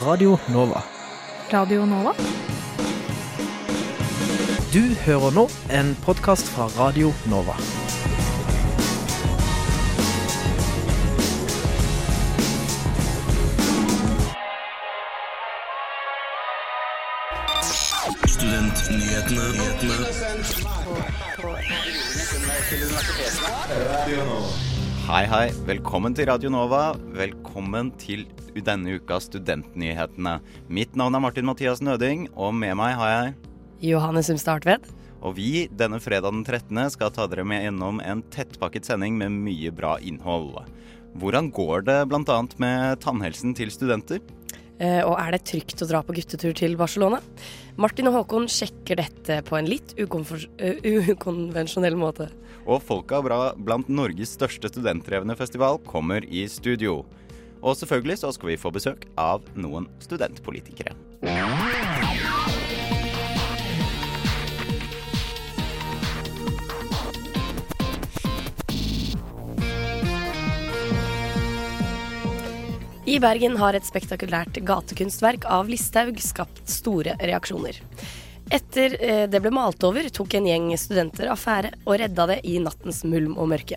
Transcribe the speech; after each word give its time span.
Radio 0.00 0.38
Nova. 0.46 0.82
Radio 1.50 1.84
Nova? 1.84 2.12
Du 4.70 4.94
hører 5.02 5.34
nå 5.34 5.48
en 5.74 5.90
podkast 6.04 6.46
fra 6.54 6.68
Radio 6.78 7.10
Nova. 7.26 7.56
Hei, 25.08 25.24
hei. 25.26 25.46
Velkommen 25.66 26.14
til 26.14 26.30
Radio 26.30 26.54
Nova. 26.54 26.92
Velkommen 27.18 27.90
til 27.98 28.28
denne 28.54 28.98
ukas 28.98 29.28
Studentnyhetene. 29.28 30.38
Mitt 30.68 30.96
navn 30.98 31.16
er 31.16 31.22
Martin 31.24 31.48
Mathias 31.48 31.82
Nøding, 31.84 32.28
og 32.36 32.54
med 32.56 32.76
meg 32.80 32.96
har 32.98 33.12
jeg 33.14 33.36
Johanne 33.90 34.24
Sumstad 34.26 34.62
Artved. 34.62 34.88
Og 35.22 35.34
vi 35.38 35.66
denne 35.74 35.98
fredag 36.02 36.30
den 36.30 36.44
13. 36.44 36.78
skal 36.94 37.12
ta 37.14 37.26
dere 37.30 37.44
med 37.46 37.64
gjennom 37.64 38.02
en 38.02 38.22
tettpakket 38.34 38.86
sending 38.86 39.18
med 39.18 39.34
mye 39.34 39.72
bra 39.74 39.96
innhold. 39.98 40.60
Hvordan 41.18 41.50
går 41.54 41.86
det 41.88 42.00
bl.a. 42.10 42.40
med 42.62 43.00
tannhelsen 43.02 43.54
til 43.58 43.72
studenter? 43.74 44.22
Eh, 44.78 45.02
og 45.02 45.16
er 45.18 45.34
det 45.34 45.42
trygt 45.48 45.82
å 45.82 45.88
dra 45.90 46.04
på 46.06 46.14
guttetur 46.14 46.54
til 46.54 46.76
Barcelona? 46.78 47.18
Martin 47.82 48.10
og 48.10 48.20
Håkon 48.20 48.46
sjekker 48.50 49.00
dette 49.00 49.40
på 49.46 49.58
en 49.58 49.66
litt 49.66 49.96
eh, 49.98 50.06
ukonvensjonell 50.06 51.98
måte. 51.98 52.28
Og 52.68 52.82
Folka 52.86 53.18
bra 53.24 53.40
blant 53.58 53.90
Norges 53.90 54.36
største 54.36 54.70
studentdrevne 54.70 55.34
festival 55.38 55.80
kommer 55.88 56.22
i 56.22 56.46
studio. 56.52 57.00
Og 57.62 57.76
selvfølgelig 57.76 58.20
så 58.22 58.32
skal 58.34 58.52
vi 58.52 58.60
få 58.60 58.72
besøk 58.74 59.08
av 59.18 59.46
noen 59.58 59.88
studentpolitikere. 60.02 60.94
I 73.08 73.16
Bergen 73.24 73.54
har 73.56 73.72
et 73.72 73.86
spektakulært 73.88 74.58
gatekunstverk 74.68 75.46
av 75.48 75.70
Listhaug 75.72 76.18
skapt 76.20 76.60
store 76.68 77.14
reaksjoner. 77.16 77.78
Etter 78.50 78.96
eh, 79.00 79.24
det 79.28 79.40
ble 79.44 79.50
malt 79.52 79.82
over, 79.84 80.06
tok 80.08 80.38
en 80.38 80.46
gjeng 80.48 80.70
studenter 80.80 81.28
affære 81.32 81.74
og 81.84 81.98
redda 82.00 82.28
det 82.30 82.38
i 82.48 82.56
nattens 82.62 83.02
mulm 83.04 83.36
og 83.36 83.50
mørke. 83.52 83.76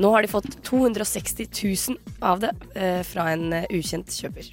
Nå 0.00 0.12
har 0.14 0.24
de 0.24 0.30
fått 0.32 0.48
260 0.64 1.50
000 1.52 2.22
av 2.24 2.40
det 2.44 2.54
eh, 2.78 3.02
fra 3.04 3.28
en 3.34 3.52
eh, 3.52 3.68
ukjent 3.74 4.08
kjøper. 4.08 4.48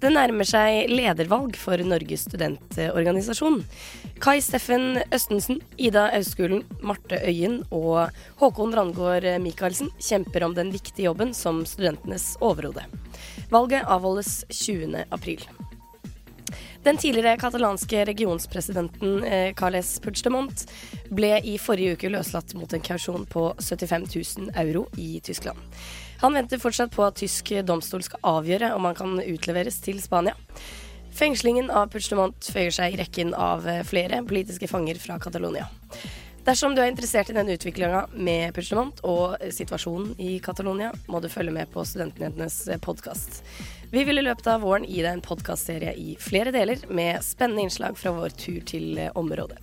Det 0.00 0.08
nærmer 0.08 0.48
seg 0.48 0.88
ledervalg 0.88 1.58
for 1.60 1.76
Norges 1.84 2.24
studentorganisasjon. 2.24 3.60
Kai 4.24 4.38
Steffen 4.42 5.02
Østensen, 5.12 5.60
Ida 5.76 6.06
Auskulen, 6.16 6.64
Marte 6.80 7.20
Øyen 7.20 7.60
og 7.68 8.08
Håkon 8.40 8.72
Randgaard 8.76 9.28
Michaelsen 9.44 9.92
kjemper 10.00 10.48
om 10.48 10.56
den 10.56 10.72
viktige 10.72 11.10
jobben 11.10 11.36
som 11.36 11.62
studentenes 11.68 12.32
overhode. 12.40 12.88
Valget 13.52 13.84
avholdes 13.84 14.38
20. 14.48 15.04
april. 15.12 15.44
Den 16.80 16.96
tidligere 16.96 17.36
katalanske 17.36 18.04
regionspresidenten 18.08 19.24
eh, 19.24 19.54
Carles 19.54 19.98
Puigdemont 20.00 20.62
ble 21.12 21.34
i 21.44 21.58
forrige 21.60 21.98
uke 21.98 22.08
løslatt 22.08 22.54
mot 22.56 22.72
en 22.72 22.80
kausjon 22.80 23.26
på 23.28 23.50
75 23.60 24.06
000 24.14 24.54
euro 24.62 24.86
i 24.96 25.18
Tyskland. 25.20 25.60
Han 26.22 26.38
venter 26.38 26.62
fortsatt 26.62 26.94
på 26.94 27.04
at 27.04 27.20
tysk 27.20 27.52
domstol 27.68 28.00
skal 28.06 28.24
avgjøre 28.32 28.72
om 28.76 28.88
han 28.88 28.96
kan 28.96 29.20
utleveres 29.20 29.76
til 29.84 30.00
Spania. 30.00 30.32
Fengslingen 31.12 31.68
av 31.68 31.90
Puigdemont 31.92 32.48
føyer 32.48 32.72
seg 32.72 32.94
i 32.94 32.98
rekken 33.02 33.34
av 33.36 33.68
eh, 33.68 33.82
flere 33.84 34.22
politiske 34.24 34.70
fanger 34.70 35.00
fra 35.02 35.20
Catalonia. 35.20 35.68
Dersom 36.46 36.72
du 36.72 36.80
er 36.80 36.88
interessert 36.88 37.28
i 37.28 37.36
denne 37.36 37.58
utviklinga 37.58 38.06
med 38.16 38.54
Puigdemont 38.56 39.04
og 39.04 39.36
eh, 39.36 39.52
situasjonen 39.52 40.14
i 40.16 40.38
Catalonia, 40.40 40.94
må 41.12 41.20
du 41.20 41.28
følge 41.28 41.52
med 41.52 41.68
på 41.74 41.84
Studentnyhetenes 41.84 42.62
podkast. 42.80 43.42
Vi 43.92 44.04
vil 44.04 44.18
i 44.18 44.22
løpet 44.22 44.46
av 44.46 44.62
våren 44.62 44.84
gi 44.86 45.00
deg 45.02 45.16
en 45.16 45.24
podkastserie 45.24 45.96
i 45.98 46.12
flere 46.22 46.52
deler 46.54 46.78
med 46.94 47.24
spennende 47.26 47.66
innslag 47.66 47.98
fra 47.98 48.12
vår 48.14 48.36
tur 48.38 48.60
til 48.62 48.94
eh, 49.02 49.10
området. 49.18 49.58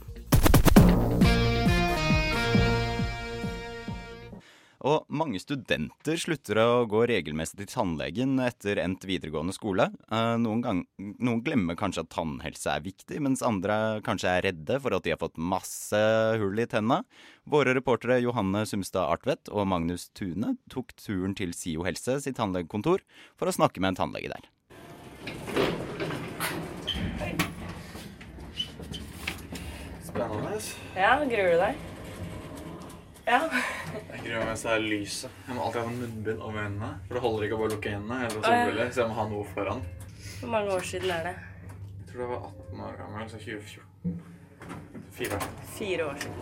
Og 4.86 5.08
mange 5.10 5.40
studenter 5.42 6.20
slutter 6.22 6.60
å 6.62 6.86
gå 6.90 7.00
regelmessig 7.10 7.58
til 7.64 7.70
tannlegen 7.72 8.36
etter 8.44 8.78
endt 8.84 9.08
videregående 9.10 9.56
skole. 9.56 9.88
Eh, 10.12 10.36
Noen, 10.38 10.62
gang, 10.62 10.82
noen 11.00 11.42
glemmer 11.46 11.78
kanskje 11.80 12.04
at 12.06 12.12
tannhelse 12.14 12.76
er 12.76 12.86
viktig, 12.86 13.18
mens 13.26 13.42
andre 13.46 14.04
kanskje 14.06 14.36
er 14.36 14.46
redde 14.52 14.78
for 14.84 14.94
at 14.94 15.08
de 15.08 15.16
har 15.16 15.22
fått 15.22 15.42
masse 15.42 16.04
hull 16.38 16.62
i 16.62 16.68
tenna. 16.70 17.02
Våre 17.50 17.74
reportere 17.74 18.20
Johanne 18.22 18.66
Sumstad 18.70 19.10
Artvedt 19.10 19.50
og 19.50 19.66
Magnus 19.72 20.12
Tune 20.14 20.58
tok 20.70 20.94
turen 21.00 21.34
til 21.38 21.56
SIO 21.58 21.88
Helse 21.88 22.20
sitt 22.22 22.38
tannlegekontor 22.38 23.02
for 23.40 23.50
å 23.50 23.58
snakke 23.58 23.82
med 23.82 23.96
en 23.96 24.02
tannlege 24.04 24.36
der. 24.36 24.52
Spennende. 30.06 30.58
Ja, 30.96 31.18
gruer 31.26 31.54
du 31.54 31.62
deg? 31.66 31.97
Ja. 33.28 33.42
Jeg 34.14 34.22
gruer 34.24 34.46
meg 34.48 34.54
til 34.56 34.70
det 34.70 34.74
er 34.74 34.84
lyset. 34.88 35.32
Jeg 35.48 35.56
må 35.56 35.64
alltid 35.66 35.82
ha 35.82 35.88
sånn 35.90 35.98
munnbind 36.00 36.44
over 36.48 36.62
øynene. 36.62 36.92
For 37.08 37.18
det 37.18 37.24
holder 37.26 37.44
ikke 37.48 37.58
å 37.58 37.60
bare 37.60 37.72
lukke 37.74 37.92
øynene 37.92 38.20
eller 38.24 38.38
ja. 38.38 38.44
solbriller, 38.46 38.92
så 38.96 39.02
jeg 39.02 39.10
må 39.10 39.18
ha 39.18 39.26
noe 39.34 39.48
foran. 39.52 39.82
Hvor 40.38 40.52
mange 40.54 40.70
år 40.78 40.86
siden 40.92 41.12
er 41.12 41.28
det? 41.28 41.34
Jeg 41.98 42.06
tror 42.12 42.22
det 42.22 42.30
var 42.30 42.40
18 42.48 42.86
år 42.88 42.94
gammel, 43.02 43.26
så 43.28 43.42
2014. 43.42 44.22
Fire 45.18 45.36
år. 45.36 45.48
Fire 45.74 46.06
år 46.08 46.16
siden. 46.24 46.40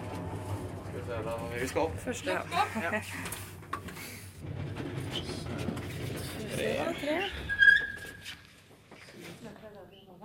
Skal 0.86 1.00
vi 1.00 1.06
se, 1.08 1.18
da 1.26 1.38
må 1.42 1.50
vi 1.56 1.68
skal 1.74 1.82
opp. 1.88 1.98
Første 2.06 2.38
gang. 2.38 2.46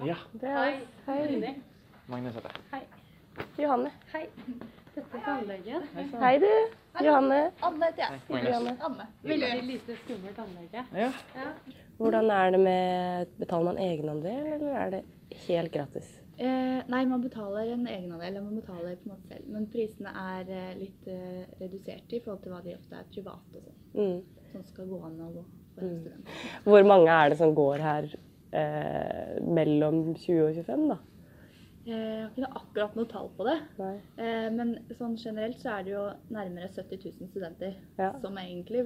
Ja. 0.00 0.16
Hei. 0.42 0.77
Hei. 1.06 1.54
Magnus 2.06 2.34
heter 2.34 2.53
jeg. 2.53 2.60
Hei. 2.75 2.84
Johanne. 3.62 3.91
Hei. 4.12 4.27
Dette 4.95 5.19
er 5.19 5.23
tannlegen. 5.23 5.84
Hei, 6.21 6.33
du. 6.43 6.49
Johanne. 7.05 7.39
Anne 7.62 7.91
heter 7.91 8.03
jeg. 8.03 8.23
Magnus. 8.31 8.81
Anne. 8.89 9.06
Veldig 9.23 9.51
lite 9.69 9.99
skummelt 10.01 10.34
tannlege. 10.39 10.83
Ja. 10.99 11.11
Hvordan 12.01 12.31
er 12.34 12.51
det 12.51 12.61
med 12.65 13.37
Betaler 13.39 13.69
man 13.71 13.78
egenandel, 13.84 14.49
eller 14.56 14.81
er 14.81 14.91
det 14.97 15.03
helt 15.47 15.73
gratis? 15.73 16.09
Eh, 16.41 16.81
nei, 16.89 17.05
man 17.06 17.23
betaler 17.23 17.69
en 17.75 17.84
egenandel, 17.87 18.41
man 18.43 18.56
betaler 18.56 18.97
på 18.97 19.11
en 19.11 19.12
måte 19.12 19.28
selv. 19.28 19.47
Men 19.53 19.69
prisene 19.71 20.15
er 20.23 20.51
eh, 20.56 20.73
litt 20.81 21.11
eh, 21.12 21.43
reduserte 21.61 22.17
i 22.17 22.22
forhold 22.25 22.43
til 22.47 22.55
hva 22.55 22.62
de 22.65 22.75
ofte 22.78 22.97
er 22.97 23.11
private 23.12 23.61
og 23.61 23.67
sånn. 23.67 23.78
Mm. 24.01 24.47
Sånn 24.55 24.67
skal 24.72 24.89
gå 24.91 25.03
an 25.07 25.21
å 25.21 25.31
gå 25.37 25.45
for 25.77 25.87
en 25.87 26.01
student. 26.01 26.34
Hvor 26.65 26.89
mange 26.89 27.19
er 27.21 27.31
det 27.31 27.39
som 27.43 27.55
går 27.55 27.84
her 27.84 28.11
eh, 28.57 29.39
mellom 29.45 30.03
20 30.17 30.47
og 30.49 30.62
25, 30.65 30.89
da? 30.95 30.99
Eh, 31.91 31.97
jeg 31.99 32.27
har 32.27 32.31
ikke 32.37 32.59
akkurat 32.61 32.97
noe 32.99 33.09
tall 33.11 33.31
på 33.34 33.47
det. 33.49 33.56
Nei. 33.81 33.95
Eh, 34.23 34.49
men 34.55 34.75
sånn 34.95 35.17
generelt 35.19 35.59
så 35.62 35.73
er 35.78 35.87
det 35.87 35.95
jo 35.97 36.03
nærmere 36.31 36.69
70 36.71 37.01
000 37.19 37.31
studenter 37.33 37.73
Ja. 37.99 38.12
som 38.23 38.39
egentlig 38.39 38.84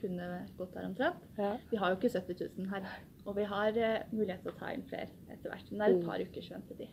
kunne 0.00 0.46
gått 0.56 0.76
her 0.76 0.86
omtrent. 0.88 1.26
Ja. 1.38 1.56
Vi 1.70 1.76
har 1.80 1.92
jo 1.92 1.98
ikke 1.98 2.12
70 2.14 2.48
000 2.58 2.70
her. 2.72 2.86
Og 3.26 3.36
vi 3.36 3.44
har 3.50 3.76
eh, 3.76 4.04
mulighet 4.12 4.44
til 4.44 4.54
å 4.54 4.58
ta 4.60 4.72
inn 4.72 4.86
flere 4.88 5.08
etter 5.32 5.50
hvert. 5.50 5.70
Men 5.72 5.78
det 5.78 5.88
er 5.88 5.98
et 5.98 6.06
par 6.08 6.24
ukers 6.24 6.50
ventetid. 6.54 6.88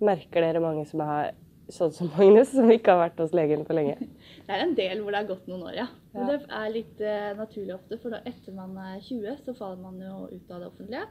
Merker 0.00 0.46
dere 0.46 0.62
mange 0.62 0.84
som 0.86 1.02
er 1.06 1.34
sånn 1.68 1.92
som 1.92 2.10
Magnus, 2.16 2.50
som 2.54 2.70
ikke 2.72 2.94
har 2.94 3.02
vært 3.04 3.18
hos 3.20 3.34
legen 3.36 3.66
på 3.68 3.76
lenge? 3.76 3.98
Det 4.48 4.54
er 4.56 4.62
en 4.64 4.74
del 4.74 5.02
hvor 5.02 5.12
det 5.12 5.20
har 5.20 5.28
gått 5.28 5.48
noen 5.50 5.66
år, 5.68 5.74
ja. 5.76 5.88
Ja. 6.14 6.24
det 6.24 6.38
er 6.48 6.70
litt 6.72 7.00
naturlig 7.36 7.74
ofte, 7.74 7.98
for 8.00 8.14
da 8.14 8.22
etter 8.24 8.54
man 8.56 8.72
er 8.80 9.02
20, 9.04 9.42
så 9.44 9.52
faller 9.58 9.82
man 9.82 9.98
jo 10.00 10.22
ut 10.32 10.54
av 10.54 10.62
det 10.62 10.70
offentlige. 10.70 11.02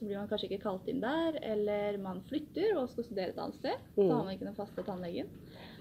Så 0.00 0.06
blir 0.08 0.16
man 0.16 0.28
kanskje 0.30 0.48
ikke 0.48 0.62
kalt 0.62 0.86
inn 0.88 1.02
der, 1.02 1.36
eller 1.44 1.98
man 2.00 2.22
flytter 2.30 2.78
og 2.80 2.88
skal 2.88 3.04
studere 3.04 3.34
et 3.34 3.40
annet 3.42 3.58
sted. 3.60 3.82
Så 3.92 4.06
Da 4.08 4.14
har 4.14 4.24
man 4.24 4.32
ikke 4.32 4.48
den 4.48 4.56
faste 4.56 4.84
tannlegen. 4.86 5.28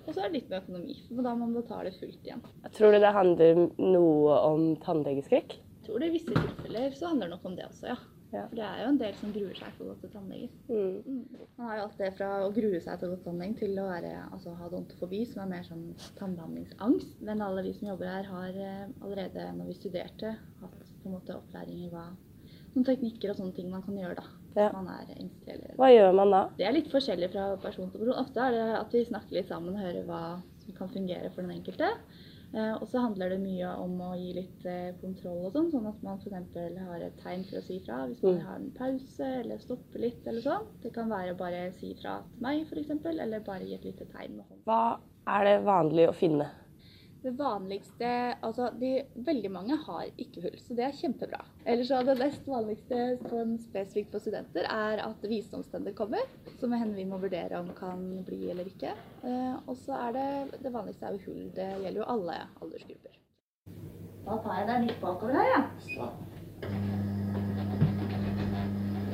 Og 0.03 0.11
så 0.11 0.19
er 0.19 0.27
det 0.27 0.41
litt 0.41 0.51
med 0.51 0.59
økonomi, 0.59 0.97
for 1.07 1.23
da 1.23 1.33
må 1.37 1.47
man 1.47 1.55
betale 1.61 1.95
fullt 1.95 2.27
igjen. 2.27 2.43
Tror 2.75 2.91
du 2.91 2.99
det 2.99 3.15
handler 3.15 3.65
noe 3.79 4.37
om 4.49 4.69
tannlegeskrekk? 4.83 5.55
Jeg 5.55 5.87
tror 5.87 6.03
det 6.03 6.09
i 6.11 6.15
visse 6.17 6.35
tilfeller 6.35 6.95
så 6.99 7.13
handler 7.13 7.29
det 7.29 7.37
nok 7.37 7.47
om 7.47 7.55
det 7.55 7.67
også, 7.69 7.93
ja. 7.93 7.99
Ja. 8.29 8.43
For 8.45 8.59
det 8.59 8.65
er 8.65 8.81
jo 8.83 8.89
en 8.91 8.99
del 8.99 9.15
som 9.17 9.31
gruer 9.33 9.55
seg 9.57 9.77
for 9.77 9.87
å 9.87 9.93
gå 9.93 10.01
til 10.03 10.11
tannlegen. 10.13 10.51
Mm. 10.67 10.97
Mm. 11.01 11.45
Man 11.57 11.69
har 11.69 11.79
jo 11.79 11.85
alt 11.87 12.01
det 12.03 12.09
fra 12.19 12.27
å 12.45 12.51
grue 12.53 12.81
seg 12.83 12.99
til 12.99 13.07
å 13.07 13.13
gå 13.13 13.17
til 13.17 13.27
tannlegen 13.31 13.55
til 13.57 13.79
å 13.81 13.87
være, 13.87 14.11
altså, 14.27 14.53
ha 14.59 14.67
odontofobi, 14.67 15.23
som 15.31 15.43
er 15.45 15.51
mer 15.55 15.65
sånn 15.65 15.87
tannbehandlingsangst. 16.19 17.15
Men 17.25 17.41
alle 17.45 17.63
vi 17.65 17.73
som 17.79 17.89
jobber 17.89 18.11
her, 18.11 18.29
har 18.29 18.59
eh, 18.67 18.83
allerede 19.01 19.47
når 19.57 19.71
vi 19.71 19.77
studerte, 19.79 20.35
hatt 20.61 20.91
på 20.99 21.09
en 21.09 21.15
måte 21.15 21.37
opplæring 21.39 21.87
i 21.87 21.89
hva 21.93 22.05
noen 22.75 22.85
teknikker 22.85 23.31
og 23.33 23.37
sånne 23.39 23.55
ting 23.55 23.69
man 23.71 23.81
kan 23.85 23.95
gjøre 23.97 24.15
da. 24.19 24.23
Hvis 24.49 24.63
Ja. 24.63 24.69
man 24.73 24.87
er 24.87 25.05
engstelig 25.15 25.53
eller 25.55 25.75
Hva 25.77 25.89
gjør 25.93 26.15
man 26.15 26.31
da? 26.31 26.41
Det 26.57 26.65
er 26.67 26.73
litt 26.73 26.89
forskjellig 26.91 27.31
fra 27.31 27.55
person 27.61 27.91
til 27.91 27.99
person. 27.99 28.17
Ofte 28.25 28.39
er 28.47 28.51
det 28.51 28.79
at 28.79 28.91
vi 28.91 29.05
snakker 29.05 29.31
litt 29.37 29.47
sammen 29.47 29.75
og 29.75 29.79
hører 29.81 30.05
hva 30.05 30.41
som 30.65 30.73
kan 30.75 30.89
fungere 30.89 31.29
for 31.33 31.41
den 31.41 31.51
enkelte. 31.51 31.89
Eh, 32.51 32.73
og 32.81 32.87
så 32.89 32.97
handler 32.99 33.29
det 33.29 33.39
mye 33.43 33.67
om 33.77 33.91
å 34.01 34.15
gi 34.17 34.33
litt 34.33 34.65
eh, 34.65 34.91
kontroll 34.99 35.45
og 35.45 35.53
sånn, 35.53 35.69
sånn 35.71 35.85
at 35.87 36.01
man 36.01 36.17
f.eks. 36.17 36.79
har 36.81 36.99
et 37.05 37.17
tegn 37.21 37.43
for 37.45 37.59
å 37.59 37.61
si 37.63 37.77
fra 37.85 38.07
hvis 38.07 38.23
man 38.23 38.33
Mm. 38.39 38.45
har 38.47 38.55
en 38.55 38.71
pause 38.71 39.27
eller 39.41 39.57
stopper 39.59 39.99
litt 39.99 40.25
eller 40.25 40.41
sånn. 40.41 40.65
Det 40.81 40.91
kan 40.93 41.09
være 41.09 41.37
bare 41.37 41.71
si 41.77 41.93
fra 42.01 42.23
til 42.33 42.41
meg 42.41 42.65
f.eks., 42.65 43.05
eller 43.05 43.39
bare 43.41 43.65
gi 43.67 43.75
et 43.75 43.85
lite 43.85 44.05
tegn 44.09 44.37
med 44.37 44.45
hånden. 44.49 44.63
Hva 44.65 44.97
er 45.27 45.43
det 45.45 45.63
vanlig 45.63 46.09
å 46.09 46.15
finne? 46.15 46.49
Det 47.21 47.31
vanligste 47.35 48.09
Altså, 48.41 48.69
de, 48.79 49.03
veldig 49.27 49.51
mange 49.51 49.75
har 49.83 50.05
ikke 50.15 50.43
hull, 50.45 50.55
så 50.63 50.75
det 50.77 50.85
er 50.87 50.95
kjempebra. 50.95 51.41
Eller 51.67 51.83
så 51.87 51.99
det 52.07 52.15
mest 52.21 52.47
vanligste 52.47 52.99
sånn 53.25 53.57
spesifikt 53.59 54.13
for 54.13 54.23
studenter 54.23 54.67
er 54.71 55.01
at 55.03 55.25
visdomstenner 55.27 55.95
kommer, 55.97 56.23
som 56.61 56.71
henne 56.71 56.95
vi 56.95 57.07
må 57.09 57.19
vurdere 57.19 57.59
om 57.59 57.73
kan 57.75 58.23
bli 58.27 58.49
eller 58.53 58.69
ikke. 58.71 58.93
Eh, 59.27 59.55
og 59.65 59.75
så 59.83 59.97
er 60.07 60.15
det 60.15 60.27
det 60.63 60.71
vanligste 60.71 61.09
er 61.09 61.17
jo 61.17 61.25
hull. 61.27 61.43
Det 61.57 61.67
gjelder 61.83 61.99
jo 61.99 62.07
alle 62.15 62.39
aldersgrupper. 62.63 63.19
Da 64.23 64.39
tar 64.45 64.61
jeg 64.61 64.71
deg 64.71 64.87
litt 64.87 65.03
bakover 65.03 65.35
her, 65.41 65.51
ja. 65.57 65.61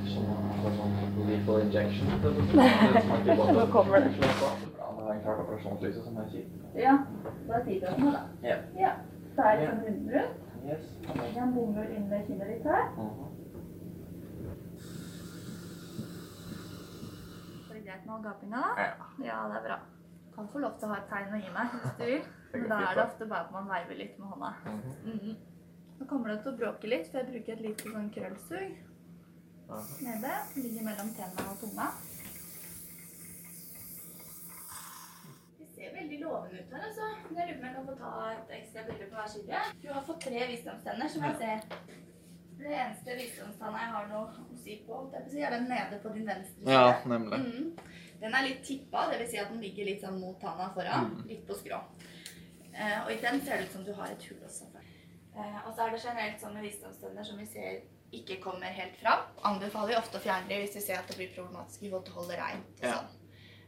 Sånn 0.06 0.30
at 0.30 0.46
det 0.62 0.70
er 0.70 0.78
sånn 0.78 0.94
sånn, 1.50 1.74
sånn, 3.34 3.56
Nå 3.58 3.66
kommer 3.74 4.06
det. 4.06 4.14
Han 4.22 4.75
har 5.06 5.14
en 5.14 5.22
klart 5.26 5.40
operasjonslyse 5.44 6.04
som 6.04 6.18
er 6.18 6.30
kjipt. 6.32 6.54
Ja, 6.76 6.94
da 7.48 7.62
sier 7.66 7.84
du 7.86 8.04
noe, 8.04 8.12
da. 8.16 8.24
Ja. 8.48 8.58
ja. 8.80 8.92
Så 9.36 9.46
er 9.46 9.60
det 9.60 9.68
sånn 9.70 9.84
rundbrun. 9.88 10.30
Yes. 10.66 10.86
Legger 11.06 11.42
en 11.44 11.54
bomull 11.54 11.92
inn 11.94 12.08
ved 12.10 12.24
kinnet 12.30 12.48
ditt 12.54 12.66
her. 12.66 12.88
Så 17.66 17.70
er 17.70 17.76
det 17.76 17.84
greit 17.86 18.06
med 18.08 18.16
all 18.16 18.24
gapinga, 18.24 18.64
da? 18.64 18.88
Ja. 18.88 19.12
Ja, 19.28 19.42
det 19.52 19.60
er 19.60 19.68
bra. 19.68 19.78
Kan 20.36 20.50
få 20.52 20.64
lov 20.64 20.80
til 20.80 20.90
å 20.90 20.94
ha 20.94 20.98
et 21.04 21.12
tegn 21.12 21.36
å 21.36 21.44
gi 21.44 21.52
meg 21.54 21.76
hvis 21.76 22.00
du 22.00 22.06
vil. 22.10 22.26
Men 22.56 22.66
da 22.72 22.80
er 22.88 22.98
det 22.98 23.04
ofte 23.06 23.28
bare 23.30 23.46
at 23.46 23.54
man 23.54 23.70
veiver 23.70 24.02
litt 24.02 24.18
med 24.20 24.34
hånda. 24.34 24.52
Mhm. 25.06 25.36
Nå 25.96 26.06
kommer 26.10 26.34
det 26.34 26.42
til 26.44 26.52
å 26.52 26.58
bråke 26.60 26.90
litt, 26.92 27.08
for 27.08 27.22
jeg 27.22 27.30
bruker 27.30 27.54
et 27.54 27.62
lite 27.64 27.92
sånn 27.92 28.10
krøllsug 28.12 28.74
nede. 30.04 30.34
Ligger 30.60 30.84
mellom 30.86 31.12
tennene 31.16 31.54
og 31.54 31.62
tunga. 31.62 31.86
Det 35.60 35.70
ser 35.76 35.95
veldig 36.06 36.20
lovende 36.22 36.62
ut 36.62 36.74
her, 36.74 36.88
altså. 36.88 37.06
Jeg 37.36 37.48
lurer 37.48 37.54
på 37.54 37.60
om 37.60 37.66
jeg 37.66 37.76
kan 37.76 37.88
få 37.90 37.96
ta 38.00 38.12
et 38.32 38.52
ekstra 38.60 38.84
bilde 38.88 39.06
på 39.10 39.20
hver 39.20 39.30
side. 39.34 39.62
Du 39.84 39.88
har 39.94 40.04
fått 40.10 40.26
tre 40.26 40.48
visdomstenner, 40.52 41.08
som 41.10 41.24
jeg 41.26 41.36
ser. 41.42 41.58
Det 42.56 42.72
eneste 42.72 43.16
visdomstanna 43.20 43.82
jeg 43.84 43.94
har 43.96 44.06
noe 44.12 44.44
å 44.46 44.60
si 44.62 44.78
på, 44.88 45.00
er 45.16 45.56
den 45.56 45.68
nede 45.70 46.00
på 46.04 46.14
din 46.16 46.28
venstre 46.30 46.62
side. 46.62 46.78
Ja, 46.78 46.94
nemlig. 47.06 47.40
Mm. 47.42 48.06
Den 48.22 48.38
er 48.38 48.48
litt 48.48 48.62
tippa, 48.64 49.08
dvs. 49.12 49.32
Si 49.34 49.42
at 49.42 49.52
den 49.52 49.64
ligger 49.66 49.90
litt 49.90 50.06
sånn 50.06 50.22
mot 50.22 50.38
tanna 50.42 50.70
foran. 50.78 51.10
Mm. 51.18 51.26
Litt 51.34 51.44
på 51.50 51.58
skrå. 51.58 51.82
Eh, 52.72 53.02
og 53.04 53.12
i 53.12 53.20
den 53.24 53.42
ser 53.44 53.60
det 53.60 53.68
ut 53.68 53.76
som 53.76 53.84
du 53.88 53.92
har 53.98 54.14
et 54.14 54.30
hull 54.30 54.40
også. 54.46 54.70
Eh, 55.36 55.60
og 55.66 55.74
så 55.76 55.84
er 55.84 55.92
det 55.92 56.00
generelt 56.06 56.40
sånn 56.42 56.56
med 56.56 56.64
visdomstenner 56.64 57.28
som 57.28 57.42
vi 57.42 57.50
ser 57.50 57.84
ikke 58.16 58.40
kommer 58.40 58.72
helt 58.72 58.96
fram. 59.02 59.26
Anbefaler 59.44 59.92
vi 59.92 60.00
ofte 60.00 60.20
å 60.22 60.24
fjerne 60.24 60.48
dem 60.48 60.64
hvis 60.64 60.78
vi 60.78 60.86
ser 60.86 61.02
at 61.02 61.10
det 61.12 61.18
blir 61.20 61.34
problematisk 61.36 61.84
i 61.84 61.90
forhold 61.90 62.08
til 62.08 62.16
å 62.16 62.20
holde 62.22 62.40
reint. 62.40 62.74
Og, 62.80 62.88
Ja. 62.88 63.00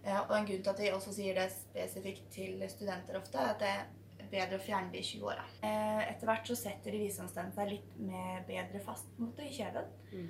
Eh, 0.07 0.17
og 0.23 0.33
en 0.39 0.47
grunn 0.49 0.63
til 0.65 0.73
at 0.73 0.81
vi 0.81 0.91
også 0.95 1.13
sier 1.19 1.37
det 1.37 1.49
spesifikt 1.53 2.27
til 2.33 2.63
studenter 2.71 3.19
ofte, 3.19 3.37
er 3.37 3.53
at 3.53 3.59
det 3.61 3.75
er 3.75 3.85
bedre 4.31 4.57
å 4.57 4.63
fjerne 4.63 4.91
de 4.91 4.99
i 4.99 5.05
20-åra. 5.07 5.43
Eh, 5.63 6.01
etter 6.09 6.27
hvert 6.27 6.49
så 6.49 6.55
setter 6.57 6.91
de 6.95 7.03
visdomstennene 7.05 7.55
seg 7.55 7.69
litt 7.75 7.95
mer 8.09 8.41
bedre 8.47 8.81
fast 8.83 9.07
mot 9.21 9.35
det 9.37 9.51
i 9.51 9.55
kjeven. 9.61 9.87
Mm. 10.11 10.27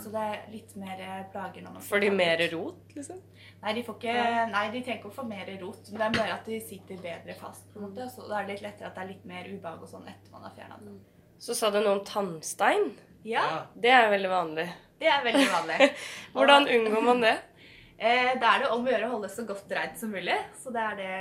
så 0.00 0.10
det 0.10 0.20
er 0.24 0.38
litt 0.50 0.72
mer 0.80 1.00
eh, 1.04 1.18
plager 1.30 1.62
når 1.62 1.74
man 1.76 1.82
Får 1.84 2.00
de 2.02 2.08
mer 2.10 2.40
rot, 2.54 2.80
liksom? 2.96 3.18
Nei, 3.62 3.74
de 3.76 3.82
får 3.86 3.98
ikke, 4.00 4.14
nei, 4.54 4.62
de 4.72 4.80
trenger 4.80 4.98
ikke 4.98 5.10
å 5.12 5.16
få 5.18 5.26
mer 5.28 5.52
rot. 5.60 5.90
Men 5.92 6.00
det 6.00 6.06
er 6.08 6.16
bare 6.16 6.38
at 6.38 6.48
de 6.48 6.58
sitter 6.70 7.02
bedre 7.04 7.36
fast. 7.38 7.68
på 7.74 7.78
en 7.78 7.84
måte, 7.86 8.08
Så 8.10 8.26
da 8.26 8.40
er 8.40 8.48
det 8.48 8.56
litt 8.56 8.64
lettere 8.64 8.88
at 8.88 8.96
det 8.96 9.04
er 9.04 9.10
litt 9.12 9.28
mer 9.28 9.46
ubehag 9.52 9.82
og 9.84 9.92
sånn 9.92 10.08
etter 10.08 10.32
man 10.34 10.48
har 10.48 10.56
fjerna 10.56 10.80
den. 10.82 10.98
Så 11.38 11.54
sa 11.54 11.70
du 11.70 11.78
noe 11.78 11.98
om 11.98 12.04
tannstein. 12.08 12.90
Ja, 13.28 13.66
Det 13.76 13.90
er 13.92 14.10
veldig 14.10 14.30
vanlig. 14.32 14.68
det 14.98 15.06
er 15.12 15.22
veldig 15.22 15.46
vanlig. 15.52 15.90
Hvordan 16.34 16.68
unngår 16.74 17.04
man 17.12 17.20
det? 17.22 17.36
Eh, 17.98 18.32
da 18.38 18.52
er 18.54 18.62
det 18.62 18.68
om 18.70 18.84
å 18.86 18.90
gjøre 18.92 19.06
å 19.08 19.14
holde 19.16 19.28
så 19.32 19.42
godt 19.46 19.72
reint 19.74 19.98
som 19.98 20.12
mulig. 20.14 20.36
Så 20.62 20.70
det 20.70 20.82
er 20.86 20.98
det 21.00 21.14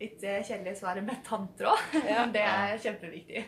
litt 0.00 0.22
eh, 0.24 0.38
kjedelige 0.40 0.78
svaret 0.80 1.04
med 1.04 1.20
tanntråd. 1.26 1.92
Ja. 2.08 2.24
det 2.32 2.44
er 2.48 2.80
kjempeviktig. 2.80 3.42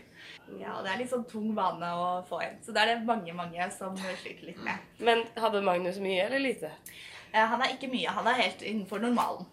Ja, 0.60 0.74
og 0.76 0.84
det 0.84 0.92
er 0.92 1.00
litt 1.00 1.12
sånn 1.12 1.24
tung 1.28 1.54
vane 1.56 1.88
å 1.96 2.06
få 2.28 2.42
inn. 2.44 2.60
Så 2.64 2.76
det 2.76 2.84
er 2.84 2.92
det 2.92 3.08
mange, 3.08 3.32
mange 3.36 3.70
som 3.72 3.96
sliter 3.96 4.50
litt 4.50 4.60
med. 4.66 4.84
Men 5.00 5.24
hadde 5.40 5.64
Magnus 5.64 5.96
mye 6.04 6.26
eller 6.26 6.44
lite? 6.44 6.74
Eh, 7.32 7.40
han 7.40 7.64
er 7.64 7.72
ikke 7.72 7.88
mye. 7.88 8.12
Han 8.20 8.28
er 8.28 8.42
helt 8.42 8.62
innenfor 8.62 9.00
normalen. 9.00 9.48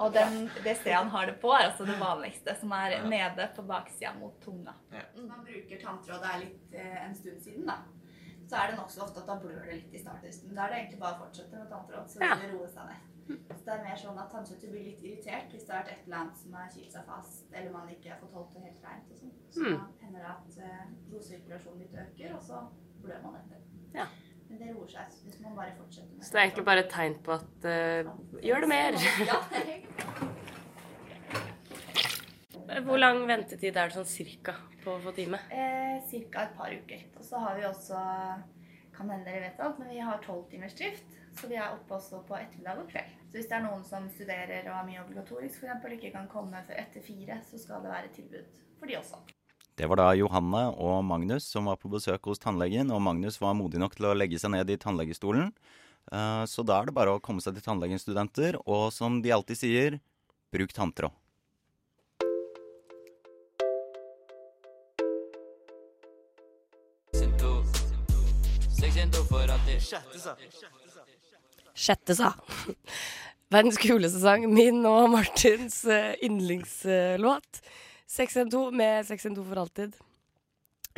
Og 0.00 0.14
den, 0.16 0.46
det 0.64 0.78
stedet 0.78 0.96
han 0.96 1.12
har 1.12 1.28
det 1.28 1.36
på, 1.42 1.50
er 1.52 1.66
altså 1.68 1.84
det 1.84 1.98
vanligste, 2.00 2.54
som 2.56 2.72
er 2.72 3.02
nede 3.04 3.50
på 3.56 3.64
baksida 3.68 4.14
mot 4.16 4.38
tunga. 4.40 4.72
Ja. 4.94 5.02
Man 5.20 5.44
bruker 5.44 5.82
tanntråd 5.82 6.22
det 6.24 6.30
er 6.30 6.44
litt 6.46 6.76
eh, 6.80 7.00
en 7.04 7.16
stund 7.18 7.42
siden, 7.44 7.66
da, 7.68 7.76
så 8.50 8.56
er 8.58 8.72
det 8.72 8.78
nokså 8.80 9.04
ofte 9.06 9.20
at 9.22 9.28
da 9.30 9.36
blør 9.44 9.60
det 9.68 9.76
litt 9.78 9.94
i 9.94 10.00
starten. 10.02 10.54
Da 10.56 10.64
er 10.66 10.72
det 10.74 10.78
egentlig 10.80 11.00
bare 11.04 11.14
å 11.16 11.22
fortsette 11.24 11.60
med 11.60 11.68
tanntråd, 11.70 12.08
så 12.10 12.18
vil 12.18 12.40
det 12.42 12.50
roe 12.56 12.68
seg 12.74 12.88
ned. 12.90 13.06
Så 13.30 13.60
det 13.66 13.74
er 13.76 13.82
mer 13.84 13.98
sånn 14.00 14.16
at 14.18 14.32
tannkjøttet 14.34 14.72
blir 14.72 14.86
litt 14.88 15.02
irritert 15.06 15.52
hvis 15.54 15.66
det 15.68 15.70
har 15.76 15.84
vært 15.84 15.92
et 15.92 16.06
eller 16.08 16.16
annet 16.20 16.38
som 16.40 16.54
har 16.58 16.72
kilt 16.74 16.90
seg 16.96 17.04
fast, 17.06 17.44
eller 17.54 17.70
man 17.76 17.92
ikke 17.92 18.10
har 18.10 18.18
fått 18.24 18.32
holdt 18.34 18.56
det 18.56 18.62
helt 18.64 18.88
reint 18.88 19.12
og 19.14 19.20
sånn. 19.20 19.36
Så 19.54 19.60
Mm. 19.60 19.76
da 19.76 19.84
hender 20.02 20.24
det 20.24 20.32
at 20.32 20.58
eh, 20.66 20.88
blodsirkulasjonen 21.12 21.78
litt 21.84 21.94
øker, 21.94 22.34
og 22.34 22.42
så 22.48 22.64
blør 23.04 23.22
man 23.22 23.38
etter. 23.38 23.62
Ja. 23.94 24.06
Men 24.50 24.58
det 24.58 24.72
roer 24.74 24.88
seg 24.90 25.14
hvis 25.28 25.38
man 25.44 25.54
bare 25.54 25.76
fortsetter 25.78 26.10
med 26.10 26.18
det. 26.18 26.26
Så 26.26 26.32
det 26.34 26.40
er 26.40 26.46
egentlig 26.48 26.64
bare 26.66 26.82
et 26.84 26.90
tegn 26.90 27.14
på 27.22 27.32
at 27.38 27.68
uh, 27.70 28.10
Gjør 28.42 28.60
det 28.66 28.68
mer! 28.72 28.98
Ja, 29.30 29.38
det 29.52 29.62
er 29.62 30.39
Hvor 32.70 33.00
lang 33.00 33.24
ventetid 33.26 33.74
er 33.74 33.90
det 33.90 33.96
sånn 33.96 34.06
cirka 34.06 34.54
på 34.84 34.94
å 34.94 35.00
få 35.02 35.12
time? 35.16 35.40
Eh, 35.50 35.98
cirka 36.10 36.44
et 36.46 36.52
par 36.56 36.70
uker. 36.70 37.02
Og 37.18 37.24
så 37.26 37.40
har 37.42 37.56
vi 37.58 37.64
også 37.66 37.98
kan 38.94 39.10
hende 39.10 39.24
dere 39.26 39.48
vet 39.48 39.60
alt, 39.64 39.78
men 39.80 39.90
vi 39.90 39.98
har 40.04 40.20
tolvtimersdrift. 40.22 41.16
Så 41.40 41.48
vi 41.50 41.56
er 41.58 41.72
oppe 41.72 41.96
også 41.96 42.20
på 42.26 42.36
ettermiddag 42.36 42.82
og 42.82 42.88
kveld. 42.90 43.10
Så 43.30 43.38
hvis 43.38 43.48
det 43.50 43.56
er 43.56 43.64
noen 43.64 43.82
som 43.86 44.06
studerer 44.12 44.66
og 44.68 44.76
har 44.76 44.86
mye 44.86 45.02
obligatorisk 45.02 45.62
f.eks. 45.62 45.84
ikke 45.96 46.12
kan 46.14 46.26
komme 46.30 46.62
før 46.66 46.80
etter 46.82 47.04
fire, 47.04 47.38
så 47.48 47.58
skal 47.58 47.84
det 47.84 47.92
være 47.92 48.10
tilbud 48.16 48.48
for 48.78 48.90
de 48.90 48.98
også. 48.98 49.20
Det 49.78 49.88
var 49.88 50.00
da 50.02 50.08
Johanne 50.18 50.64
og 50.76 50.98
Magnus 51.06 51.46
som 51.48 51.70
var 51.70 51.78
på 51.80 51.88
besøk 51.88 52.26
hos 52.28 52.42
tannlegen, 52.42 52.90
og 52.92 53.00
Magnus 53.02 53.38
var 53.40 53.56
modig 53.56 53.80
nok 53.80 53.94
til 53.96 54.10
å 54.10 54.16
legge 54.16 54.38
seg 54.42 54.52
ned 54.52 54.68
i 54.70 54.76
tannlegestolen. 54.76 55.54
Eh, 56.12 56.44
Så 56.50 56.66
da 56.66 56.80
er 56.80 56.90
det 56.90 56.94
bare 56.98 57.16
å 57.16 57.22
komme 57.22 57.40
seg 57.40 57.56
til 57.56 57.64
tannlegen, 57.64 57.98
studenter, 58.02 58.58
og 58.66 58.90
som 58.92 59.22
de 59.22 59.32
alltid 59.32 59.56
sier, 59.56 60.00
bruk 60.52 60.74
tanntråd. 60.76 61.14
Sjette 71.74 72.14
sa. 72.18 72.32
Verdens 73.50 73.80
kuleste 73.80 74.20
sang. 74.22 74.46
Min 74.52 74.84
og 74.86 75.10
Martins 75.14 75.82
eh, 75.88 76.14
yndlingslåt. 76.26 77.62
612 78.10 78.74
med 78.74 79.06
612 79.08 79.44
for 79.48 79.62
alltid. 79.64 79.98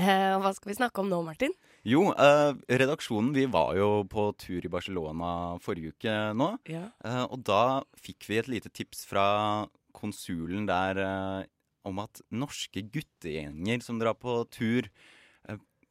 Eh, 0.01 0.35
hva 0.41 0.53
skal 0.57 0.73
vi 0.73 0.79
snakke 0.79 1.03
om 1.03 1.11
nå, 1.13 1.21
Martin? 1.25 1.55
Jo, 1.83 2.13
eh, 2.15 2.53
redaksjonen 2.79 3.33
vi 3.35 3.45
var 3.51 3.75
jo 3.75 4.05
på 4.11 4.29
tur 4.39 4.63
i 4.63 4.71
Barcelona 4.71 5.59
forrige 5.63 5.97
uke 5.97 6.15
nå. 6.39 6.53
Ja. 6.71 6.87
Eh, 7.05 7.25
og 7.27 7.43
da 7.49 7.83
fikk 7.99 8.29
vi 8.31 8.39
et 8.39 8.51
lite 8.51 8.71
tips 8.71 9.03
fra 9.09 9.67
konsulen 9.97 10.69
der 10.69 11.01
eh, 11.03 11.49
om 11.89 11.99
at 12.05 12.23
norske 12.31 12.85
guttegjenger 12.87 13.83
som 13.83 13.99
drar 13.99 14.15
på 14.15 14.45
tur, 14.55 14.87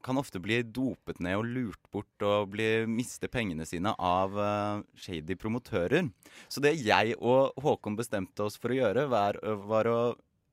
kan 0.04 0.20
ofte 0.20 0.42
bli 0.44 0.62
dopet 0.64 1.22
ned 1.24 1.40
og 1.40 1.48
lurt 1.48 1.92
bort 1.94 2.26
og 2.26 2.52
bli, 2.56 2.86
miste 2.90 3.30
pengene 3.32 3.66
sine 3.70 3.94
av 3.98 4.36
uh, 4.38 4.82
shady 5.00 5.38
promotører. 5.40 6.10
Så 6.52 6.64
det 6.64 6.76
jeg 6.82 7.16
og 7.20 7.56
Håkon 7.62 7.98
bestemte 8.00 8.46
oss 8.46 8.60
for 8.60 8.74
å 8.74 8.80
gjøre, 8.82 9.08
var, 9.12 9.40
var 9.68 9.90
å 9.90 10.00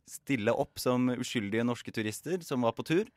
stille 0.08 0.54
opp 0.56 0.80
som 0.80 1.10
uskyldige 1.12 1.66
norske 1.66 1.92
turister 1.92 2.40
som 2.46 2.64
var 2.64 2.72
på 2.76 2.86
tur, 2.88 3.08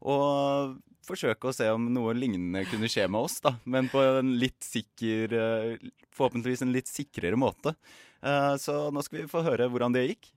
og 0.00 0.78
forsøke 1.06 1.50
å 1.50 1.54
se 1.54 1.68
om 1.72 1.86
noe 1.92 2.14
lignende 2.16 2.64
kunne 2.70 2.88
skje 2.90 3.06
med 3.10 3.26
oss, 3.28 3.38
da. 3.44 3.54
Men 3.64 3.88
på 3.92 4.02
en 4.02 4.34
litt 4.40 4.60
sikker 4.64 5.34
eh, 5.36 5.90
Forhåpentligvis 6.16 6.64
en 6.64 6.72
litt 6.74 6.90
sikrere 6.90 7.38
måte. 7.38 7.72
Eh, 8.20 8.54
Så 8.60 8.74
nå 8.92 9.02
skal 9.06 9.22
vi 9.22 9.30
få 9.30 9.44
høre 9.46 9.68
hvordan 9.70 9.94
det 9.94 10.06
gikk. 10.08 10.30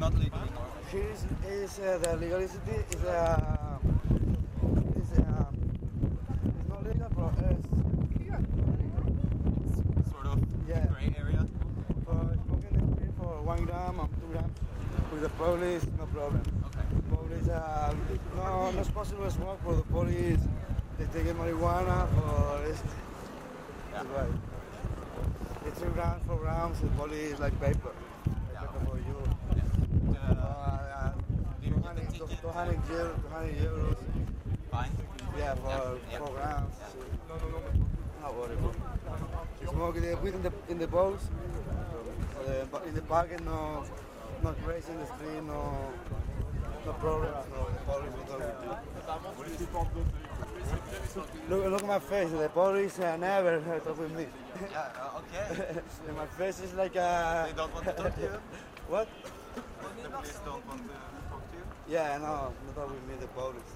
Here 0.00 1.04
is, 1.12 1.24
is 1.46 1.78
uh, 1.78 1.98
the 1.98 2.16
legality 2.16 2.48
is 2.90 3.04
uh, 3.04 3.78
is 4.96 5.12
uh, 5.18 5.44
it's 6.42 6.68
not 6.70 6.86
legal, 6.86 7.08
but 7.14 7.34
it's 7.50 7.68
Sort 10.10 10.26
of 10.26 10.38
yeah. 10.66 10.86
gray 10.86 11.14
area. 11.18 11.46
For 12.06 12.16
smoking 12.46 12.96
the 12.98 13.12
for 13.22 13.42
one 13.42 13.64
gram 13.66 14.00
or 14.00 14.08
two 14.08 14.28
grams 14.32 14.58
with 15.12 15.20
the 15.20 15.28
police, 15.28 15.84
no 15.98 16.06
problem. 16.06 16.42
Okay. 16.64 16.86
Police, 17.14 17.48
uh, 17.50 17.94
no, 18.36 18.70
not 18.70 18.94
possible 18.94 19.24
to 19.24 19.30
smoke 19.30 19.62
for 19.62 19.74
the 19.74 19.82
police. 19.82 20.40
They 20.98 21.04
take 21.12 21.34
marijuana 21.36 22.08
for 22.14 22.66
this. 22.66 22.82
That's 23.92 24.06
right. 24.08 24.32
They 25.62 25.70
three 25.72 25.90
grams, 25.90 26.22
four 26.26 26.38
grams, 26.38 26.80
the 26.80 26.86
police 26.86 27.38
like. 27.38 27.60
Paper 27.60 27.92
for 28.86 28.96
you. 28.96 29.16
Uh, 30.14 30.32
uh, 30.32 31.12
200, 32.20 32.42
200 32.42 32.76
euros, 32.90 33.16
200 33.22 33.62
euros. 33.62 33.96
Fine. 34.70 34.92
Yeah, 35.38 35.54
for 35.56 35.98
Yeah. 36.10 36.18
four 36.18 36.28
grams. 36.36 36.74
Not 38.20 38.36
worry, 38.36 38.56
bro. 38.56 38.72
You 39.62 39.68
smoke 39.68 39.96
in 39.96 40.02
the, 40.02 40.26
in 40.26 40.42
the, 40.42 40.52
in 40.68 40.78
the 40.78 40.86
boats, 40.86 41.24
uh, 42.46 42.78
in 42.86 42.94
the 42.94 43.02
parking, 43.02 43.42
no, 43.46 43.84
not 44.42 44.56
in 44.58 44.98
the 45.00 45.06
street, 45.06 45.42
no, 45.46 45.92
no 46.84 46.92
problems, 46.92 47.46
no, 47.54 47.66
the 47.72 47.80
police 47.88 49.58
will 49.58 49.66
talk 49.66 49.94
with 49.94 50.06
you. 50.06 51.22
Look, 51.48 51.64
look 51.70 51.82
at 51.82 51.88
my 51.88 51.98
face, 51.98 52.30
the 52.30 52.48
police 52.50 52.98
uh, 52.98 53.16
never 53.16 53.60
talk 53.80 53.98
with 53.98 54.12
me. 54.12 54.26
Yeah, 54.70 54.88
okay. 55.16 55.80
My 56.16 56.26
face 56.26 56.60
is 56.60 56.74
like 56.74 56.96
uh, 56.96 57.46
They 57.46 57.52
don't 57.54 57.72
want 57.72 57.86
to 57.86 57.92
talk 57.92 58.14
to 58.14 58.20
you? 58.20 58.28
what? 58.88 59.08
The 60.02 60.10
police 60.10 60.38
don't 60.44 60.66
want 60.66 60.82
to 60.82 60.88
talk 60.88 61.08
to 61.08 61.14
you? 61.14 61.19
Yeah, 61.90 62.18
no, 62.18 62.54
not 62.54 62.74
talk 62.76 62.86
with 62.86 63.02
me, 63.08 63.18
the 63.18 63.26
police. 63.34 63.74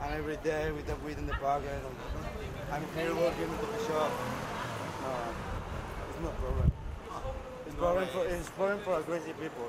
And 0.00 0.14
every 0.14 0.36
day 0.36 0.70
with 0.70 0.86
the 0.86 0.94
weed 1.04 1.18
in 1.18 1.26
the 1.26 1.32
pocket. 1.32 1.82
I'm 2.70 2.84
here 2.94 3.12
working 3.12 3.50
at 3.50 3.60
the 3.60 3.84
shop. 3.90 4.10
No, 5.02 5.10
it's 6.08 6.20
no 6.22 6.30
problem. 6.38 6.70
It's 7.66 7.74
problem 7.74 8.06
for 8.14 8.24
it's 8.24 8.50
problem 8.50 8.78
for 8.84 9.00
crazy 9.02 9.32
people. 9.32 9.66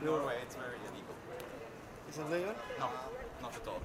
In 0.00 0.06
Norway, 0.06 0.36
it's 0.42 0.54
very 0.56 0.76
illegal. 0.84 1.16
Is 2.10 2.18
it 2.18 2.30
legal? 2.30 2.54
No, 2.78 2.90
not 3.40 3.56
at 3.56 3.66
all. 3.66 3.80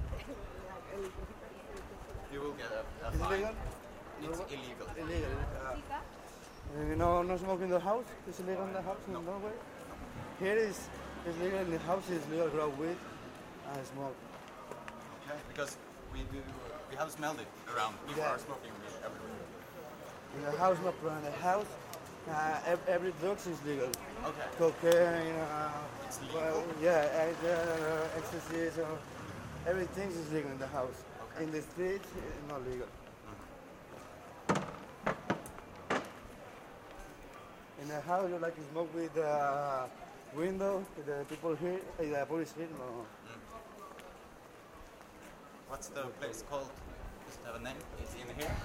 You 2.34 2.42
will 2.42 2.52
get 2.60 2.72
a, 2.76 2.84
a 3.06 3.10
Is 3.10 3.16
it 3.16 3.20
fine. 3.20 3.32
legal? 3.32 3.56
It's 4.22 4.40
illegal. 4.52 4.88
Illegal. 5.00 5.32
Uh, 5.64 6.90
you 6.90 6.96
know, 6.98 7.24
no 7.24 7.38
smoking 7.38 7.66
in 7.66 7.72
the 7.72 7.80
house. 7.80 8.04
Is 8.28 8.38
it 8.42 8.50
legal 8.50 8.66
in 8.66 8.74
the 8.74 8.82
house 8.82 9.00
in 9.08 9.14
Norway? 9.14 9.56
Here 10.42 10.58
is 10.58 10.90
it's 11.26 11.38
legal 11.40 11.60
in 11.60 11.72
the 11.72 11.80
house. 11.80 12.04
It's 12.10 12.28
legal 12.30 12.46
to 12.46 12.52
grow 12.52 12.70
weed 12.70 12.98
and 13.74 13.86
smoke. 13.94 14.16
Okay, 15.26 15.40
because 15.50 15.78
we 16.14 16.20
do, 16.32 16.42
we 16.90 16.96
have 16.98 17.12
smelled 17.12 17.40
it 17.40 17.48
around. 17.76 17.94
People 18.08 18.24
Yeah. 18.24 18.32
are 18.34 18.40
smoking 18.40 18.72
weed 18.82 18.96
everywhere. 19.06 19.46
In 20.36 20.42
the 20.46 20.58
house, 20.58 20.78
not. 20.84 20.94
In 21.18 21.24
the 21.24 21.32
house, 21.42 21.66
uh, 22.30 22.60
ev- 22.72 22.88
every 22.88 23.12
drugs 23.22 23.48
is 23.48 23.58
legal. 23.66 23.90
Okay. 24.26 24.48
cocaine, 24.58 25.36
uh, 25.36 25.72
It's 26.08 26.20
well, 26.34 26.64
yeah, 26.82 27.08
uh, 27.46 28.18
ecstasy, 28.18 28.70
so 28.76 28.86
everything 29.68 30.10
is 30.10 30.32
legal 30.34 30.52
in 30.52 30.58
the 30.60 30.68
house. 30.68 31.04
Okay. 31.36 31.44
In 31.44 31.52
the 31.52 31.62
street, 31.62 32.02
it's 32.02 32.48
not 32.50 32.62
legal. 32.68 32.88
In 37.82 37.88
the 37.88 38.02
house, 38.02 38.30
you 38.30 38.38
like 38.38 38.56
to 38.56 38.62
smoke 38.72 38.94
with 38.94 39.14
the 39.14 39.88
window, 40.36 40.84
the 41.06 41.26
people 41.30 41.56
here, 41.56 41.80
uh, 42.00 42.04
the 42.04 42.26
police 42.26 42.54
here, 42.58 42.68
no. 42.78 43.06
What's 45.68 45.88
the 45.90 46.04
place 46.20 46.44
called? 46.50 46.70
Does 47.26 47.36
it 47.36 47.46
have 47.46 47.56
a 47.56 47.64
name? 47.64 47.78
Is 48.04 48.16
it 48.16 48.22
in 48.22 48.36
here? 48.36 48.56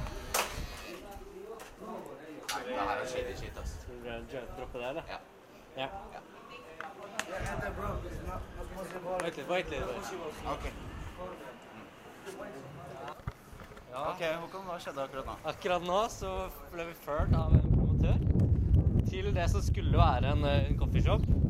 Nei, 2.54 2.62
det 2.66 2.75
her 2.78 3.00
er 3.02 3.06
shady 3.06 3.37
shit, 3.37 3.59
ass. 3.61 3.87
Droppe 4.56 4.78
det, 4.78 4.88
eller? 4.88 5.02
Ja. 5.09 5.18
Ja. 5.76 5.88
Possible. 8.76 9.16
Vent 9.23 9.37
litt, 9.37 9.49
vent 9.49 9.71
litt. 9.71 9.83
Ok. 10.47 10.64
Ja. 13.90 14.11
Ok, 14.11 14.23
Håkon, 14.42 14.64
hva 14.66 14.78
skjedde 14.83 15.04
akkurat 15.04 15.26
nå? 15.28 15.35
Akkurat 15.50 15.85
nå 15.87 16.00
så 16.11 16.33
ble 16.73 16.88
vi 16.88 16.94
ført 17.04 17.35
av 17.38 17.54
en 17.54 17.68
promotør 17.71 18.16
til 19.11 19.30
det 19.35 19.49
som 19.52 19.62
skulle 19.62 19.99
være 19.99 20.33
en, 20.35 20.44
eh, 20.44 20.71
en 20.71 20.78
coffeeshop. 20.78 21.44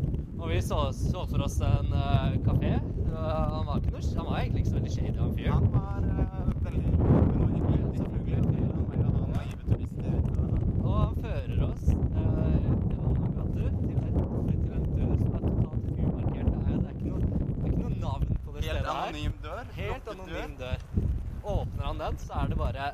Og 0.45 0.51
vi 0.51 0.59
så, 0.63 0.79
så 0.93 1.23
for 1.31 1.41
oss 1.47 1.55
en 1.65 1.93
uh, 1.93 2.35
kafé. 2.45 2.75
han 3.15 3.65
var 3.67 3.79
ikke 3.81 3.93
noe, 3.95 4.03
han 4.19 4.27
var 4.29 4.39
egentlig 4.43 4.61
ikke 4.65 4.71
så 4.71 4.77
veldig 4.77 4.93
shady, 4.93 5.15
han 5.19 5.33
fyren. 5.39 5.53
Han 5.55 5.69
var 5.73 6.03
uh, 6.05 6.11
veldig 6.67 6.91
åpen 6.95 7.39
og 7.41 7.49
hyggelig, 7.55 7.79
selvfølgelig. 8.01 8.65
Han 8.75 8.85
var 8.91 8.97
ha 9.05 9.23
naive 9.39 9.63
turister. 9.71 10.15
og- 10.85 11.01
han 11.01 11.15
fører 11.25 11.61
oss 11.69 11.85
gjennom 11.89 12.85
noen 12.91 13.33
gater 13.39 13.71
til, 13.81 13.97
til 14.05 14.73
en 14.75 14.85
dør 14.99 15.15
som 15.23 15.33
er 15.33 15.43
totalt 15.47 15.85
umarkert. 16.05 16.51
Det 16.53 16.61
er, 16.61 16.77
det 16.77 16.85
er, 16.85 16.93
ikke, 16.93 17.09
noe, 17.09 17.21
det 17.25 17.65
er 17.65 17.73
ikke 17.73 17.81
noe 17.81 17.97
navn 18.05 18.25
på 18.45 18.49
det 18.53 18.61
Helt 18.61 18.77
stedet 18.77 18.85
her. 18.85 19.01
anonym 19.09 19.35
dør. 19.49 19.65
Helt 19.81 20.07
anonym 20.15 20.53
dør. 20.61 20.79
Åpner 21.55 21.85
han 21.89 21.99
den, 22.05 22.15
så 22.27 22.33
er 22.43 22.53
det 22.53 22.59
bare 22.61 22.85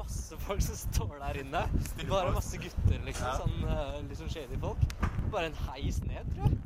masse 0.00 0.34
folk 0.48 0.62
som 0.66 0.76
står 0.82 1.14
der 1.22 1.34
inne. 1.44 1.62
Bare 2.10 2.34
masse 2.34 2.58
gutter, 2.58 2.98
liksom. 3.06 3.32
Sånn 3.38 4.08
litt 4.10 4.18
sånn 4.18 4.32
shady 4.34 4.58
folk. 4.66 4.82
Bare 5.30 5.46
en 5.46 5.54
heis 5.54 6.02
ned, 6.02 6.34
tror 6.34 6.48
jeg. 6.48 6.58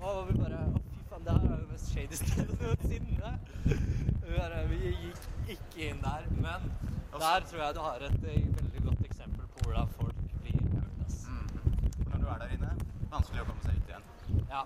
Og 0.00 0.28
vi 0.28 0.36
bare 0.38 0.58
Å, 0.70 0.80
fy 0.92 1.04
faen, 1.10 1.24
det 1.26 1.32
her 1.34 1.46
er 1.46 1.52
jo 1.52 1.62
det 1.62 1.70
mest 1.72 1.88
shady 1.92 2.18
stedet 2.20 2.58
noensinne. 2.62 3.32
Vi, 3.64 4.34
bare, 4.36 4.60
vi 4.70 4.78
gikk 4.84 5.24
ikke 5.56 5.88
inn 5.88 6.02
der. 6.04 6.28
Men 6.36 6.68
der 7.16 7.46
tror 7.50 7.62
jeg 7.64 7.74
du 7.74 7.80
har 7.80 8.04
et 8.06 8.28
eh, 8.30 8.44
veldig 8.60 8.82
godt 8.84 9.02
eksempel 9.08 9.48
på 9.54 9.64
hvordan 9.64 9.90
folk 9.96 10.20
blir 10.44 10.60
hørt, 10.76 11.00
ass. 11.06 11.22
For 11.26 12.12
Når 12.12 12.22
du 12.22 12.28
er 12.34 12.44
der 12.44 12.54
inne, 12.58 12.72
vanskelig 13.10 13.42
å 13.42 13.48
komme 13.50 13.66
seg 13.66 13.80
ut 13.80 13.90
igjen. 13.90 14.10
Ja. 14.52 14.62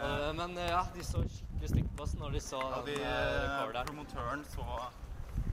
Uh, 0.00 0.30
men 0.36 0.56
eh, 0.58 0.72
ja, 0.72 0.82
de 0.94 1.04
så 1.04 1.22
skikkelig 1.28 1.70
stygt 1.72 1.94
på 1.96 2.04
oss 2.06 2.14
når 2.16 2.36
de 2.36 2.40
så 2.40 2.60
ja, 2.64 2.82
de, 2.86 2.94
den 3.76 3.88
promotøren 3.90 4.44
så 4.48 4.66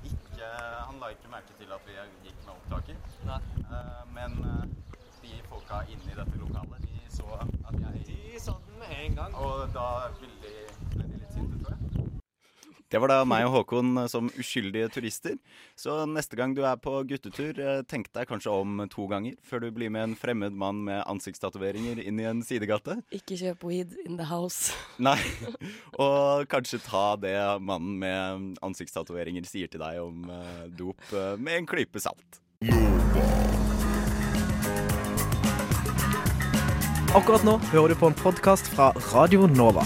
ikke 0.07 0.51
Han 0.87 0.99
la 1.01 1.09
ikke 1.11 1.31
merke 1.31 1.55
til 1.59 1.71
at 1.75 1.87
vi 1.87 1.95
gikk 2.27 2.43
med 2.45 2.53
opptaker. 2.53 2.99
Nei. 3.27 3.39
Eh, 3.67 4.03
men 4.15 4.76
folka 5.67 5.83
inne 5.91 6.11
i 6.11 6.15
dette 6.15 6.39
lokalet, 6.39 6.81
de 6.81 7.11
så 7.11 7.25
at 7.39 7.75
jeg 7.81 8.05
De 8.07 8.39
så 8.39 8.53
den 8.67 8.79
med 8.79 9.05
en 9.05 9.15
gang. 9.15 9.35
Og 9.35 9.67
da 9.73 10.09
ble 10.19 10.29
de, 10.41 10.53
ble 10.93 11.03
de 11.03 11.19
litt 11.19 11.33
sinte, 11.33 11.59
tror 11.63 11.73
jeg. 11.73 12.05
Det 12.87 13.01
var 13.03 13.11
da 13.11 13.25
meg 13.27 13.43
og 13.43 13.51
Håkon 13.51 14.05
som 14.07 14.29
uskyldige 14.39 14.87
turister. 14.87 15.33
Så 15.75 16.05
neste 16.07 16.37
gang 16.39 16.53
du 16.55 16.61
er 16.63 16.77
på 16.79 17.01
guttetur, 17.09 17.59
eh, 17.59 17.81
tenk 17.83 18.07
deg 18.15 18.29
kanskje 18.29 18.53
om 18.53 18.85
to 18.87 19.09
ganger 19.11 19.35
før 19.43 19.65
du 19.65 19.71
blir 19.75 19.91
med 19.91 20.05
en 20.05 20.15
fremmed 20.15 20.55
mann 20.55 20.85
med 20.85 21.03
ansiktstatoveringer 21.03 21.99
inn 21.99 22.21
i 22.21 22.29
en 22.29 22.39
sidegate. 22.47 23.01
Ikke 23.11 23.35
kjøp 23.35 23.67
weed 23.67 23.97
in 24.05 24.15
the 24.15 24.29
house. 24.31 24.71
Nei. 25.03 25.19
Og 25.99 26.47
kanskje 26.47 26.79
ta 26.85 27.17
det 27.19 27.35
mannen 27.59 27.99
med 27.99 28.63
ansiktstatoveringer 28.63 29.43
sier 29.49 29.67
til 29.67 29.83
deg 29.83 29.99
om 30.05 30.31
eh, 30.31 30.65
dop 30.71 31.11
eh, 31.11 31.35
med 31.35 31.63
en 31.63 31.71
klype 31.75 31.99
salt. 31.99 32.45
Akkurat 37.15 37.43
nå 37.47 37.57
hører 37.71 37.93
du 37.93 37.99
på 37.99 38.09
en 38.11 38.15
podkast 38.17 38.67
fra 38.73 38.89
Radio 39.13 39.47
Nova. 39.47 39.83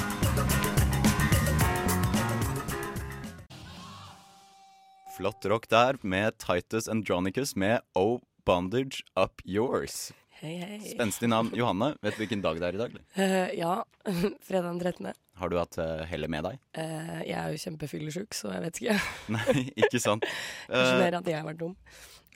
Flott 5.18 5.46
rock 5.46 5.68
der 5.70 6.00
med 6.02 6.38
Titus 6.42 6.88
Andronicus 6.90 7.56
med 7.56 7.82
Oh 7.96 8.20
Bondage 8.46 9.04
Up 9.20 9.42
Yours. 9.46 10.12
Hei, 10.42 10.56
hei. 10.58 10.78
Spenstig 10.96 11.30
navn. 11.30 11.52
Johanne, 11.54 11.92
vet 12.02 12.16
du 12.18 12.24
hvilken 12.24 12.42
dag 12.42 12.58
det 12.58 12.70
er 12.72 12.78
i 12.78 12.82
dag? 12.82 12.96
Eh, 13.14 13.52
ja, 13.60 13.74
fredag 14.48 14.72
den 14.72 14.80
13. 14.82 15.12
Har 15.42 15.52
du 15.52 15.58
hatt 15.60 15.78
uh, 15.78 16.02
hellet 16.10 16.32
med 16.34 16.48
deg? 16.48 16.58
Uh, 16.78 17.20
jeg 17.28 17.36
er 17.38 17.52
jo 17.54 17.60
kjempefyllesjuk, 17.62 18.34
så 18.38 18.56
jeg 18.56 18.64
vet 18.66 18.80
ikke. 18.82 18.96
Nei, 19.36 19.68
ikke 19.84 20.02
sant. 20.02 20.26
Kanskje 20.72 20.96
Eh, 20.96 21.04
mer 21.04 21.20
at 21.20 21.30
jeg 21.30 21.38
har 21.38 21.46
vært 21.52 21.62
dum. 21.62 21.76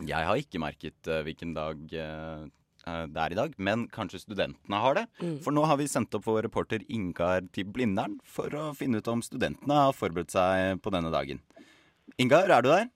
jeg 0.05 0.29
har 0.29 0.43
ikke 0.43 0.61
merket 0.61 1.09
uh, 1.09 1.23
hvilken 1.25 1.55
dag 1.57 1.81
eh, 2.85 2.93
eh, 2.93 3.05
det 3.11 3.21
er 3.21 3.33
i 3.33 3.39
dag, 3.39 3.55
men 3.57 3.87
kanskje 3.93 4.21
studentene 4.23 4.81
har 4.81 4.99
det. 4.99 5.05
Mm. 5.21 5.37
For 5.45 5.55
nå 5.55 5.65
har 5.69 5.79
vi 5.81 5.89
sendt 5.91 6.15
opp 6.17 6.27
vår 6.29 6.45
reporter 6.47 6.85
Ingar 6.87 7.47
til 7.55 7.69
Blindern 7.73 8.19
for 8.23 8.53
å 8.53 8.71
finne 8.77 9.01
ut 9.01 9.11
om 9.11 9.23
studentene 9.25 9.81
har 9.87 9.97
forberedt 9.97 10.35
seg 10.35 10.81
på 10.85 10.93
denne 10.93 11.13
dagen. 11.13 11.41
Ingar, 12.21 12.49
er 12.49 12.61
du 12.63 12.69
der? 12.69 12.91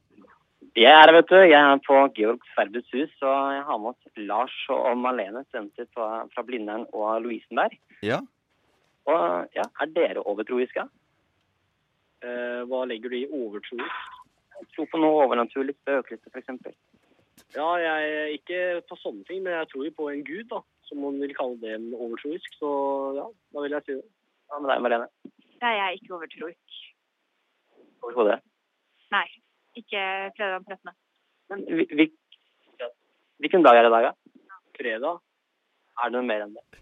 Jeg 0.77 0.91
er 0.93 1.01
her, 1.01 1.13
vet 1.15 1.31
du. 1.31 1.37
Jeg 1.41 1.59
er 1.59 1.81
på 1.83 1.95
Georg 2.15 2.43
Sverbes 2.53 2.85
hus, 2.93 3.11
og 3.25 3.53
jeg 3.55 3.63
har 3.67 3.79
med 3.81 3.95
oss 3.95 4.21
Lars 4.29 4.57
og 4.71 4.91
Malene, 5.01 5.41
studenter 5.49 5.89
fra, 5.95 6.25
fra 6.33 6.43
Blindern 6.45 6.85
og 6.93 7.23
Lovisenberg. 7.23 7.75
Ja. 8.05 8.21
Og 9.09 9.57
ja, 9.57 9.65
er 9.81 9.91
dere 9.95 10.23
overtroiske? 10.23 10.85
Eh, 12.19 12.61
hva 12.69 12.83
legger 12.87 13.11
du 13.11 13.17
i 13.17 13.27
overtroisk? 13.27 14.15
Tro 14.75 14.85
på 14.91 14.99
noe 15.01 15.23
overnaturlig, 15.25 15.75
spøkelse 15.81 16.31
f.eks.? 16.33 16.77
Ja, 17.55 17.69
jeg 17.81 18.39
ikke 18.39 18.59
på 18.89 18.97
sånne 19.01 19.25
ting, 19.27 19.43
men 19.45 19.55
jeg 19.55 19.69
tror 19.71 19.85
jo 19.87 19.95
på 19.97 20.09
en 20.11 20.23
gud, 20.27 20.45
da. 20.51 20.61
Som 20.89 21.03
man 21.05 21.19
vil 21.21 21.35
kalle 21.37 21.59
det 21.61 21.75
en 21.75 21.91
overtroisk. 21.93 22.55
Så 22.57 22.69
ja, 23.17 23.27
da 23.53 23.65
vil 23.65 23.75
jeg 23.77 23.85
si 23.85 23.97
det. 23.97 24.05
Hva 24.49 24.61
med 24.61 24.71
deg, 24.71 24.83
Marlene. 24.85 25.09
Nei, 25.61 25.73
jeg 25.75 25.85
er 25.85 25.97
ikke 25.97 26.15
overtroisk. 26.17 26.79
Overhodet? 27.99 28.39
Nei, 29.13 29.25
ikke 29.77 30.01
fredag 30.37 30.63
den 30.65 30.79
13. 30.79 30.97
Men 31.49 31.65
vi, 31.79 31.85
vi, 31.99 32.05
hvilken 33.43 33.65
dag 33.65 33.77
er 33.77 33.85
det 33.85 33.91
i 33.91 33.95
dag, 33.95 34.09
da? 34.09 34.53
Fredag? 34.77 35.21
Er 35.99 36.09
det 36.09 36.15
noe 36.15 36.27
mer 36.29 36.45
enn 36.45 36.55
det? 36.55 36.81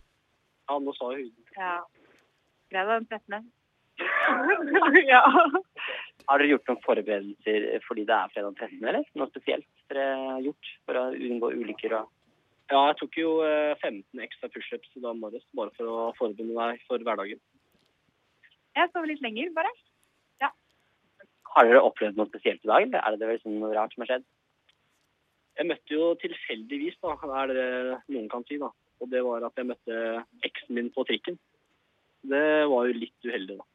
Ja, 0.67 0.77
nå 0.83 0.93
sa 0.95 1.11
jeg 1.15 1.27
huden. 1.27 1.53
Ja. 1.57 1.75
fredag 2.71 3.01
den 3.01 3.09
13. 3.11 3.51
ja. 5.13 5.23
Har 6.27 6.39
dere 6.39 6.51
gjort 6.51 6.69
noen 6.69 6.83
forberedelser 6.83 7.67
fordi 7.87 8.05
det 8.07 8.15
er 8.15 8.33
fredag 8.35 8.59
13., 8.59 8.83
eller? 8.83 9.07
Noe 9.17 9.31
spesielt 9.31 9.67
har 9.95 10.41
gjort 10.43 10.71
for 10.85 10.99
å 10.99 11.03
unngå 11.15 11.53
ulykker 11.55 11.95
Ja, 11.95 12.79
jeg 12.89 12.97
tok 12.99 13.15
jo 13.15 13.29
eh, 13.47 13.79
15 13.79 14.19
ekstra 14.19 14.49
pushups 14.51 14.91
i 14.99 14.99
dag 14.99 15.15
morges 15.15 15.45
bare 15.55 15.71
for 15.77 15.87
å 15.87 16.13
forberede 16.19 16.51
meg 16.53 16.81
for 16.87 16.99
hverdagen. 16.99 17.39
Jeg 18.75 18.91
sover 18.91 19.07
litt 19.07 19.23
lenger, 19.23 19.53
bare. 19.55 19.71
Har 21.57 21.65
dere 21.65 21.81
opplevd 21.81 22.19
noe 22.19 22.29
spesielt 22.29 22.61
i 22.61 22.69
dag, 22.69 22.83
eller 22.85 22.99
er 23.01 23.15
det 23.17 23.29
liksom 23.31 23.55
noe 23.57 23.73
rart 23.73 23.93
som 23.95 24.03
har 24.03 24.11
skjedd? 24.11 24.25
Jeg 25.57 25.69
møtte 25.71 25.95
jo 25.95 26.09
tilfeldigvis, 26.21 26.99
da, 27.01 27.15
er 27.39 27.53
det 27.55 27.69
noen 28.13 28.27
kan 28.29 28.43
si, 28.45 28.59
da. 28.61 28.69
Og 29.01 29.09
det 29.09 29.23
var 29.25 29.45
at 29.47 29.57
jeg 29.57 29.69
møtte 29.71 29.95
eksen 30.45 30.77
min 30.77 30.91
på 30.93 31.05
trikken. 31.09 31.39
Det 32.29 32.43
var 32.69 32.85
jo 32.85 32.99
litt 32.99 33.25
uheldig, 33.25 33.57
da. 33.57 33.65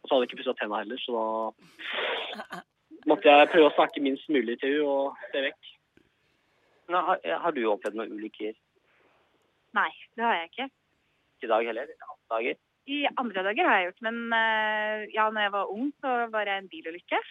Og 0.00 0.08
så 0.08 0.14
hadde 0.14 0.24
jeg 0.24 0.30
ikke 0.30 0.40
pussa 0.40 0.56
tenna 0.56 0.80
heller, 0.80 1.02
så 1.02 1.12
da 1.18 2.62
måtte 3.10 3.30
jeg 3.32 3.50
prøve 3.52 3.70
å 3.70 3.74
snakke 3.76 4.02
minst 4.04 4.28
mulig 4.32 4.58
til 4.60 4.76
henne 4.78 4.90
og 4.90 5.32
se 5.32 5.42
vekk. 5.46 5.72
Nå, 6.92 7.00
har, 7.08 7.22
har 7.42 7.54
du 7.56 7.64
opplevd 7.66 7.98
noen 7.98 8.12
ulykker 8.14 8.54
Nei, 9.76 9.90
det 10.16 10.22
har 10.24 10.36
jeg 10.38 10.50
ikke. 10.52 10.66
i 11.42 11.48
dag 11.50 11.66
heller? 11.68 11.90
Andre 12.06 12.30
dager? 12.36 12.60
I 12.86 12.98
andre 13.18 13.42
dager 13.48 13.66
har 13.68 13.80
jeg 13.80 13.88
gjort, 13.88 14.04
men 14.06 14.20
eh, 14.38 15.02
ja, 15.12 15.24
når 15.34 15.42
jeg 15.48 15.52
var 15.56 15.72
ung, 15.74 15.88
så 16.00 16.12
var 16.32 16.46
jeg 16.48 16.62
en 16.62 16.68
bilulykke. 16.72 17.22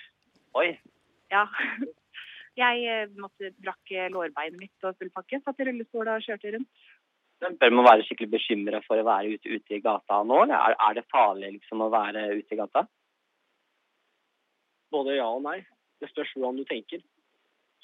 Oi, 0.61 0.69
Ja. 1.33 1.45
Jeg 2.55 2.85
eh, 2.87 3.09
måtte 3.19 3.49
brakk 3.59 3.89
eh, 3.91 4.05
lårbeinet 4.13 4.55
mitt 4.55 4.85
og 4.87 4.93
full 4.95 5.09
pakke, 5.11 5.41
satt 5.43 5.57
i 5.59 5.65
rullestol 5.67 6.07
og 6.07 6.21
kjørte 6.23 6.53
rundt. 6.53 6.69
men 7.43 7.57
bør 7.59 7.73
man 7.75 7.87
være 7.89 8.05
skikkelig 8.07 8.31
bekymra 8.31 8.79
for 8.85 9.01
å 9.01 9.03
være 9.03 9.33
ute, 9.35 9.57
ute 9.57 9.75
i 9.75 9.81
gata 9.83 10.21
nå, 10.23 10.37
eller 10.45 10.55
er, 10.55 10.77
er 10.87 10.93
det 10.95 11.03
farlig 11.11 11.49
liksom 11.57 11.83
å 11.83 11.89
være 11.91 12.23
ute 12.37 12.55
i 12.55 12.59
gata? 12.61 12.85
Både 14.95 15.17
ja 15.17 15.27
og 15.27 15.43
nei. 15.43 15.59
Det 15.99 16.09
spørs 16.11 16.31
hvordan 16.35 16.59
du 16.59 16.65
tenker. 16.69 17.03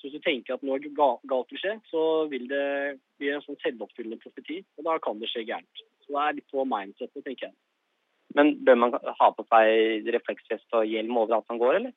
Så 0.01 0.08
hvis 0.08 0.18
du 0.18 0.24
tenker 0.25 0.56
at 0.56 0.63
noe 0.65 0.80
galt 0.98 1.51
vil 1.53 1.62
skje, 1.62 1.75
så 1.91 2.03
vil 2.32 2.48
det 2.50 2.98
bli 3.22 3.30
en 3.30 3.44
sånn 3.46 3.60
selvoppfyllende 3.62 4.18
profeti, 4.24 4.63
og 4.80 4.88
da 4.88 4.96
kan 5.03 5.20
det 5.22 5.30
skje 5.30 5.44
gærent. 5.46 5.84
Så 6.01 6.15
det 6.15 6.24
er 6.24 6.38
litt 6.39 6.48
på 6.50 6.65
mindsetet, 6.65 7.22
tenker 7.27 7.51
jeg. 7.51 7.56
Men 8.34 8.53
bør 8.65 8.80
man 8.82 8.96
ha 8.98 9.27
på 9.36 9.46
seg 9.46 10.08
refleksvest 10.15 10.77
og 10.80 10.88
hjelm 10.89 11.20
overalt 11.22 11.46
man 11.51 11.62
går, 11.62 11.77
eller? 11.82 11.94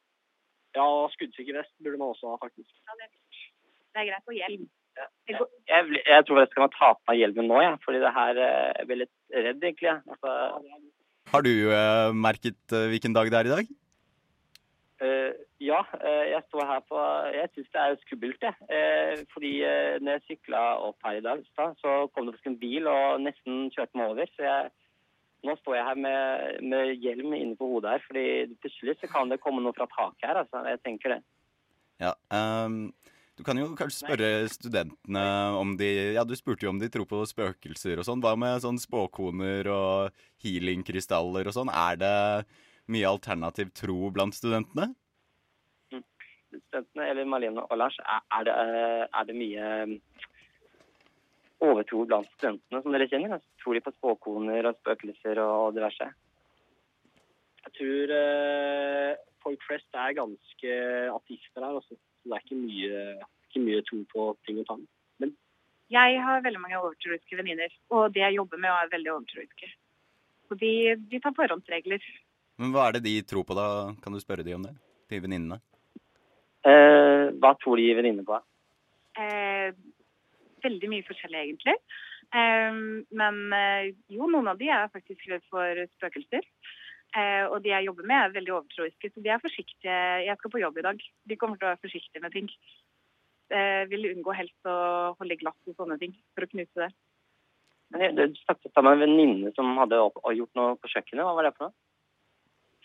Ja, 0.74 0.86
skuddsikker 1.14 1.60
vest 1.60 1.72
burde 1.80 2.00
man 2.00 2.10
også 2.12 2.32
ha, 2.32 2.38
faktisk. 2.42 2.70
Ja, 2.84 2.96
det, 2.98 3.06
er 3.06 3.14
det 3.94 4.02
er 4.02 4.08
greit. 4.10 4.26
å 4.26 4.36
hjelm. 4.36 4.66
Ja. 4.98 5.06
Jeg, 5.30 5.46
jeg, 5.70 6.02
jeg 6.06 6.26
tror 6.26 6.40
jeg 6.42 6.50
skal 6.50 6.68
ta 6.74 6.90
på 6.94 7.10
meg 7.10 7.20
hjelmen 7.22 7.48
nå, 7.50 7.62
jeg, 7.62 7.78
fordi 7.86 8.02
det 8.02 8.12
her 8.14 8.42
er 8.48 8.76
jeg 8.82 8.90
blir 8.90 9.00
litt 9.04 9.38
redd, 9.46 9.64
egentlig. 9.70 9.94
Altså, 10.12 10.34
Har 11.32 11.46
du 11.46 11.54
uh, 11.70 12.10
merket 12.26 12.74
uh, 12.74 12.84
hvilken 12.92 13.16
dag 13.16 13.32
det 13.32 13.40
er 13.40 13.50
i 13.50 13.54
dag? 13.54 13.72
Eh, 15.04 15.32
ja, 15.60 15.80
eh, 16.00 16.30
jeg 16.32 16.42
står 16.48 16.68
her 16.68 16.80
på 16.88 17.00
Jeg 17.34 17.50
syns 17.52 17.72
det 17.74 17.82
er 17.82 17.98
skummelt, 18.04 18.46
jeg. 18.46 18.68
Eh, 18.76 19.24
fordi 19.34 19.52
når 20.00 20.16
jeg 20.16 20.24
sykla 20.28 20.62
opp 20.86 21.04
her 21.04 21.18
i 21.18 21.24
dag, 21.24 21.44
så, 21.56 21.94
kom 22.14 22.26
det 22.26 22.36
faktisk 22.36 22.52
en 22.52 22.62
bil 22.62 22.88
og 22.88 23.20
nesten 23.24 23.68
kjørte 23.74 24.00
meg 24.00 24.14
over. 24.14 24.32
Så 24.36 24.46
jeg, 24.46 24.72
nå 25.44 25.56
står 25.60 25.78
jeg 25.78 25.88
her 25.90 26.02
med, 26.06 26.60
med 26.72 26.92
hjelm 27.04 27.36
inne 27.36 27.56
på 27.58 27.68
hodet 27.74 27.96
her, 27.96 28.04
fordi 28.08 28.26
plutselig 28.62 28.98
så 29.00 29.10
kan 29.12 29.32
det 29.32 29.42
komme 29.44 29.64
noe 29.64 29.76
fra 29.76 29.88
taket 29.92 30.30
her. 30.30 30.44
altså. 30.44 30.64
Jeg 30.70 30.84
tenker 30.86 31.16
det. 31.16 31.22
Ja, 32.02 32.14
um, 32.34 32.94
Du 33.38 33.42
kan 33.42 33.58
jo 33.58 33.72
kanskje 33.74 34.06
spørre 34.06 34.28
studentene 34.50 35.24
om 35.58 35.74
de 35.78 36.14
Ja, 36.14 36.22
du 36.24 36.36
spurte 36.38 36.66
jo 36.66 36.70
om 36.70 36.78
de 36.78 36.88
tror 36.88 37.06
på 37.10 37.24
spøkelser 37.26 37.98
og 37.98 38.06
sånn. 38.06 38.22
Hva 38.22 38.36
med 38.38 38.62
sånn 38.62 38.78
spåkoner 38.78 39.68
og 39.74 40.24
healingkrystaller 40.44 41.50
og 41.50 41.56
sånn? 41.56 41.72
Er 41.74 41.98
det 41.98 42.14
mye 42.92 43.08
alternativ 43.08 43.72
tro 43.76 44.10
blant 44.14 44.36
studentene? 44.36 44.90
Studentene, 45.90 47.08
eller 47.08 47.26
Marlene 47.28 47.64
og 47.64 47.78
Lars, 47.78 47.96
er, 48.04 48.46
det, 48.46 48.54
eh, 48.54 49.04
er 49.08 49.28
det 49.28 49.36
mye 49.38 49.70
mm, 49.90 49.94
overtro 51.66 52.04
blant 52.08 52.30
studentene 52.36 52.82
som 52.82 52.94
dere 52.94 53.08
kjenner? 53.10 53.36
Altså, 53.36 53.50
tror 53.62 53.78
de 53.78 53.84
på 53.84 53.94
spåkoner 53.96 54.70
og 54.70 54.78
spøkelser 54.82 55.40
og 55.42 55.74
diverse? 55.76 56.10
Jeg 57.64 57.76
tror 57.78 58.16
eh, 58.18 59.14
folk 59.44 59.62
flest 59.68 60.00
er 60.00 60.18
ganske 60.18 60.74
ateister 61.14 61.64
her. 61.64 61.80
Så 61.86 61.96
det 61.96 62.36
er 62.36 62.44
ikke 62.44 62.60
mye, 62.60 63.06
ikke 63.48 63.64
mye 63.64 63.86
tro 63.88 64.02
på 64.12 64.28
ting 64.48 64.60
og 64.62 64.68
tang. 64.70 64.84
jeg 65.94 66.20
har 66.26 66.40
veldig 66.42 66.60
mange 66.60 66.78
overtroiske 66.80 67.36
venninner, 67.36 67.72
og 67.92 68.14
det 68.14 68.22
jeg 68.22 68.36
jobber 68.38 68.58
med, 68.58 68.70
er 68.70 68.92
veldig 68.92 69.10
overtroiske. 69.12 69.68
Og 70.50 70.58
de, 70.60 70.70
de 71.10 71.20
tar 71.20 71.34
forhåndsregler. 71.36 72.02
Men 72.60 72.74
hva 72.74 72.88
er 72.88 72.96
det 72.96 73.04
de 73.06 73.14
tror 73.26 73.46
på, 73.46 73.56
da? 73.58 73.66
Kan 74.02 74.14
du 74.14 74.20
spørre 74.22 74.46
de 74.46 74.54
om 74.54 74.66
det? 74.66 74.74
De 75.10 75.20
venninnene? 75.20 75.58
Eh, 76.64 77.26
hva 77.42 77.52
tror 77.60 77.80
de 77.80 77.90
venninnene 77.98 78.26
på? 78.28 78.38
Eh, 79.20 79.74
veldig 80.64 80.90
mye 80.92 81.06
forskjellig, 81.06 81.42
egentlig. 81.42 81.74
Eh, 82.30 82.78
men 83.20 83.42
eh, 83.58 83.90
jo, 84.14 84.30
noen 84.30 84.52
av 84.54 84.60
de 84.60 84.70
er 84.70 84.92
faktisk 84.94 85.26
redd 85.30 85.44
for 85.50 85.84
spøkelser. 85.96 86.46
Eh, 87.14 87.44
og 87.46 87.60
de 87.62 87.70
jeg 87.70 87.86
jobber 87.86 88.06
med, 88.10 88.20
er 88.20 88.36
veldig 88.38 88.54
overtroiske, 88.56 89.10
så 89.10 89.22
de 89.22 89.30
er 89.30 89.42
forsiktige. 89.42 89.98
Jeg 90.26 90.38
skal 90.38 90.54
på 90.54 90.62
jobb 90.62 90.78
i 90.80 90.86
dag. 90.86 91.02
De 91.30 91.38
kommer 91.38 91.58
til 91.58 91.68
å 91.68 91.72
være 91.74 91.84
forsiktige 91.84 92.22
med 92.22 92.34
ting. 92.34 92.48
Eh, 93.54 93.82
vil 93.90 94.08
unngå 94.14 94.34
helst 94.34 94.70
å 94.70 94.76
holde 95.18 95.38
glass 95.42 95.58
og 95.70 95.76
sånne 95.78 95.98
ting, 96.00 96.14
for 96.34 96.46
å 96.46 96.50
knuse 96.54 96.86
det. 96.86 96.90
Men 97.94 98.16
Du 98.18 98.38
snakket 98.40 98.80
om 98.80 98.88
en 98.90 99.02
venninne 99.04 99.52
som 99.54 99.76
hadde 99.78 100.00
opp, 100.02 100.22
gjort 100.34 100.58
noe 100.58 100.78
på 100.80 100.90
kjøkkenet. 100.90 101.22
Hva 101.22 101.36
var 101.36 101.46
det 101.46 101.54
for 101.58 101.68
noe? 101.68 101.76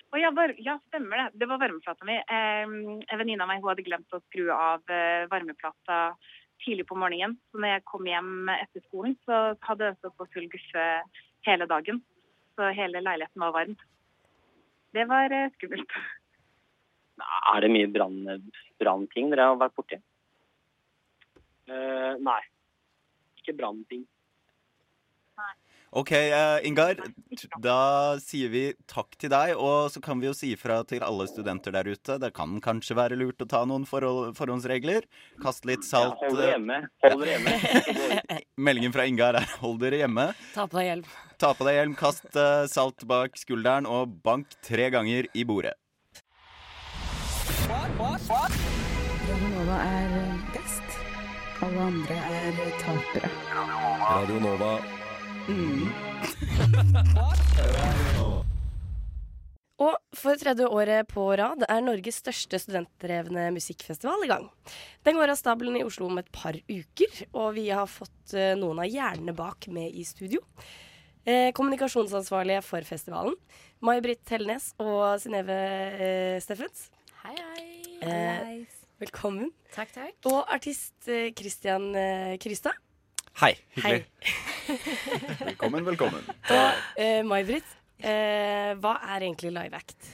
Og 0.09 0.17
ja, 0.17 0.31
var, 0.33 0.53
ja, 0.57 0.77
stemmer 0.89 1.21
det. 1.21 1.39
Det 1.41 1.47
var 1.49 1.59
varmeplata 1.61 2.05
mi. 2.07 2.15
Eh, 2.17 2.63
en 2.65 3.19
venninne 3.21 3.45
av 3.45 3.51
meg 3.51 3.65
hadde 3.65 3.85
glemt 3.85 4.15
å 4.15 4.21
skru 4.25 4.47
av 4.53 4.81
eh, 4.89 5.27
varmeplata 5.29 5.99
tidlig 6.63 6.87
på 6.89 6.97
morgenen. 6.97 7.37
Så 7.51 7.61
når 7.61 7.75
jeg 7.75 7.85
kom 7.91 8.09
hjem 8.09 8.49
etter 8.55 8.83
skolen, 8.87 9.13
så 9.27 9.41
hadde 9.67 9.85
det 9.85 9.99
stått 9.99 10.17
på 10.17 10.27
full 10.33 10.49
guffe 10.49 10.87
hele 11.47 11.69
dagen. 11.69 12.01
Så 12.57 12.71
hele 12.75 13.03
leiligheten 13.05 13.45
var 13.45 13.53
varm. 13.55 13.77
Det 14.97 15.05
var 15.11 15.35
eh, 15.35 15.51
skummelt. 15.59 15.93
Er 17.53 17.61
det 17.61 17.69
mye 17.73 17.89
brann- 17.91 18.49
brannting 18.81 19.29
dere 19.29 19.51
har 19.51 19.61
vært 19.61 19.75
borti? 19.77 19.99
Uh, 21.69 22.15
nei. 22.25 22.39
Ikke 23.37 23.53
brannting. 23.59 24.07
OK, 25.91 26.11
uh, 26.13 26.59
Ingar. 26.67 26.99
Da 27.63 28.17
sier 28.21 28.51
vi 28.53 28.63
takk 28.89 29.15
til 29.17 29.31
deg, 29.33 29.55
og 29.57 29.89
så 29.89 30.01
kan 30.03 30.19
vi 30.21 30.27
jo 30.29 30.35
si 30.37 30.51
ifra 30.53 30.83
til 30.87 31.01
alle 31.05 31.25
studenter 31.29 31.73
der 31.73 31.89
ute. 31.89 32.19
Det 32.21 32.29
kan 32.37 32.59
kanskje 32.61 32.97
være 32.99 33.17
lurt 33.17 33.41
å 33.41 33.47
ta 33.49 33.63
noen 33.65 33.87
forhold, 33.89 34.35
forhåndsregler. 34.37 35.07
Kaste 35.41 35.71
litt 35.71 35.81
Ja, 35.87 35.89
salt. 35.89 36.21
hold 36.21 36.37
dere 36.37 36.57
hjemme. 36.57 36.77
Hold 37.05 37.23
dere 37.23 37.37
hjemme. 37.37 37.55
Eh, 38.29 38.43
Meldingen 38.69 38.93
fra 38.93 39.07
Ingar 39.09 39.39
er 39.39 39.49
'hold 39.59 39.79
dere 39.81 40.03
hjemme'. 40.03 40.33
Ta 40.53 40.67
på 40.67 40.77
deg 40.77 40.89
hjelm. 40.91 41.05
Ta 41.39 41.53
på 41.53 41.65
deg 41.65 41.75
hjelm, 41.79 41.95
kast 41.95 42.25
uh, 42.35 42.67
salt 42.67 43.05
bak 43.07 43.37
skulderen 43.39 43.87
og 43.87 44.21
bank 44.21 44.45
tre 44.61 44.89
ganger 44.91 45.25
i 45.33 45.43
bordet. 45.43 45.73
Nova 49.29 49.77
er 49.85 50.13
best. 50.53 50.99
Alle 51.61 51.81
andre 51.81 52.15
er 52.15 52.59
tapere. 52.79 53.29
Radio 54.09 54.39
Nova. 54.39 54.98
Og 59.79 59.95
for 60.19 60.35
tredje 60.35 60.67
året 60.67 61.07
på 61.07 61.23
rad 61.39 61.61
er 61.63 61.79
Norges 61.85 62.17
største 62.19 62.59
studentdrevne 62.59 63.45
musikkfestival 63.55 64.25
i 64.25 64.31
gang. 64.31 64.49
Den 65.07 65.15
går 65.15 65.31
av 65.31 65.37
stabelen 65.39 65.77
i 65.79 65.85
Oslo 65.87 66.09
om 66.09 66.19
et 66.19 66.27
par 66.35 66.51
uker, 66.67 67.11
og 67.31 67.53
vi 67.55 67.69
har 67.71 67.87
fått 67.87 68.33
eh, 68.35 68.57
noen 68.59 68.81
av 68.83 68.91
hjernene 68.91 69.31
bak 69.37 69.69
med 69.71 69.95
i 69.95 70.03
studio. 70.03 70.43
Eh, 71.23 71.55
kommunikasjonsansvarlige 71.55 72.59
for 72.67 72.83
festivalen, 72.87 73.35
May-Britt 73.85 74.27
Hellnes 74.35 74.73
og 74.83 75.15
Synnøve 75.23 75.55
eh, 75.55 76.43
Steffens. 76.43 76.89
Hei, 77.23 77.39
hei. 77.39 77.63
Eh, 78.03 78.67
velkommen. 78.99 79.47
Takk, 79.71 79.95
takk. 79.95 80.19
Og 80.27 80.43
artist 80.51 81.07
eh, 81.07 81.31
Christian 81.39 81.95
eh, 81.95 82.35
Krystad. 82.43 82.75
Hei. 83.39 83.53
Hyggelig. 83.77 84.03
velkommen, 85.69 85.85
velkommen. 85.85 86.23
Eh, 86.99 87.21
May-Britt, 87.23 87.67
eh, 88.01 88.73
hva 88.81 88.95
er 89.13 89.23
egentlig 89.23 89.51
Live 89.53 89.77
Act? 89.77 90.07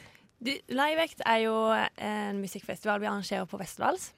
Du, 0.43 0.51
Live 0.69 1.01
Act 1.01 1.21
er 1.25 1.45
jo 1.45 1.55
en 1.73 2.41
musikkfestival 2.43 2.99
vi 3.01 3.07
arrangerer 3.09 3.47
på 3.49 3.59
Westerdals. 3.61 4.11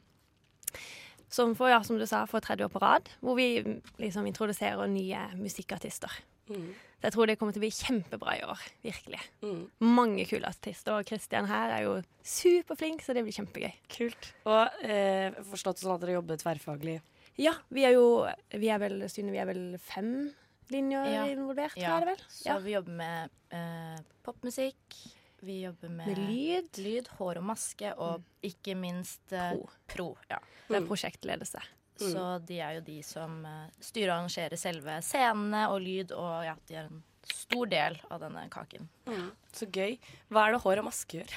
Som 1.30 1.54
for, 1.60 1.70
ja, 1.70 1.82
som 1.84 2.00
du 2.00 2.06
sa, 2.08 2.24
for 2.26 2.44
tredje 2.44 2.66
år 2.66 2.72
på 2.72 2.82
rad. 2.82 3.10
Hvor 3.22 3.38
vi 3.38 3.62
liksom 4.00 4.28
introduserer 4.28 4.88
nye 4.90 5.28
musikkartister. 5.38 6.12
Mm. 6.50 6.72
Så 6.98 7.10
jeg 7.10 7.14
tror 7.14 7.30
det 7.30 7.36
kommer 7.38 7.54
til 7.54 7.62
å 7.62 7.66
bli 7.66 7.76
kjempebra 7.76 8.38
i 8.40 8.44
år. 8.48 8.64
Virkelig. 8.88 9.22
Mm. 9.44 9.62
Mange 9.84 10.26
kule 10.30 10.50
artister. 10.50 10.96
Og 10.96 11.08
Christian 11.08 11.50
her 11.52 11.76
er 11.76 11.86
jo 11.86 11.94
superflink, 12.24 13.04
så 13.06 13.14
det 13.14 13.26
blir 13.28 13.36
kjempegøy. 13.36 13.76
Kult. 13.94 14.32
Og 14.48 14.82
eh, 14.88 15.38
forstått 15.52 15.84
sånn 15.84 15.94
at 15.98 16.04
dere 16.04 16.18
jobber 16.18 16.42
tverrfaglig? 16.42 16.98
Ja, 17.38 17.54
vi 17.70 17.84
er 17.86 17.94
jo 17.94 18.26
Vi 18.58 18.72
er 18.74 18.82
vel, 18.82 19.04
Synne, 19.12 19.36
vi 19.36 19.44
er 19.44 19.52
vel 19.52 19.66
fem 19.84 20.32
linjer 20.74 21.06
Ja. 21.12 21.26
involvert, 21.32 21.78
Ja, 21.78 21.96
er 21.98 22.06
det 22.06 22.08
vel? 22.16 22.26
Så 22.30 22.58
vi 22.64 22.72
jobber 22.76 22.92
med 22.92 23.30
eh, 23.52 24.02
popmusikk. 24.24 24.98
Vi 25.42 25.62
jobber 25.62 25.90
med 25.90 26.08
Med 26.08 26.78
lyd. 26.78 27.08
hår 27.20 27.38
og 27.38 27.44
maske, 27.44 27.94
og 27.98 28.24
ikke 28.44 28.76
minst 28.76 29.32
eh, 29.32 29.52
Pro. 29.54 29.70
pro. 29.88 30.08
Ja. 30.30 30.40
Det 30.68 30.82
er 30.82 30.88
prosjektledelse. 30.88 31.62
Så 31.98 32.24
de 32.46 32.60
er 32.62 32.76
jo 32.78 32.82
de 32.82 33.02
som 33.04 33.46
eh, 33.46 33.70
styrer 33.82 34.12
og 34.12 34.18
arrangerer 34.20 34.58
selve 34.58 35.00
scenene 35.02 35.68
og 35.72 35.82
lyd, 35.82 36.12
og 36.12 36.44
ja, 36.46 36.56
de 36.68 36.76
er 36.76 36.90
en 36.92 37.04
stor 37.34 37.66
del 37.68 37.98
av 38.12 38.20
denne 38.22 38.48
kaken. 38.50 38.88
Mm. 39.08 39.32
Så 39.54 39.66
gøy. 39.74 39.98
Hva 40.30 40.48
er 40.48 40.52
det 40.58 40.62
hår 40.64 40.80
og 40.84 40.86
maske 40.90 41.20
gjør? 41.22 41.34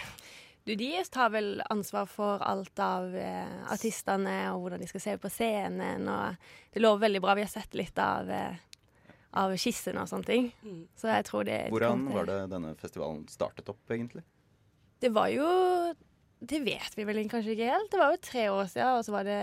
Du, 0.66 0.74
de 0.76 0.90
tar 1.10 1.30
vel 1.32 1.62
ansvar 1.72 2.04
for 2.06 2.42
alt 2.44 2.78
av 2.84 3.14
eh, 3.16 3.54
artistene 3.72 4.52
og 4.52 4.60
hvordan 4.66 4.80
de 4.84 4.88
skal 4.90 5.00
se 5.00 5.14
ut 5.16 5.22
på 5.22 5.30
scenen. 5.32 6.04
Og 6.08 6.36
det 6.74 6.82
lover 6.84 7.06
veldig 7.06 7.22
bra. 7.24 7.34
Vi 7.34 7.46
har 7.46 7.52
sett 7.52 7.74
litt 7.74 7.98
av, 7.98 8.28
eh, 8.30 8.58
av 9.32 9.52
skissene 9.60 10.02
og 10.02 10.08
sånne 10.10 10.26
ting. 10.26 10.50
Mm. 10.64 10.82
Så 10.98 11.10
jeg 11.10 11.24
tror 11.28 11.44
det 11.46 11.58
Hvordan 11.70 12.06
var 12.10 12.26
det 12.26 12.38
denne 12.50 12.74
festivalen 12.80 13.26
startet 13.30 13.68
opp, 13.70 13.82
egentlig? 13.90 14.24
Det 15.00 15.12
var 15.14 15.28
jo 15.32 15.46
Det 16.40 16.58
vet 16.64 16.94
vi 16.96 17.04
vel 17.04 17.18
kanskje 17.28 17.52
ikke 17.52 17.68
helt. 17.68 17.90
Det 17.92 17.98
var 18.00 18.14
jo 18.14 18.20
tre 18.24 18.44
år 18.48 18.68
siden, 18.72 18.94
og 18.96 19.04
så 19.04 19.12
var 19.12 19.24
det 19.28 19.40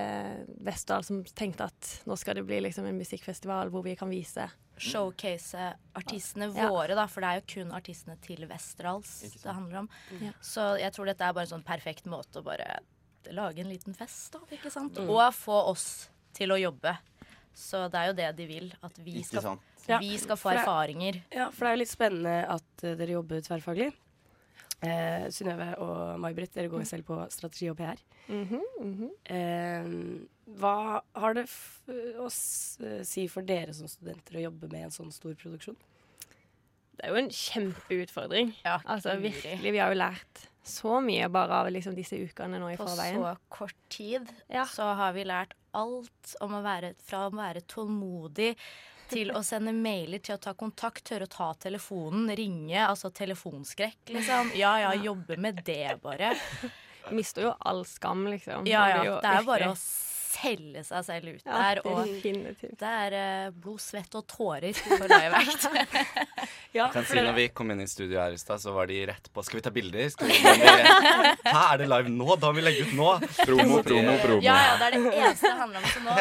Vestdal 0.65 1.03
som 1.05 1.19
tenkte 1.37 1.67
at 1.69 1.91
nå 2.09 2.15
skal 2.17 2.39
det 2.39 2.45
bli 2.49 2.57
liksom 2.65 2.87
en 2.89 2.97
musikkfestival 2.97 3.69
hvor 3.69 3.83
vi 3.85 3.93
kan 3.95 4.09
vise 4.09 4.47
Showcase 4.77 5.75
artistene 5.97 6.47
Ja. 6.55 6.69
våre, 6.69 6.95
da, 6.97 7.05
for 7.09 7.21
det 7.21 7.29
er 7.29 7.39
jo 7.41 7.45
kun 7.53 7.71
artistene 7.73 8.17
til 8.21 8.43
Westerdals 8.49 9.13
det 9.43 9.45
handler 9.45 9.79
om. 9.85 9.89
Ja. 10.21 10.31
Så 10.41 10.79
jeg 10.81 10.93
tror 10.93 11.05
dette 11.09 11.21
er 11.25 11.33
bare 11.33 11.45
en 11.45 11.53
sånn 11.55 11.65
perfekt 11.65 12.05
måte 12.09 12.41
å 12.41 12.45
bare 12.45 12.79
lage 13.33 13.61
en 13.61 13.69
liten 13.69 13.93
fest, 13.97 14.33
da, 14.33 14.39
ikke 14.53 14.71
sant? 14.73 14.97
Mm. 14.97 15.09
Og 15.09 15.33
få 15.33 15.57
oss 15.71 16.09
til 16.33 16.53
å 16.53 16.59
jobbe. 16.61 16.95
Så 17.57 17.87
det 17.91 17.97
er 18.01 18.07
jo 18.11 18.17
det 18.17 18.27
de 18.37 18.45
vil, 18.49 18.73
at 18.85 18.97
vi 19.01 19.17
Ikke 19.21 19.31
skal, 19.41 19.41
sant? 19.41 19.61
Ja, 19.87 19.99
vi 19.99 20.17
skal 20.17 20.35
få 20.35 20.49
for 20.49 20.51
det- 20.53 20.63
erfaringer. 20.65 21.21
Ja, 21.31 21.49
for 21.51 21.65
det 21.65 21.69
er 21.71 21.75
jo 21.77 21.83
litt 21.83 21.93
spennende 21.93 22.35
at 22.49 22.83
uh, 22.83 22.95
dere 22.95 23.15
jobber 23.15 23.41
tverrfaglig. 23.41 23.93
Eh, 24.85 25.23
Synnøve 25.33 25.71
og 25.81 26.19
May-Britt, 26.21 26.51
dere 26.53 26.69
går 26.69 26.83
jo 26.83 26.85
selv 26.85 27.03
på 27.07 27.15
strategi 27.33 27.67
og 27.71 27.77
PR. 27.79 27.97
Mhm, 28.29 28.59
mhm. 28.79 29.07
Eh, 29.25 29.87
hva 30.59 31.01
har 31.15 31.33
det 31.33 31.45
f 31.49 31.81
å 32.21 32.27
s 32.29 32.77
si 33.09 33.25
for 33.27 33.41
dere 33.41 33.73
som 33.73 33.87
studenter 33.89 34.37
å 34.37 34.43
jobbe 34.51 34.69
med 34.69 34.83
en 34.85 34.91
sånn 34.93 35.09
stor 35.11 35.33
produksjon? 35.33 35.75
Det 36.97 37.05
er 37.05 37.09
jo 37.09 37.15
en 37.23 37.29
kjempeutfordring. 37.29 38.53
Ja, 38.65 38.77
Altså 38.85 39.17
virkelig, 39.21 39.71
Vi 39.71 39.77
har 39.79 39.89
jo 39.93 39.99
lært 39.99 40.45
så 40.63 40.99
mye 41.01 41.27
bare 41.31 41.51
av 41.63 41.71
liksom 41.71 41.95
disse 41.95 42.13
ukene 42.17 42.59
nå 42.59 42.69
i 42.73 42.77
På 42.77 42.85
forveien. 42.85 43.17
så 43.17 43.35
kort 43.49 43.75
tid 43.89 44.29
Ja. 44.49 44.65
så 44.65 44.93
har 44.95 45.13
vi 45.13 45.23
lært 45.23 45.53
alt 45.73 46.35
om 46.41 46.51
å 46.51 46.61
være 46.63 46.93
fra 47.01 47.29
å 47.29 47.33
være 47.33 47.61
tålmodig 47.65 48.55
til 49.09 49.31
å 49.35 49.43
sende 49.45 49.73
mailer, 49.75 50.21
til 50.23 50.35
å 50.35 50.41
ta 50.41 50.53
kontakt, 50.57 51.05
tørre 51.09 51.27
å 51.27 51.31
ta 51.31 51.51
telefonen, 51.67 52.29
ringe. 52.35 52.79
Altså 52.83 53.11
telefonskrekk, 53.15 54.01
liksom. 54.15 54.51
Ja 54.59 54.75
ja, 54.83 54.91
jobbe 54.95 55.37
med 55.41 55.63
det, 55.67 55.97
bare. 56.03 56.33
Mister 57.15 57.47
jo 57.47 57.55
all 57.59 57.85
skam, 57.87 58.27
liksom. 58.31 58.67
Ja 58.69 58.87
ja. 58.91 59.17
Det 59.23 59.33
er 59.39 59.47
bare 59.47 59.71
å 59.71 59.77
selge 59.77 60.83
seg 60.85 61.05
selv 61.07 61.37
ut 61.37 61.45
der. 61.47 61.81
Og 61.87 62.11
det 62.21 62.91
er 62.91 63.17
eh, 63.17 63.49
blod, 63.55 63.81
svett 63.81 64.17
og 64.19 64.27
tårer 64.29 64.75
for 64.77 65.07
Live-Act. 65.09 65.67
Ja, 66.75 66.89
Kan 66.93 67.05
si 67.07 67.21
når 67.23 67.35
vi 67.37 67.47
kom 67.55 67.71
inn 67.71 67.81
i 67.81 67.87
studio 67.89 68.19
her 68.19 68.33
i 68.35 68.39
stad, 68.41 68.59
så 68.61 68.73
var 68.75 68.89
de 68.89 68.97
rett 69.09 69.29
på 69.33 69.43
Skal 69.45 69.59
vi 69.59 69.63
ta 69.65 69.71
bilder? 69.73 70.09
Skal 70.13 70.27
vi, 70.31 70.35
Hæ, 70.43 71.61
er 71.61 71.77
det 71.81 71.87
live 71.89 72.11
nå? 72.11 72.27
Da 72.41 72.51
må 72.51 72.59
vi 72.59 72.65
legge 72.65 72.87
ut 72.89 72.93
nå. 72.97 73.13
Promo, 73.43 73.79
promo, 73.85 74.17
promo. 74.23 74.41
Ja, 74.45 74.57
ja, 74.67 74.75
det 74.81 74.89
er 74.89 74.97
det 74.97 75.13
eneste 75.15 75.51
det 75.51 75.57
handler 75.61 75.81
om. 75.83 75.89
Så 75.93 76.03
nå 76.05 76.17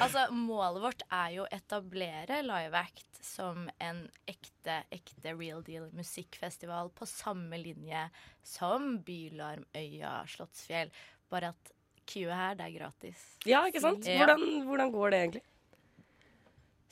Altså, 0.00 0.28
målet 0.32 0.80
vårt 0.84 1.02
er 1.12 1.32
jo 1.34 1.44
å 1.44 1.50
etablere 1.52 2.38
Live 2.46 2.78
Act 2.78 3.18
som 3.24 3.66
en 3.82 4.04
ekte, 4.30 4.78
ekte 4.94 5.32
real 5.36 5.62
deal 5.66 5.88
musikkfestival 5.96 6.90
på 6.96 7.08
samme 7.08 7.58
linje 7.60 8.06
som 8.46 8.98
Bylarm, 9.04 9.64
Øya, 9.76 10.20
Slottsfjell. 10.30 10.92
Bare 11.32 11.52
at 11.52 11.72
queuet 12.08 12.36
her, 12.36 12.54
det 12.58 12.68
er 12.68 12.76
gratis. 12.78 13.24
Ja, 13.48 13.64
ikke 13.68 13.82
sant? 13.84 14.06
Hvordan, 14.06 14.46
hvordan 14.68 14.92
går 14.94 15.10
det 15.14 15.20
egentlig? 15.24 15.44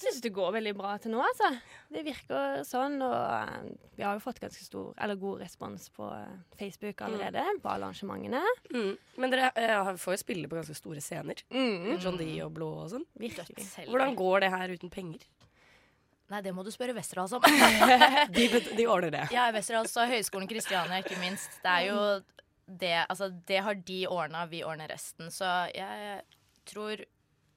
Syns 0.04 0.20
det 0.24 0.32
går 0.34 0.52
veldig 0.56 0.72
bra 0.78 0.94
til 1.02 1.14
nå, 1.14 1.20
altså. 1.24 1.48
Det 1.92 2.02
virker 2.06 2.62
sånn, 2.66 2.98
og 3.04 3.14
eh, 3.14 3.68
vi 3.98 4.04
har 4.06 4.16
jo 4.16 4.22
fått 4.24 4.40
ganske 4.42 4.64
stor, 4.64 4.90
eller 5.02 5.20
god 5.20 5.42
respons 5.44 5.88
på 5.94 6.08
eh, 6.16 6.32
Facebook 6.58 7.04
allerede, 7.06 7.44
på 7.62 7.70
alle 7.72 7.90
arrangementene. 7.90 8.42
Mm. 8.74 8.96
Men 9.22 9.34
dere 9.34 9.52
eh, 9.58 9.92
får 10.00 10.16
jo 10.16 10.22
spille 10.24 10.50
på 10.50 10.58
ganske 10.58 10.76
store 10.78 11.04
scener. 11.04 11.44
Mm. 11.52 11.94
John 11.96 12.18
D 12.20 12.28
og 12.44 12.52
Blå 12.56 12.72
og 12.84 12.90
sånn. 12.94 13.06
Virkelig. 13.20 13.68
Hvordan 13.86 14.18
går 14.18 14.44
det 14.46 14.52
her 14.56 14.74
uten 14.76 14.92
penger? 14.92 15.24
Nei, 16.32 16.40
det 16.40 16.52
må 16.56 16.64
du 16.64 16.70
spørre 16.72 16.94
Westerdals 16.96 17.34
om. 17.36 17.44
De, 18.36 18.46
de 18.48 18.84
ordner 18.88 19.12
det. 19.12 19.24
Ja, 19.34 19.50
Westerdals 19.52 19.92
og 20.00 20.08
Høgskolen 20.08 20.48
Kristiania, 20.48 21.02
ikke 21.02 21.18
minst. 21.20 21.58
Det 21.60 21.74
er 21.74 21.90
jo 21.90 21.98
det 22.80 22.94
Altså, 23.02 23.28
det 23.48 23.58
har 23.66 23.74
de 23.74 24.06
ordna, 24.08 24.46
vi 24.48 24.62
ordner 24.64 24.88
resten. 24.88 25.28
Så 25.34 25.44
jeg 25.74 26.22
tror 26.68 27.02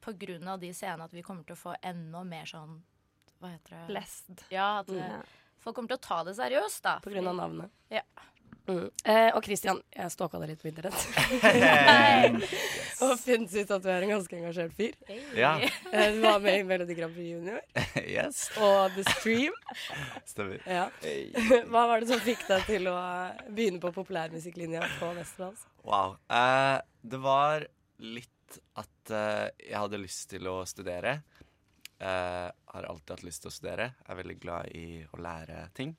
av 0.07 0.59
de 0.59 0.73
scenene 0.73 1.03
at 1.03 1.11
vi 1.13 1.21
kommer 1.23 1.43
til 1.45 1.55
å 1.55 1.59
få 1.59 1.75
enda 1.83 2.23
mer 2.23 2.45
sånn 2.45 2.81
Hva 3.41 3.49
heter 3.51 3.69
det? 3.75 3.87
Blessed. 3.87 4.43
Ja, 4.49 4.79
at 4.79 4.87
Mm. 4.87 4.97
eh, 5.01 5.21
folk 5.59 5.75
kommer 5.75 5.87
til 5.89 5.97
å 5.97 6.01
ta 6.01 6.23
det 6.23 6.35
seriøst, 6.37 6.81
da. 6.81 6.99
På 6.99 7.09
grunn 7.11 7.27
av 7.27 7.35
navnet. 7.35 7.69
Ja. 7.89 8.01
Mm. 8.67 8.89
Eh, 9.05 9.31
og 9.35 9.43
Christian, 9.43 9.81
jeg 9.95 10.09
stalka 10.09 10.39
deg 10.39 10.49
litt 10.49 10.61
på 10.63 10.67
internett. 10.71 10.95
og 13.05 13.19
funnet 13.19 13.53
ut 13.53 13.71
at 13.75 13.83
du 13.83 13.89
er 13.91 14.01
en 14.05 14.09
ganske 14.15 14.37
engasjert 14.39 14.73
fyr. 14.77 14.95
Ja. 15.37 15.51
Eh, 15.91 16.13
du 16.15 16.21
var 16.23 16.39
med 16.41 16.59
i 16.59 16.63
Melodi 16.63 16.95
Grand 16.97 17.13
Prix 17.13 17.29
Junior 17.35 17.59
Yes. 18.15 18.47
og 18.57 18.95
The 18.95 19.03
Stream. 19.15 19.53
Stemmer. 20.25 20.59
Ja. 20.65 20.87
Hva 21.69 21.85
var 21.91 21.99
det 22.01 22.09
som 22.09 22.19
fikk 22.25 22.45
deg 22.49 22.65
til 22.69 22.83
å 22.89 22.95
begynne 23.51 23.81
på 23.83 23.91
populærmusikklinja 23.95 24.81
på 24.99 25.11
Westerdals? 25.19 25.65
Wow. 25.83 26.17
Eh, 26.29 26.79
det 27.05 27.19
var 27.21 27.67
litt 27.99 28.31
at 28.79 29.11
uh, 29.13 29.47
jeg 29.59 29.77
hadde 29.77 30.01
lyst 30.01 30.29
til 30.31 30.47
å 30.49 30.59
studere. 30.67 31.19
Uh, 31.95 32.51
har 32.73 32.87
alltid 32.89 33.15
hatt 33.15 33.25
lyst 33.25 33.45
til 33.45 33.51
å 33.51 33.55
studere. 33.55 33.89
Er 34.05 34.19
veldig 34.19 34.37
glad 34.41 34.71
i 34.75 35.01
å 35.07 35.21
lære 35.21 35.61
ting. 35.77 35.95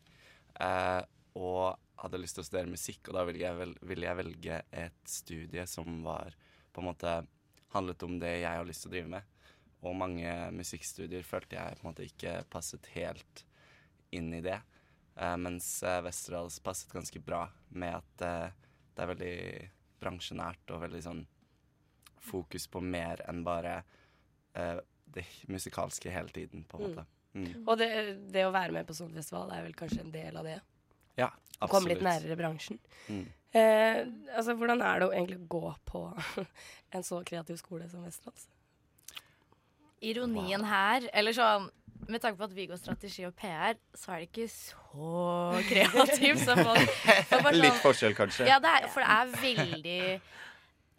Uh, 0.60 1.02
og 1.36 1.76
hadde 2.00 2.20
lyst 2.20 2.38
til 2.38 2.44
å 2.44 2.48
studere 2.48 2.72
musikk, 2.72 3.08
og 3.08 3.16
da 3.16 3.24
ville 3.28 3.42
jeg, 3.42 3.56
vel, 3.56 3.72
ville 3.88 4.08
jeg 4.08 4.20
velge 4.20 4.60
et 4.84 5.08
studie 5.08 5.64
som 5.68 6.02
var 6.04 6.36
på 6.72 6.82
en 6.82 6.88
måte 6.90 7.14
handlet 7.72 8.04
om 8.04 8.18
det 8.20 8.34
jeg 8.42 8.60
har 8.60 8.68
lyst 8.68 8.84
til 8.84 8.92
å 8.92 8.94
drive 8.96 9.12
med. 9.16 9.32
Og 9.86 9.96
mange 9.96 10.32
musikkstudier 10.56 11.24
følte 11.26 11.58
jeg 11.58 11.78
på 11.78 11.84
en 11.84 11.90
måte 11.90 12.08
ikke 12.08 12.38
passet 12.52 12.88
helt 12.96 13.44
inn 14.16 14.32
i 14.36 14.42
det. 14.44 14.58
Uh, 15.16 15.36
mens 15.40 15.70
Westerdals 16.04 16.60
passet 16.64 16.92
ganske 16.92 17.20
bra 17.24 17.46
med 17.72 17.96
at 17.96 18.26
det 18.96 19.04
er 19.04 19.10
veldig 19.12 19.38
bransjenært 20.00 20.72
og 20.72 20.84
veldig 20.84 21.02
sånn 21.04 21.24
fokus 22.26 22.66
på 22.72 22.82
mer 22.82 23.22
enn 23.30 23.42
bare 23.46 23.78
eh, 24.54 24.78
det 25.16 25.24
musikalske 25.52 26.10
hele 26.12 26.28
tiden, 26.34 26.64
på 26.68 26.78
en 26.80 26.82
Mm. 26.82 26.90
måte. 26.96 27.06
Mm. 27.36 27.64
Og 27.68 27.78
det, 27.78 27.88
det 28.32 28.46
å 28.48 28.52
være 28.54 28.72
med 28.72 28.86
på 28.88 28.94
sånn 28.96 29.12
festival 29.14 29.50
er 29.52 29.62
vel 29.66 29.74
kanskje 29.76 30.00
en 30.00 30.10
del 30.14 30.36
av 30.40 30.44
det? 30.48 30.58
Ja, 31.20 31.30
Å 31.60 31.68
komme 31.68 31.88
litt 31.90 31.98
absolutt. 32.00 32.22
nærere 32.24 32.36
bransjen. 32.40 32.78
Mm. 33.08 33.26
Eh, 33.56 34.00
altså, 34.36 34.54
hvordan 34.56 34.82
er 34.84 34.98
det 35.00 35.06
å 35.08 35.12
egentlig 35.14 35.42
gå 35.48 35.74
på 35.88 36.02
en 36.96 37.02
så 37.06 37.22
kreativ 37.28 37.56
skole 37.60 37.88
som 37.92 38.02
Westerdals? 38.04 38.48
Ironien 40.04 40.64
her, 40.68 41.06
eller 41.16 41.32
sånn 41.36 41.70
med 42.06 42.20
tanke 42.22 42.36
på 42.38 42.44
at 42.46 42.52
vi 42.54 42.66
går 42.68 42.76
strategi 42.78 43.24
og 43.26 43.32
PR, 43.40 43.78
så 43.96 44.12
er 44.12 44.20
det 44.20 44.26
ikke 44.28 44.48
så 44.52 45.14
kreativt 45.70 46.42
Så 46.44 46.54
folk 46.58 46.90
folk 47.30 47.46
sånn- 47.48 47.56
Litt 47.62 47.80
forskjell, 47.82 48.14
kanskje. 48.18 48.46
Ja, 48.50 48.58
det 48.62 48.72
er, 48.76 48.88
for 48.92 49.00
det 49.02 49.16
er 49.16 49.32
veldig 49.40 50.00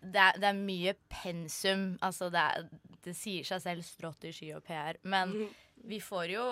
det 0.02 0.22
er, 0.22 0.38
det 0.40 0.50
er 0.52 0.54
mye 0.60 0.94
pensum. 1.10 1.98
Altså, 2.06 2.30
det, 2.32 2.40
er, 2.40 2.68
det 3.04 3.16
sier 3.18 3.44
seg 3.44 3.62
selv 3.64 3.84
strått 3.88 4.24
i 4.30 4.32
sky 4.36 4.52
og 4.58 4.64
PR. 4.68 5.00
Men 5.04 5.34
vi 5.88 6.00
får 6.04 6.30
jo 6.36 6.46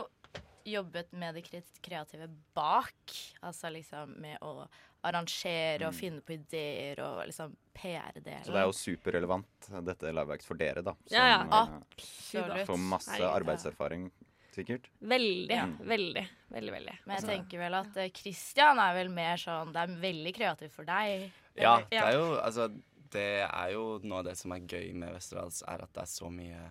jobbet 0.65 1.11
med 1.13 1.35
det 1.37 1.43
kreative 1.85 2.27
bak. 2.57 3.13
Altså 3.45 3.69
liksom 3.69 4.15
med 4.23 4.39
å 4.41 4.65
arrangere 5.05 5.85
og 5.85 5.93
Mm. 5.93 5.99
finne 5.99 6.21
på 6.25 6.33
ideer 6.33 6.99
og 7.05 7.19
liksom 7.29 7.51
PR-delen. 7.77 8.41
Så 8.43 8.51
det 8.55 8.61
er 8.63 8.65
jo 8.65 8.73
superrelevant, 8.73 9.67
dette 9.85 10.09
Liveact 10.11 10.43
for 10.47 10.55
dere, 10.57 10.81
da. 10.81 10.95
Ja, 11.13 11.27
ja. 11.27 11.41
eh, 11.43 11.75
Absolutt. 11.91 12.65
Får 12.65 12.77
masse 12.81 13.19
arbeidserfaring, 13.21 14.07
sikkert. 14.55 14.89
Veldig, 15.01 15.59
Mm. 15.61 15.77
veldig, 15.85 16.27
veldig. 16.49 16.71
veldig. 16.73 16.97
Men 17.05 17.15
jeg 17.17 17.25
tenker 17.29 17.59
vel 17.59 17.73
at 17.75 17.93
Kristian 18.17 18.79
er 18.79 18.93
vel 18.95 19.09
mer 19.09 19.37
sånn 19.37 19.71
Det 19.71 19.83
er 19.83 19.95
veldig 20.01 20.33
kreativt 20.35 20.71
for 20.71 20.83
deg. 20.85 21.31
Ja, 21.55 21.77
det 21.91 22.01
er 22.01 22.13
jo 22.13 22.39
altså 22.41 22.71
Det 23.11 23.43
er 23.45 23.69
jo 23.75 23.99
noe 24.03 24.19
av 24.21 24.25
det 24.29 24.35
som 24.39 24.53
er 24.55 24.65
gøy 24.65 24.93
med 24.97 25.13
Westerdals, 25.13 25.61
er 25.67 25.83
at 25.85 25.93
det 25.93 26.01
er 26.03 26.09
så 26.09 26.29
mye 26.33 26.61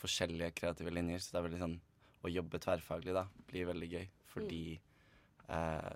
forskjellige 0.00 0.54
kreative 0.60 0.92
linjer. 0.94 1.18
Så 1.20 1.34
det 1.34 1.40
er 1.40 1.48
veldig 1.48 1.64
sånn 1.64 1.80
Å 2.20 2.28
jobbe 2.28 2.58
tverrfaglig, 2.60 3.14
da, 3.16 3.22
blir 3.48 3.64
veldig 3.70 3.86
gøy. 3.94 4.06
Fordi 4.28 4.64
eh, 5.48 5.94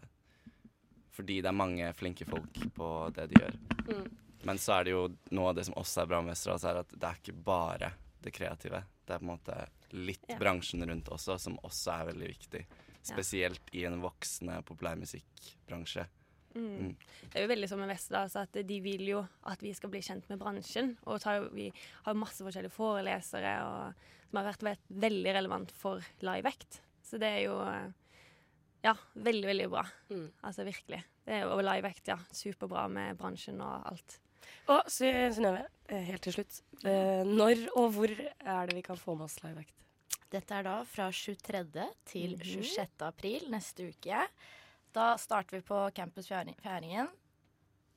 Fordi 1.13 1.35
det 1.45 1.51
er 1.51 1.57
mange 1.59 1.91
flinke 1.95 2.25
folk 2.27 2.61
på 2.75 2.89
det 3.15 3.27
de 3.31 3.43
gjør. 3.43 3.59
Mm. 3.91 4.07
Men 4.49 4.59
så 4.61 4.79
er 4.79 4.85
det 4.89 4.95
jo 4.95 5.03
noe 5.37 5.51
av 5.53 5.59
det 5.59 5.67
som 5.69 5.77
også 5.81 6.03
er 6.03 6.09
bra 6.11 6.23
med 6.25 6.33
Westerdals, 6.33 6.65
er 6.65 6.81
at 6.81 6.91
det 6.97 7.11
er 7.11 7.21
ikke 7.21 7.37
bare 7.45 7.93
det 8.25 8.33
kreative. 8.35 8.81
Det 9.05 9.15
er 9.15 9.21
på 9.21 9.27
en 9.29 9.33
måte 9.35 9.59
litt 9.93 10.25
Ja. 10.29 10.39
bransjen 10.41 10.85
rundt 10.89 11.09
også, 11.13 11.39
som 11.39 11.59
også 11.63 11.93
er 11.93 12.09
veldig 12.13 12.29
viktig. 12.33 12.65
Spesielt 13.05 13.69
i 13.77 13.85
en 13.85 14.01
voksende 14.01 14.63
populærmusikkbransje. 14.65 16.07
Mm. 16.09 16.24
Mm. 16.55 16.95
Det 17.31 17.35
er 17.39 17.43
jo 17.43 17.49
veldig 17.51 17.69
som 17.69 17.79
med 17.83 17.89
Westerdals 17.91 18.37
at 18.37 18.53
de 18.67 18.81
vil 18.81 19.07
jo 19.09 19.27
at 19.51 19.61
vi 19.61 19.73
skal 19.75 19.91
bli 19.91 20.01
kjent 20.01 20.29
med 20.31 20.39
bransjen. 20.39 20.97
Og 21.07 21.21
tar 21.21 21.49
vi 21.53 21.73
har 22.05 22.15
jo 22.15 22.21
masse 22.21 22.45
forskjellige 22.47 22.71
forelesere 22.77 23.55
og, 23.67 23.95
som 24.31 24.39
har 24.41 24.49
vært 24.53 24.63
vært 24.63 24.87
veldig 24.91 25.35
relevant 25.35 25.71
for 25.73 26.01
live 26.23 26.47
act. 26.49 26.81
Så 27.03 27.19
det 27.19 27.29
er 27.29 27.43
jo 27.49 27.57
ja, 28.85 28.95
veldig, 29.17 29.47
veldig 29.49 29.69
bra. 29.73 29.85
Altså 30.45 30.65
virkelig. 30.67 31.03
Det 31.25 31.33
er 31.39 31.47
jo, 31.47 31.57
live 31.65 31.89
act, 31.89 32.09
ja. 32.09 32.19
Superbra 32.37 32.87
med 32.93 33.17
bransjen 33.17 33.61
og 33.65 33.87
alt. 33.93 34.19
Og 34.69 34.87
Synnøve, 34.93 35.63
eh, 35.89 36.03
helt 36.05 36.23
til 36.23 36.33
slutt. 36.37 36.59
eh, 36.85 37.23
Når 37.25 37.69
og 37.77 37.93
hvor 37.97 38.11
er 38.13 38.67
det 38.67 38.75
vi 38.77 38.83
kan 38.83 38.97
få 38.97 39.15
med 39.17 39.25
oss 39.25 39.39
live 39.43 39.59
act? 39.65 39.73
Dette 40.31 40.53
er 40.59 40.63
da 40.67 40.83
fra 40.85 41.11
23. 41.11 41.89
til 42.05 42.37
Mhm. 42.37 42.63
26. 42.63 43.03
april 43.07 43.49
neste 43.51 43.89
uke. 43.89 44.27
Da 44.95 45.19
starter 45.19 45.57
vi 45.57 45.63
på 45.63 45.91
Campus 45.95 46.29
Fjæringen. 46.29 47.09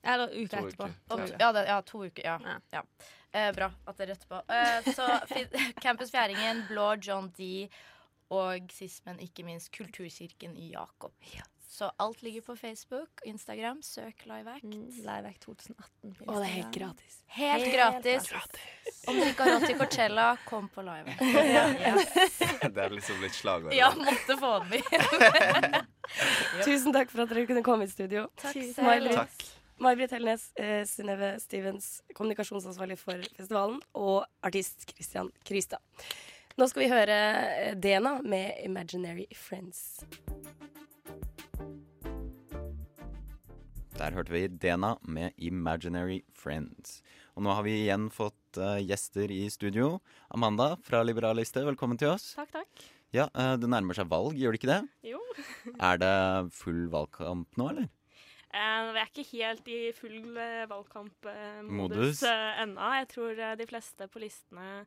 Eller 0.02 0.30
uka 0.44 0.62
To 0.62 0.68
etterpå. 0.68 0.88
to, 1.08 1.20
ja, 1.40 1.52
det, 1.52 1.66
ja, 1.68 1.82
to 1.82 2.06
uker. 2.06 2.26
Ja. 2.26 2.40
ja. 2.72 2.84
Eh, 3.32 3.52
bra 3.54 3.68
at 3.86 3.98
dere 4.00 4.08
er 4.08 4.16
rett 4.16 4.26
på. 4.30 4.40
Eh, 4.54 4.94
så 4.96 5.06
Campus 5.84 6.12
Fjæringen, 6.12 6.64
Blå 6.70 6.96
John 6.96 7.30
D 7.38 7.68
og 8.34 8.72
sist, 8.74 9.06
men 9.06 9.20
ikke 9.24 9.46
minst 9.46 9.70
Kulturkirken 9.78 10.58
i 10.58 10.72
Jakob. 10.72 11.14
Så 11.78 11.92
alt 11.98 12.22
ligger 12.22 12.42
på 12.42 12.56
Facebook 12.56 13.10
og 13.22 13.26
Instagram. 13.30 13.82
Søk 13.82 14.26
Liveact. 14.26 14.64
Mm, 14.64 14.86
Liveact 14.90 15.42
2018 15.42 16.16
på 16.16 16.24
Og 16.28 16.40
det 16.40 16.48
er 16.48 16.54
helt 16.56 16.72
gratis. 16.74 17.18
Helt, 17.28 17.64
Helt 17.64 17.76
gratis. 17.76 18.30
gratis. 18.32 19.04
Om 19.08 19.20
du 19.20 19.26
ikke 19.28 19.44
har 19.46 19.52
råd 19.52 19.66
til 19.68 19.78
Coachella, 19.78 20.26
kom 20.46 20.70
på 20.74 20.82
Live 20.82 21.14
Act. 21.14 21.22
det 22.76 22.84
er 22.84 22.96
liksom 22.96 23.22
litt 23.22 23.38
slagord. 23.38 23.76
Ja, 23.78 23.92
måtte 23.94 24.38
få 24.42 24.56
den 24.64 24.74
med. 24.74 25.78
Tusen 26.66 26.98
takk 26.98 27.14
for 27.14 27.28
at 27.28 27.36
dere 27.36 27.46
kunne 27.52 27.62
komme 27.68 27.86
i 27.86 27.92
studio. 27.94 28.26
Takk 28.42 28.58
selv. 28.74 29.14
Takk. 29.14 29.46
May-Britt 29.78 30.18
Helnes, 30.18 30.50
eh, 30.58 30.82
Synnøve 30.90 31.36
Stevens, 31.44 31.92
kommunikasjonsansvarlig 32.18 32.98
for 32.98 33.22
festivalen, 33.38 33.78
og 33.94 34.26
artist 34.42 34.90
Christian 34.96 35.30
Krystad. 35.46 35.86
Nå 36.58 36.66
skal 36.72 36.88
vi 36.88 36.90
høre 36.90 37.22
eh, 37.46 37.76
Dena 37.78 38.18
med 38.26 38.66
'Imaginary 38.66 39.30
Friends'. 39.30 40.02
Der 43.98 44.14
hørte 44.14 44.32
vi 44.34 44.48
Dena 44.48 44.96
med 45.02 45.32
'Imaginary 45.38 46.22
Friends'. 46.34 47.02
Og 47.36 47.44
nå 47.44 47.54
har 47.54 47.64
vi 47.66 47.74
igjen 47.86 48.10
fått 48.14 48.58
uh, 48.62 48.78
gjester 48.82 49.32
i 49.34 49.50
studio. 49.50 50.00
Amanda 50.34 50.76
fra 50.86 51.02
Liberaliste, 51.04 51.64
velkommen 51.66 51.98
til 51.98 52.14
oss. 52.14 52.36
Takk, 52.38 52.52
takk. 52.54 52.86
Ja, 53.14 53.28
uh, 53.34 53.56
Det 53.58 53.70
nærmer 53.70 53.98
seg 53.98 54.10
valg, 54.10 54.38
gjør 54.38 54.54
det 54.54 54.62
ikke 54.62 54.74
det? 54.74 54.82
Jo. 55.14 55.22
Er 55.90 55.98
det 56.02 56.14
full 56.54 56.88
valgkamp 56.94 57.58
nå, 57.58 57.70
eller? 57.74 57.90
Uh, 58.54 58.94
Vi 58.94 59.02
er 59.02 59.10
ikke 59.12 59.28
helt 59.34 59.68
i 59.68 59.82
full 59.98 60.22
valgkampmodus 60.70 61.68
Modus. 61.70 62.24
ennå. 62.24 62.94
Jeg 63.02 63.08
tror 63.14 63.44
de 63.58 63.68
fleste 63.70 64.08
på 64.08 64.22
listene 64.22 64.86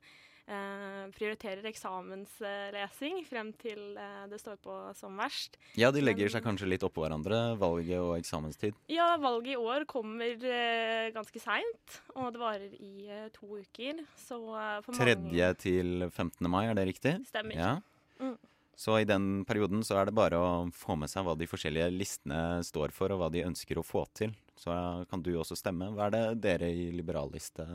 prioriterer 1.14 1.66
eksamenslesing 1.70 3.22
frem 3.28 3.52
til 3.60 3.96
eh, 3.98 4.26
det 4.30 4.40
står 4.40 4.58
på 4.62 4.76
som 4.98 5.18
verst. 5.20 5.58
Ja, 5.78 5.90
de 5.94 6.02
legger 6.02 6.30
seg 6.32 6.44
kanskje 6.44 6.68
litt 6.70 6.84
oppå 6.86 7.04
hverandre, 7.04 7.54
valget 7.60 8.02
og 8.02 8.16
eksamenstid. 8.18 8.76
Ja, 8.90 9.12
valget 9.22 9.54
i 9.54 9.60
år 9.60 9.86
kommer 9.90 10.34
eh, 10.34 11.10
ganske 11.14 11.42
seint, 11.42 11.98
og 12.16 12.32
det 12.34 12.42
varer 12.42 12.76
i 12.76 13.08
eh, 13.08 13.28
to 13.34 13.60
uker. 13.60 14.04
Så 14.18 14.38
eh, 14.38 14.78
for 14.86 14.96
mange 14.96 15.18
3. 15.30 15.50
til 15.62 16.06
15. 16.08 16.50
mai, 16.50 16.64
er 16.68 16.78
det 16.78 16.88
riktig? 16.90 17.18
Stemmer. 17.30 17.56
Ja. 17.56 17.74
Mm. 18.20 18.38
Så 18.80 18.96
i 18.96 19.04
den 19.04 19.44
perioden 19.44 19.84
så 19.84 19.98
er 20.00 20.08
det 20.08 20.16
bare 20.16 20.38
å 20.40 20.50
få 20.72 20.96
med 20.96 21.12
seg 21.12 21.26
hva 21.26 21.34
de 21.36 21.48
forskjellige 21.50 21.90
listene 21.92 22.62
står 22.64 22.94
for, 22.96 23.12
og 23.12 23.20
hva 23.20 23.28
de 23.32 23.44
ønsker 23.44 23.76
å 23.76 23.84
få 23.84 24.06
til. 24.16 24.32
Så 24.56 24.72
kan 25.10 25.22
du 25.24 25.34
også 25.36 25.56
stemme. 25.56 25.90
Hva 25.92 26.08
er 26.08 26.14
det 26.16 26.24
dere 26.44 26.68
i 26.72 26.88
Liberalliste 26.92 27.66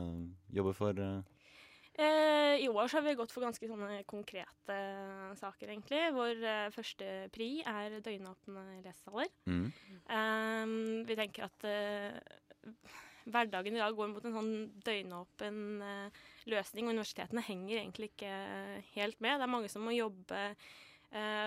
jobber 0.54 0.74
for? 0.74 1.06
Eh? 1.98 2.26
Eh, 2.56 2.64
I 2.64 2.68
år 2.68 2.88
så 2.88 2.98
har 2.98 3.06
vi 3.06 3.16
gått 3.18 3.32
for 3.34 3.44
ganske 3.44 3.68
sånne 3.68 4.02
konkrete 4.08 4.76
saker, 5.40 5.72
egentlig. 5.72 6.02
Vår 6.16 6.44
eh, 6.44 6.68
første 6.74 7.10
pri 7.34 7.50
er 7.66 7.98
døgnåpne 8.04 8.64
lesesaler. 8.84 9.32
Mm. 9.48 9.66
Eh, 10.16 10.76
vi 11.08 11.18
tenker 11.18 11.48
at 11.48 11.66
eh, 11.68 12.16
hverdagen 13.26 13.76
i 13.76 13.82
dag 13.82 13.96
går 13.96 14.10
mot 14.12 14.24
en 14.24 14.36
sånn 14.38 14.52
døgnåpen 14.86 15.62
eh, 15.84 16.24
løsning, 16.52 16.88
og 16.88 16.96
universitetene 16.96 17.44
henger 17.46 17.80
egentlig 17.80 18.12
ikke 18.12 18.34
helt 18.94 19.22
med. 19.24 19.38
Det 19.38 19.48
er 19.48 19.54
mange 19.56 19.72
som 19.72 19.86
må 19.86 19.96
jobbe 19.96 20.42
eh, 20.50 20.68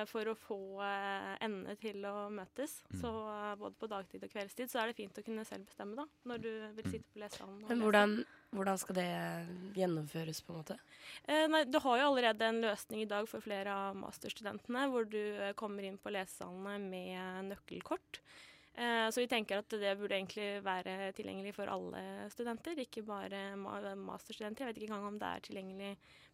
for 0.10 0.29
å 0.32 0.36
få 0.38 0.60
eh, 0.86 1.32
endene 1.45 1.75
til 1.82 2.03
å 2.08 2.27
møtes. 2.34 2.79
Mm. 2.89 2.97
Så 3.01 3.12
eh, 3.34 3.53
både 3.60 3.79
på 3.79 3.89
dagtid 3.91 4.25
og 4.25 4.34
kveldstid 4.34 4.71
så 4.71 4.82
er 4.82 4.89
det 4.89 4.97
fint 4.97 5.21
å 5.21 5.23
kunne 5.25 5.45
selv 5.47 5.67
bestemme 5.69 5.97
da, 5.99 6.05
når 6.29 6.43
du 6.43 6.51
vil 6.79 6.91
sitte 6.95 7.13
på 7.13 7.21
lesesalen. 7.23 7.62
Men 7.69 7.84
hvordan, 7.84 8.15
hvordan 8.55 8.82
skal 8.82 8.99
det 8.99 9.08
gjennomføres, 9.77 10.41
på 10.45 10.53
en 10.53 10.60
måte? 10.62 10.79
Eh, 11.25 11.45
nei, 11.51 11.63
du 11.69 11.79
har 11.84 12.01
jo 12.01 12.10
allerede 12.12 12.49
en 12.49 12.62
løsning 12.65 13.03
i 13.03 13.10
dag 13.10 13.29
for 13.29 13.45
flere 13.45 13.75
av 13.88 13.97
masterstudentene, 13.99 14.88
hvor 14.93 15.10
du 15.10 15.21
eh, 15.21 15.55
kommer 15.60 15.88
inn 15.88 15.99
på 16.01 16.13
lesesalene 16.15 16.77
med 16.89 17.51
nøkkelkort. 17.53 18.23
Eh, 18.80 19.10
så 19.12 19.20
vi 19.20 19.28
tenker 19.28 19.60
at 19.60 19.74
det 19.76 19.92
burde 20.00 20.15
egentlig 20.15 20.48
være 20.63 21.12
tilgjengelig 21.18 21.52
for 21.58 21.68
alle 21.68 22.02
studenter, 22.32 22.80
ikke 22.80 23.04
bare 23.04 23.42
masterstudenter. 24.00 24.63
Jeg 24.63 24.72
vet 24.72 24.78
ikke 24.80 24.94
engang 24.94 25.08
om 25.10 25.18
det 25.20 25.28
er 25.30 25.44
tilgjengelig 25.44 25.89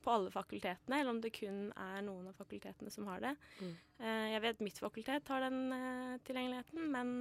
på 0.05 0.13
alle 0.13 0.29
fakultetene, 0.34 0.99
eller 0.99 1.15
om 1.15 1.21
det 1.23 1.31
kun 1.34 1.63
er 1.73 2.03
noen 2.05 2.27
av 2.29 2.36
fakultetene 2.38 2.93
som 2.93 3.08
har 3.10 3.23
det. 3.23 3.31
Mm. 3.58 3.71
Eh, 3.97 4.27
jeg 4.36 4.43
vet 4.43 4.62
mitt 4.67 4.81
fakultet 4.84 5.31
har 5.34 5.47
den 5.47 5.63
eh, 5.73 6.19
tilgjengeligheten, 6.27 6.86
men 6.93 7.15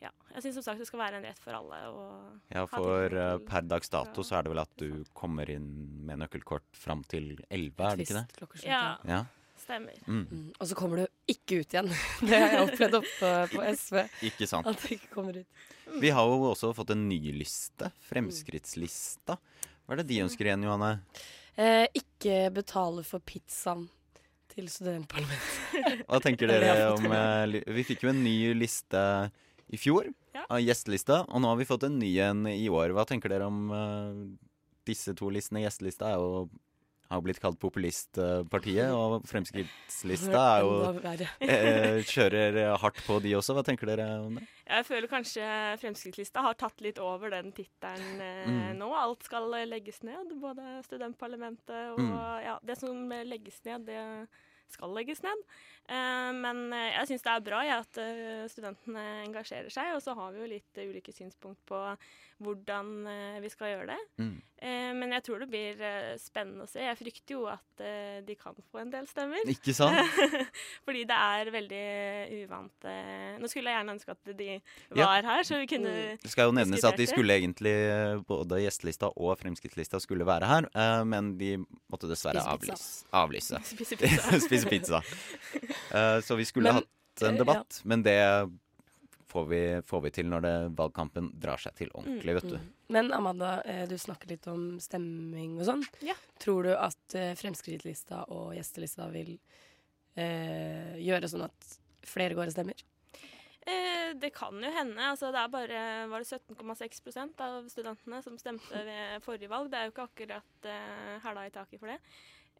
ja, 0.00 0.10
jeg 0.34 0.44
syns 0.44 0.60
som 0.60 0.64
sagt 0.68 0.80
det 0.80 0.88
skal 0.88 1.00
være 1.00 1.20
en 1.20 1.26
rett 1.28 1.40
for 1.40 1.56
alle. 1.56 1.80
å 1.88 2.04
Ja, 2.52 2.66
for 2.68 3.16
per 3.48 3.66
dags 3.68 3.92
dato 3.92 4.24
så 4.24 4.36
er 4.38 4.44
det 4.44 4.52
vel 4.52 4.62
at 4.66 4.76
du 4.80 5.04
kommer 5.16 5.48
inn 5.52 5.66
med 6.08 6.20
nøkkelkort 6.26 6.68
fram 6.76 7.04
til 7.08 7.38
11, 7.48 7.88
er 7.88 7.96
det 7.96 8.08
ikke 8.08 8.20
det? 8.20 8.64
Ja, 8.68 8.98
Ja. 9.08 9.24
stemmer. 9.60 9.96
Mm. 10.06 10.26
Mm. 10.28 10.46
Og 10.58 10.66
så 10.68 10.76
kommer 10.76 11.02
du 11.02 11.06
ikke 11.32 11.60
ut 11.62 11.74
igjen. 11.76 11.90
Det 12.28 12.34
har 12.36 12.54
jeg 12.56 12.64
opplevd 12.68 12.96
oppe 13.00 13.30
på 13.54 13.64
SV. 13.76 14.00
Ikke 14.30 14.48
sant. 14.50 14.68
At 14.70 14.84
ikke 14.90 15.10
kommer 15.14 15.40
ut. 15.42 15.62
Vi 16.00 16.10
har 16.14 16.26
jo 16.30 16.50
også 16.52 16.70
fått 16.76 16.92
en 16.94 17.08
ny 17.10 17.18
liste, 17.34 17.88
Fremskrittslista. 18.06 19.36
Hva 19.86 19.96
er 19.96 20.02
det 20.02 20.08
de 20.12 20.20
ønsker 20.24 20.46
igjen, 20.46 20.62
Johanne? 20.68 20.92
Eh, 21.58 21.86
ikke 21.98 22.44
betale 22.54 23.02
for 23.06 23.22
pizzaen 23.26 23.88
til 24.50 24.68
studentparlamentet. 24.70 26.04
Hva 26.06 26.20
tenker 26.22 26.50
er 26.54 26.62
dere 26.62 26.86
om 26.94 27.06
eh, 27.10 27.58
Vi 27.74 27.84
fikk 27.90 28.04
jo 28.06 28.12
en 28.12 28.22
ny 28.24 28.36
liste 28.58 29.02
i 29.70 29.78
fjor, 29.78 30.08
Ja. 30.34 30.44
av 30.50 30.60
gjestelista, 30.62 31.24
og 31.26 31.42
nå 31.42 31.50
har 31.50 31.58
vi 31.58 31.66
fått 31.66 31.84
en 31.86 31.98
ny 31.98 32.08
en 32.22 32.44
i 32.50 32.68
år. 32.70 32.90
Hva 32.94 33.04
tenker 33.06 33.30
dere 33.34 33.46
om 33.50 33.64
eh, 33.74 34.20
disse 34.86 35.14
to 35.18 35.30
listene? 35.30 35.62
Gjestelista 35.66 36.12
er 36.12 36.22
jo 36.22 36.44
har 37.10 37.20
blitt 37.24 37.40
kalt 37.42 37.58
Populistpartiet, 37.58 38.90
og 38.94 39.24
Fremskrittslista 39.28 40.42
er 40.56 40.60
jo 40.62 40.74
eh, 41.42 42.00
Kjører 42.06 42.58
hardt 42.78 43.00
på, 43.06 43.16
de 43.24 43.32
også. 43.38 43.56
Hva 43.56 43.64
tenker 43.66 43.90
dere 43.90 44.06
om 44.24 44.36
det? 44.38 44.44
Jeg 44.70 44.86
føler 44.86 45.10
kanskje 45.10 45.46
Fremskrittslista 45.82 46.44
har 46.46 46.54
tatt 46.60 46.80
litt 46.84 47.00
over 47.02 47.32
den 47.34 47.50
tittelen 47.56 48.20
eh, 48.22 48.46
Mm. 48.50 48.78
nå. 48.78 48.92
Alt 48.96 49.26
skal 49.26 49.50
eh, 49.58 49.66
legges 49.68 50.02
ned, 50.06 50.30
både 50.40 50.78
studentparlamentet 50.86 51.92
og 51.96 51.98
Mm. 52.00 52.14
ja, 52.46 52.58
det 52.64 52.78
som 52.78 53.10
legges 53.26 53.58
ned, 53.66 53.84
det 53.90 54.04
skal 54.70 54.92
legges 54.94 55.22
ned. 55.26 55.40
Eh, 55.90 56.30
men 56.38 56.68
eh, 56.72 56.92
jeg 57.00 57.10
syns 57.10 57.24
det 57.26 57.32
er 57.34 57.46
bra 57.46 57.60
ja, 57.66 57.80
at 57.82 57.98
eh, 57.98 58.44
studentene 58.52 59.04
engasjerer 59.26 59.72
seg, 59.74 59.94
og 59.96 60.02
så 60.04 60.14
har 60.18 60.34
vi 60.34 60.44
jo 60.44 60.50
litt 60.52 60.82
ulike 60.86 61.14
synspunkt 61.14 61.62
på 61.68 61.80
hvordan 62.40 62.86
vi 63.44 63.48
skal 63.52 63.68
gjøre 63.68 63.90
det. 63.90 64.02
Mm. 64.16 64.36
Men 64.96 65.10
jeg 65.12 65.24
tror 65.26 65.42
det 65.42 65.48
blir 65.52 65.80
spennende 66.16 66.64
å 66.64 66.68
se. 66.70 66.80
Jeg 66.80 66.96
frykter 66.96 67.34
jo 67.34 67.42
at 67.52 67.82
de 68.24 68.36
kan 68.40 68.56
få 68.72 68.80
en 68.80 68.92
del 68.94 69.04
stemmer. 69.10 69.44
Ikke 69.52 69.74
sant? 69.76 70.00
Fordi 70.86 71.02
det 71.10 71.18
er 71.20 71.50
veldig 71.52 71.82
uvant. 72.38 72.86
Nå 73.44 73.50
skulle 73.52 73.74
jeg 73.74 73.76
gjerne 73.76 73.92
ønske 73.92 74.14
at 74.16 74.32
de 74.38 74.48
Ja. 74.54 75.02
var 75.02 75.28
her, 75.28 75.44
så 75.44 75.60
vi 75.60 75.68
kunne 75.68 75.92
Det 76.16 76.32
skal 76.32 76.48
jo 76.48 76.56
nevnes 76.56 76.86
at 76.88 76.96
de 76.96 77.10
skulle 77.12 77.36
egentlig 77.36 77.76
både 78.24 78.62
gjestelista 78.64 79.12
og 79.12 79.36
Fremskrittslista 79.42 80.00
skulle 80.00 80.24
være 80.24 80.48
her, 80.48 80.70
men 81.04 81.34
de 81.36 81.58
måtte 81.92 82.08
dessverre 82.08 82.40
Spise 82.40 82.72
pizza. 82.72 83.04
avlyse. 83.20 83.60
avlyse. 83.60 84.40
Spise 84.48 84.72
pizza. 84.72 85.04
Eh, 85.94 86.18
så 86.24 86.36
vi 86.38 86.46
skulle 86.48 86.72
Men, 86.72 86.82
hatt 86.82 87.24
en 87.28 87.38
debatt, 87.38 87.56
debatt, 87.56 87.80
men 87.84 88.02
det 88.06 88.18
får 89.30 89.46
vi, 89.46 89.62
får 89.86 90.00
vi 90.00 90.10
til 90.10 90.28
når 90.30 90.44
det, 90.44 90.54
valgkampen 90.78 91.30
drar 91.40 91.60
seg 91.62 91.76
til 91.78 91.90
ordentlig, 91.94 92.34
vet 92.40 92.48
du. 92.50 92.56
Mm. 92.58 92.68
Men 92.90 93.12
Amanda, 93.14 93.50
eh, 93.62 93.84
du 93.88 93.96
snakker 93.98 94.32
litt 94.32 94.46
om 94.50 94.64
stemming 94.82 95.58
og 95.60 95.68
sånn. 95.68 95.84
Ja. 96.06 96.16
Tror 96.42 96.66
du 96.66 96.72
at 96.74 97.18
eh, 97.18 97.36
Fremskrittslista 97.38 98.24
og 98.34 98.56
gjestelista 98.58 99.06
vil 99.14 99.36
eh, 100.18 100.96
gjøre 100.98 101.30
sånn 101.30 101.46
at 101.46 101.76
flere 102.10 102.34
går 102.38 102.50
og 102.50 102.56
stemmer? 102.56 102.82
Eh, 103.60 104.10
det 104.18 104.32
kan 104.34 104.56
jo 104.56 104.72
hende. 104.72 105.04
Altså, 105.12 105.30
det 105.34 105.44
er 105.44 105.52
bare 105.52 105.80
var 106.10 106.24
det 106.24 106.40
17,6% 106.40 107.46
av 107.46 107.70
studentene 107.70 108.22
som 108.24 108.38
stemte 108.40 108.84
ved 108.86 109.22
forrige 109.24 109.52
valg. 109.52 109.70
Det 109.70 109.78
er 109.78 109.88
jo 109.88 109.94
ikke 109.94 110.08
akkurat 110.10 110.70
eh, 110.74 111.16
hæla 111.22 111.46
i 111.46 111.54
taket 111.54 111.82
for 111.82 111.92
det. 111.92 112.00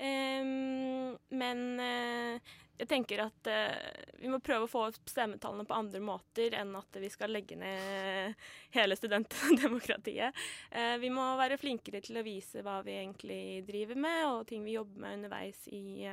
Ehm, 0.00 1.16
men 1.28 1.80
eh, 1.80 2.52
jeg 2.80 2.88
tenker 2.88 3.20
at 3.26 3.48
eh, 3.52 3.74
vi 4.22 4.30
må 4.32 4.38
prøve 4.40 4.64
å 4.64 4.70
få 4.70 4.86
opp 4.86 5.10
stemmetallene 5.12 5.66
på 5.68 5.76
andre 5.76 6.00
måter 6.00 6.56
enn 6.56 6.72
at 6.78 6.96
vi 7.02 7.10
skal 7.12 7.34
legge 7.34 7.58
ned 7.60 8.32
hele 8.72 8.96
studentdemokratiet. 8.96 10.40
Eh, 10.70 10.94
vi 11.02 11.10
må 11.12 11.26
være 11.36 11.60
flinkere 11.60 12.00
til 12.04 12.16
å 12.16 12.24
vise 12.24 12.64
hva 12.64 12.78
vi 12.86 12.96
egentlig 12.96 13.42
driver 13.68 14.00
med, 14.00 14.22
og 14.30 14.46
ting 14.48 14.64
vi 14.64 14.78
jobber 14.78 15.04
med 15.04 15.20
underveis 15.20 15.66
i 15.68 16.08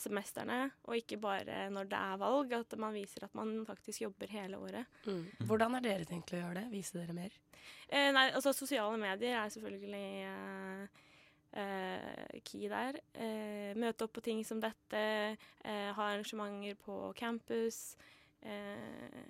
semestrene, 0.00 0.64
og 0.88 0.96
ikke 0.98 1.18
bare 1.20 1.66
når 1.70 1.86
det 1.86 1.98
er 1.98 2.16
valg. 2.18 2.54
At 2.56 2.72
man 2.80 2.94
viser 2.96 3.26
at 3.26 3.34
man 3.38 3.52
faktisk 3.68 4.00
jobber 4.02 4.32
hele 4.32 4.58
året. 4.58 4.96
Mm. 5.04 5.20
Hvordan 5.44 5.76
har 5.76 5.84
dere 5.84 6.08
tenkt 6.08 6.32
å 6.34 6.40
gjøre 6.40 6.62
det? 6.62 6.64
Vise 6.72 6.96
dere 6.96 7.14
mer? 7.14 7.36
Eh, 7.86 8.08
nei, 8.14 8.30
altså 8.32 8.54
Sosiale 8.56 8.98
medier 8.98 9.36
er 9.42 9.52
selvfølgelig 9.52 11.03
eh, 11.54 12.40
key 12.44 12.68
der. 12.68 12.98
Eh, 13.14 13.72
møte 13.78 14.04
opp 14.08 14.12
på 14.18 14.22
ting 14.26 14.44
som 14.44 14.60
dette. 14.60 15.04
eh, 15.64 15.90
ha 15.94 16.10
arrangementer 16.12 16.74
på 16.84 17.12
campus. 17.16 17.96
eh, 18.42 19.24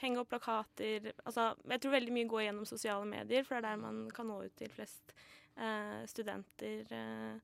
henge 0.00 0.18
opp 0.20 0.28
plakater. 0.32 1.12
Altså, 1.24 1.54
jeg 1.70 1.80
tror 1.80 1.92
veldig 1.94 2.12
mye 2.12 2.28
går 2.28 2.42
gjennom 2.48 2.66
sosiale 2.68 3.06
medier, 3.08 3.44
for 3.44 3.54
det 3.56 3.64
er 3.64 3.68
der 3.70 3.76
man 3.82 4.10
kan 4.10 4.26
nå 4.28 4.42
ut 4.44 4.54
til 4.58 4.68
flest 4.72 5.14
eh, 5.56 6.02
studenter 6.10 6.84
eh, 6.92 7.38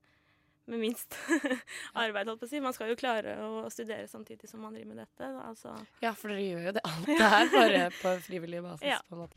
med 0.69 0.79
minst 0.79 1.15
arbeid, 2.01 2.27
holdt 2.29 2.39
på 2.43 2.45
å 2.45 2.49
si. 2.51 2.59
Man 2.61 2.73
skal 2.75 2.91
jo 2.91 2.95
klare 2.99 3.33
å 3.43 3.65
studere 3.73 4.05
samtidig 4.07 4.47
som 4.49 4.61
man 4.61 4.73
driver 4.77 4.93
med 4.93 5.01
dette. 5.03 5.31
Altså. 5.41 5.73
Ja, 6.03 6.13
for 6.13 6.29
dere 6.29 6.45
gjør 6.45 6.67
jo 6.69 6.75
det 6.77 6.85
alt 6.85 7.09
det 7.09 7.31
her 7.33 7.49
bare 7.55 7.83
på 8.03 8.15
frivillig 8.29 8.61
basis. 8.67 8.87
Ja. 8.93 8.99
på 9.09 9.15
en 9.17 9.23
måte. 9.25 9.35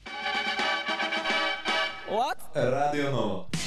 Radio 2.54 3.63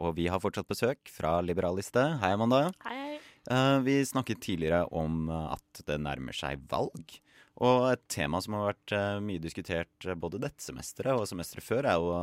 Og 0.00 0.16
vi 0.18 0.26
har 0.30 0.42
fortsatt 0.42 0.68
besøk 0.70 1.10
fra 1.12 1.38
Liberaliste. 1.44 2.02
Hei, 2.22 2.32
Amanda. 2.34 2.68
Hei. 2.86 3.18
Eh, 3.50 3.78
vi 3.84 3.98
snakket 4.06 4.40
tidligere 4.42 4.84
om 4.96 5.28
eh, 5.28 5.52
at 5.54 5.84
det 5.88 6.00
nærmer 6.00 6.36
seg 6.36 6.62
valg. 6.70 7.16
Og 7.64 7.86
et 7.92 8.02
tema 8.10 8.40
som 8.42 8.56
har 8.56 8.72
vært 8.72 8.94
eh, 8.96 9.22
mye 9.22 9.42
diskutert 9.42 10.08
både 10.20 10.40
dette 10.42 10.64
semesteret 10.64 11.14
og 11.14 11.28
semesteret 11.30 11.66
før, 11.66 11.88
er 11.90 12.00
jo 12.00 12.14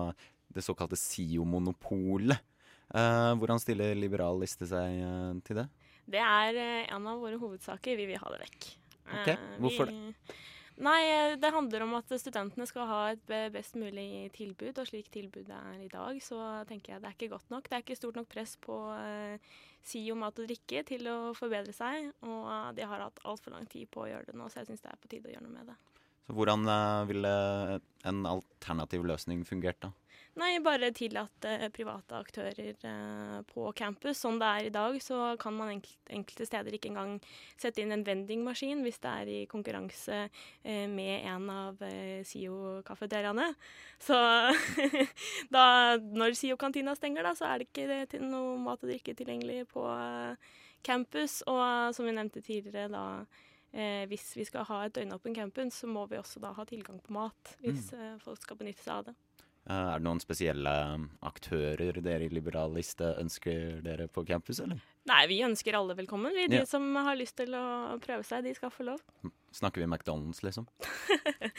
det 0.52 0.66
såkalte 0.66 1.00
SIO-monopolet. 1.00 2.48
Hvordan 2.92 3.62
stiller 3.64 3.96
Liberal 3.96 4.42
Liste 4.42 4.66
seg 4.68 4.98
til 5.48 5.62
det? 5.62 5.64
Det 6.12 6.20
er 6.20 6.58
en 6.92 7.06
av 7.08 7.22
våre 7.24 7.38
hovedsaker. 7.40 7.96
Vi 7.96 8.08
vil 8.10 8.20
ha 8.20 8.32
det 8.34 8.42
vekk. 8.42 8.68
Ok, 9.16 9.30
hvorfor 9.64 9.94
vi, 9.94 10.12
Nei, 10.82 11.02
eh, 11.06 11.36
det 11.38 11.52
handler 11.54 11.86
om 11.86 11.98
at 12.00 12.14
studentene 12.18 12.66
skal 12.70 12.88
ha 12.90 13.02
et 13.12 13.34
best 13.54 13.76
mulig 13.78 14.32
tilbud, 14.34 14.74
og 14.82 14.88
slik 14.90 15.12
tilbudet 15.14 15.54
er 15.54 15.84
i 15.84 15.92
dag, 15.92 16.18
så 16.26 16.40
tenker 16.70 16.96
jeg 16.96 17.04
det 17.04 17.12
er 17.12 17.18
ikke 17.18 17.34
godt 17.36 17.54
nok. 17.54 17.70
Det 17.70 17.78
er 17.78 17.86
ikke 17.86 18.00
stort 18.00 18.18
nok 18.18 18.32
press 18.32 18.56
på 18.62 18.80
eh, 18.96 19.52
SIO 19.86 20.16
mat 20.18 20.38
og 20.38 20.50
drikke 20.50 20.84
til 20.86 21.08
å 21.10 21.18
forbedre 21.38 21.74
seg, 21.74 22.12
og 22.26 22.50
eh, 22.50 22.68
de 22.78 22.86
har 22.90 23.06
hatt 23.06 23.22
altfor 23.26 23.56
lang 23.56 23.66
tid 23.70 23.90
på 23.94 24.06
å 24.06 24.10
gjøre 24.10 24.30
det 24.30 24.38
nå, 24.38 24.50
så 24.50 24.62
jeg 24.62 24.72
syns 24.72 24.84
det 24.86 24.92
er 24.92 25.02
på 25.02 25.12
tide 25.12 25.30
å 25.30 25.34
gjøre 25.36 25.48
noe 25.48 25.56
med 25.56 25.72
det. 25.72 25.78
Så 26.28 26.36
hvordan 26.38 26.70
eh, 26.70 27.06
ville 27.10 27.34
en 28.10 28.22
alternativ 28.30 29.06
løsning 29.10 29.46
fungert, 29.48 29.82
da? 29.82 29.94
Nei, 30.40 30.62
bare 30.64 30.94
tillate 30.96 31.58
private 31.76 32.16
aktører 32.16 32.70
eh, 32.88 33.40
på 33.50 33.66
campus. 33.76 34.22
Som 34.22 34.38
det 34.40 34.48
er 34.48 34.68
i 34.70 34.72
dag, 34.72 34.96
så 35.04 35.34
kan 35.42 35.58
man 35.58 35.74
enkelt, 35.74 36.00
enkelte 36.08 36.48
steder 36.48 36.78
ikke 36.78 36.88
engang 36.94 37.18
sette 37.60 37.84
inn 37.84 37.92
en 37.92 38.06
vendingmaskin 38.08 38.80
hvis 38.86 39.02
det 39.04 39.12
er 39.12 39.32
i 39.34 39.42
konkurranse 39.52 40.22
eh, 40.24 40.88
med 40.88 41.28
en 41.28 41.52
av 41.52 41.84
eh, 41.84 42.24
SIO-kafeteriaene. 42.24 43.50
Så 44.00 44.16
da, 45.56 45.66
når 46.00 46.40
SIO-kantina 46.40 46.96
stenger, 46.96 47.28
da, 47.28 47.36
så 47.36 47.52
er 47.52 47.60
det 47.60 47.72
ikke 47.74 48.24
noe 48.24 48.56
mat 48.64 48.80
og 48.86 48.94
drikke 48.94 49.18
tilgjengelig 49.20 49.66
på 49.76 49.84
eh, 49.92 50.52
campus. 50.88 51.42
Og 51.52 51.60
eh, 51.60 51.90
som 51.98 52.08
vi 52.08 52.16
nevnte 52.16 52.44
tidligere, 52.46 52.88
da 52.88 53.04
eh, 53.74 54.08
hvis 54.08 54.32
vi 54.38 54.46
skal 54.48 54.68
ha 54.72 54.86
et 54.86 54.96
døgnåpen 54.96 55.36
campus, 55.36 55.82
så 55.84 55.92
må 55.92 56.06
vi 56.08 56.20
også 56.20 56.40
da 56.44 56.54
ha 56.56 56.66
tilgang 56.68 57.04
på 57.04 57.16
mat 57.16 57.56
hvis 57.66 57.92
eh, 57.98 58.16
folk 58.24 58.42
skal 58.44 58.60
benytte 58.60 58.84
seg 58.84 58.96
av 58.96 59.12
det. 59.12 59.18
Eh, 59.72 59.90
er 59.94 60.02
det 60.02 60.06
noen 60.08 60.20
spesielle 60.20 60.72
eh, 60.84 61.04
aktører 61.28 62.00
dere 62.04 62.28
i 62.28 62.32
Liberaliste 62.34 63.14
ønsker 63.22 63.80
dere 63.86 64.10
på 64.12 64.24
campus, 64.28 64.60
eller? 64.64 64.82
Nei, 65.08 65.22
vi 65.32 65.40
ønsker 65.46 65.78
alle 65.78 65.96
velkommen. 65.98 66.34
Vi, 66.36 66.48
de 66.52 66.60
Ja. 66.62 66.66
som 66.68 66.90
har 66.96 67.16
lyst 67.16 67.38
til 67.40 67.56
å 67.56 67.98
prøve 68.04 68.26
seg, 68.28 68.44
de 68.44 68.54
skal 68.58 68.74
få 68.74 68.86
lov. 68.90 69.00
Snakker 69.56 69.82
vi 69.82 69.88
McDonald's, 69.88 70.44
liksom? 70.44 70.68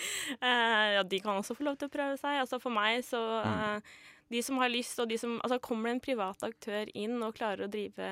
Eh, 0.42 0.88
ja, 0.96 1.02
de 1.06 1.18
kan 1.22 1.36
også 1.38 1.54
få 1.54 1.64
lov 1.66 1.76
til 1.78 1.88
å 1.88 1.92
prøve 1.92 2.16
seg. 2.18 2.40
Altså 2.40 2.58
for 2.62 2.74
meg 2.74 3.02
så 3.06 3.20
mm. 3.44 3.82
De 4.32 4.40
som 4.42 4.56
har 4.62 4.70
lyst, 4.72 4.98
og 5.02 5.10
de 5.10 5.18
som 5.20 5.34
Altså 5.44 5.58
kommer 5.62 5.90
det 5.90 5.96
en 5.96 6.04
privat 6.06 6.44
aktør 6.46 6.88
inn 6.96 7.18
og 7.22 7.34
klarer 7.36 7.66
å 7.66 7.70
drive 7.70 8.08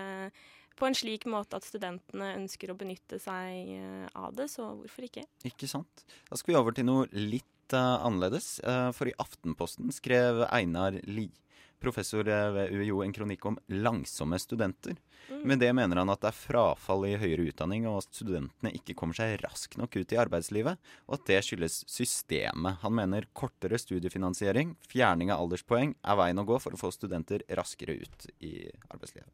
på 0.80 0.88
en 0.88 0.96
slik 0.96 1.26
måte 1.28 1.58
at 1.58 1.66
studentene 1.66 2.34
ønsker 2.38 2.70
å 2.72 2.76
benytte 2.78 3.18
seg 3.20 3.72
eh, 3.76 4.06
av 4.16 4.36
det, 4.36 4.46
så 4.52 4.68
hvorfor 4.78 5.08
ikke? 5.08 5.24
Ikke 5.48 5.68
sant? 5.68 6.04
Da 6.28 6.38
skal 6.38 6.54
vi 6.54 6.60
over 6.60 6.76
til 6.76 6.86
noe 6.88 7.08
litt 7.16 7.48
eh, 7.76 8.06
annerledes. 8.06 8.58
Eh, 8.60 8.90
for 8.96 9.08
i 9.08 9.14
Aftenposten 9.18 9.92
skrev 9.92 10.44
Einar 10.50 10.98
Lie, 11.04 11.32
professor 11.80 12.28
eh, 12.28 12.50
ved 12.54 12.74
UiO, 12.74 13.02
en 13.04 13.14
kronikk 13.14 13.46
om 13.46 13.58
langsomme 13.72 14.38
studenter. 14.38 14.98
Mm. 15.30 15.42
Med 15.48 15.62
det 15.62 15.70
mener 15.76 16.00
han 16.00 16.12
at 16.12 16.22
det 16.22 16.30
er 16.30 16.38
frafall 16.38 17.06
i 17.08 17.16
høyere 17.20 17.48
utdanning, 17.50 17.88
og 17.90 18.00
at 18.02 18.20
studentene 18.20 18.74
ikke 18.76 18.96
kommer 18.98 19.16
seg 19.16 19.36
raskt 19.44 19.78
nok 19.80 19.96
ut 19.96 20.14
i 20.14 20.20
arbeidslivet, 20.20 20.92
og 21.08 21.18
at 21.18 21.26
det 21.30 21.40
skyldes 21.46 21.82
systemet. 21.90 22.80
Han 22.84 22.96
mener 22.98 23.28
kortere 23.36 23.80
studiefinansiering, 23.80 24.76
fjerning 24.90 25.32
av 25.32 25.44
alderspoeng, 25.44 25.96
er 26.00 26.20
veien 26.20 26.42
å 26.42 26.46
gå 26.48 26.60
for 26.62 26.76
å 26.76 26.80
få 26.80 26.92
studenter 26.94 27.46
raskere 27.58 28.00
ut 28.02 28.30
i 28.44 28.54
arbeidslivet. 28.90 29.30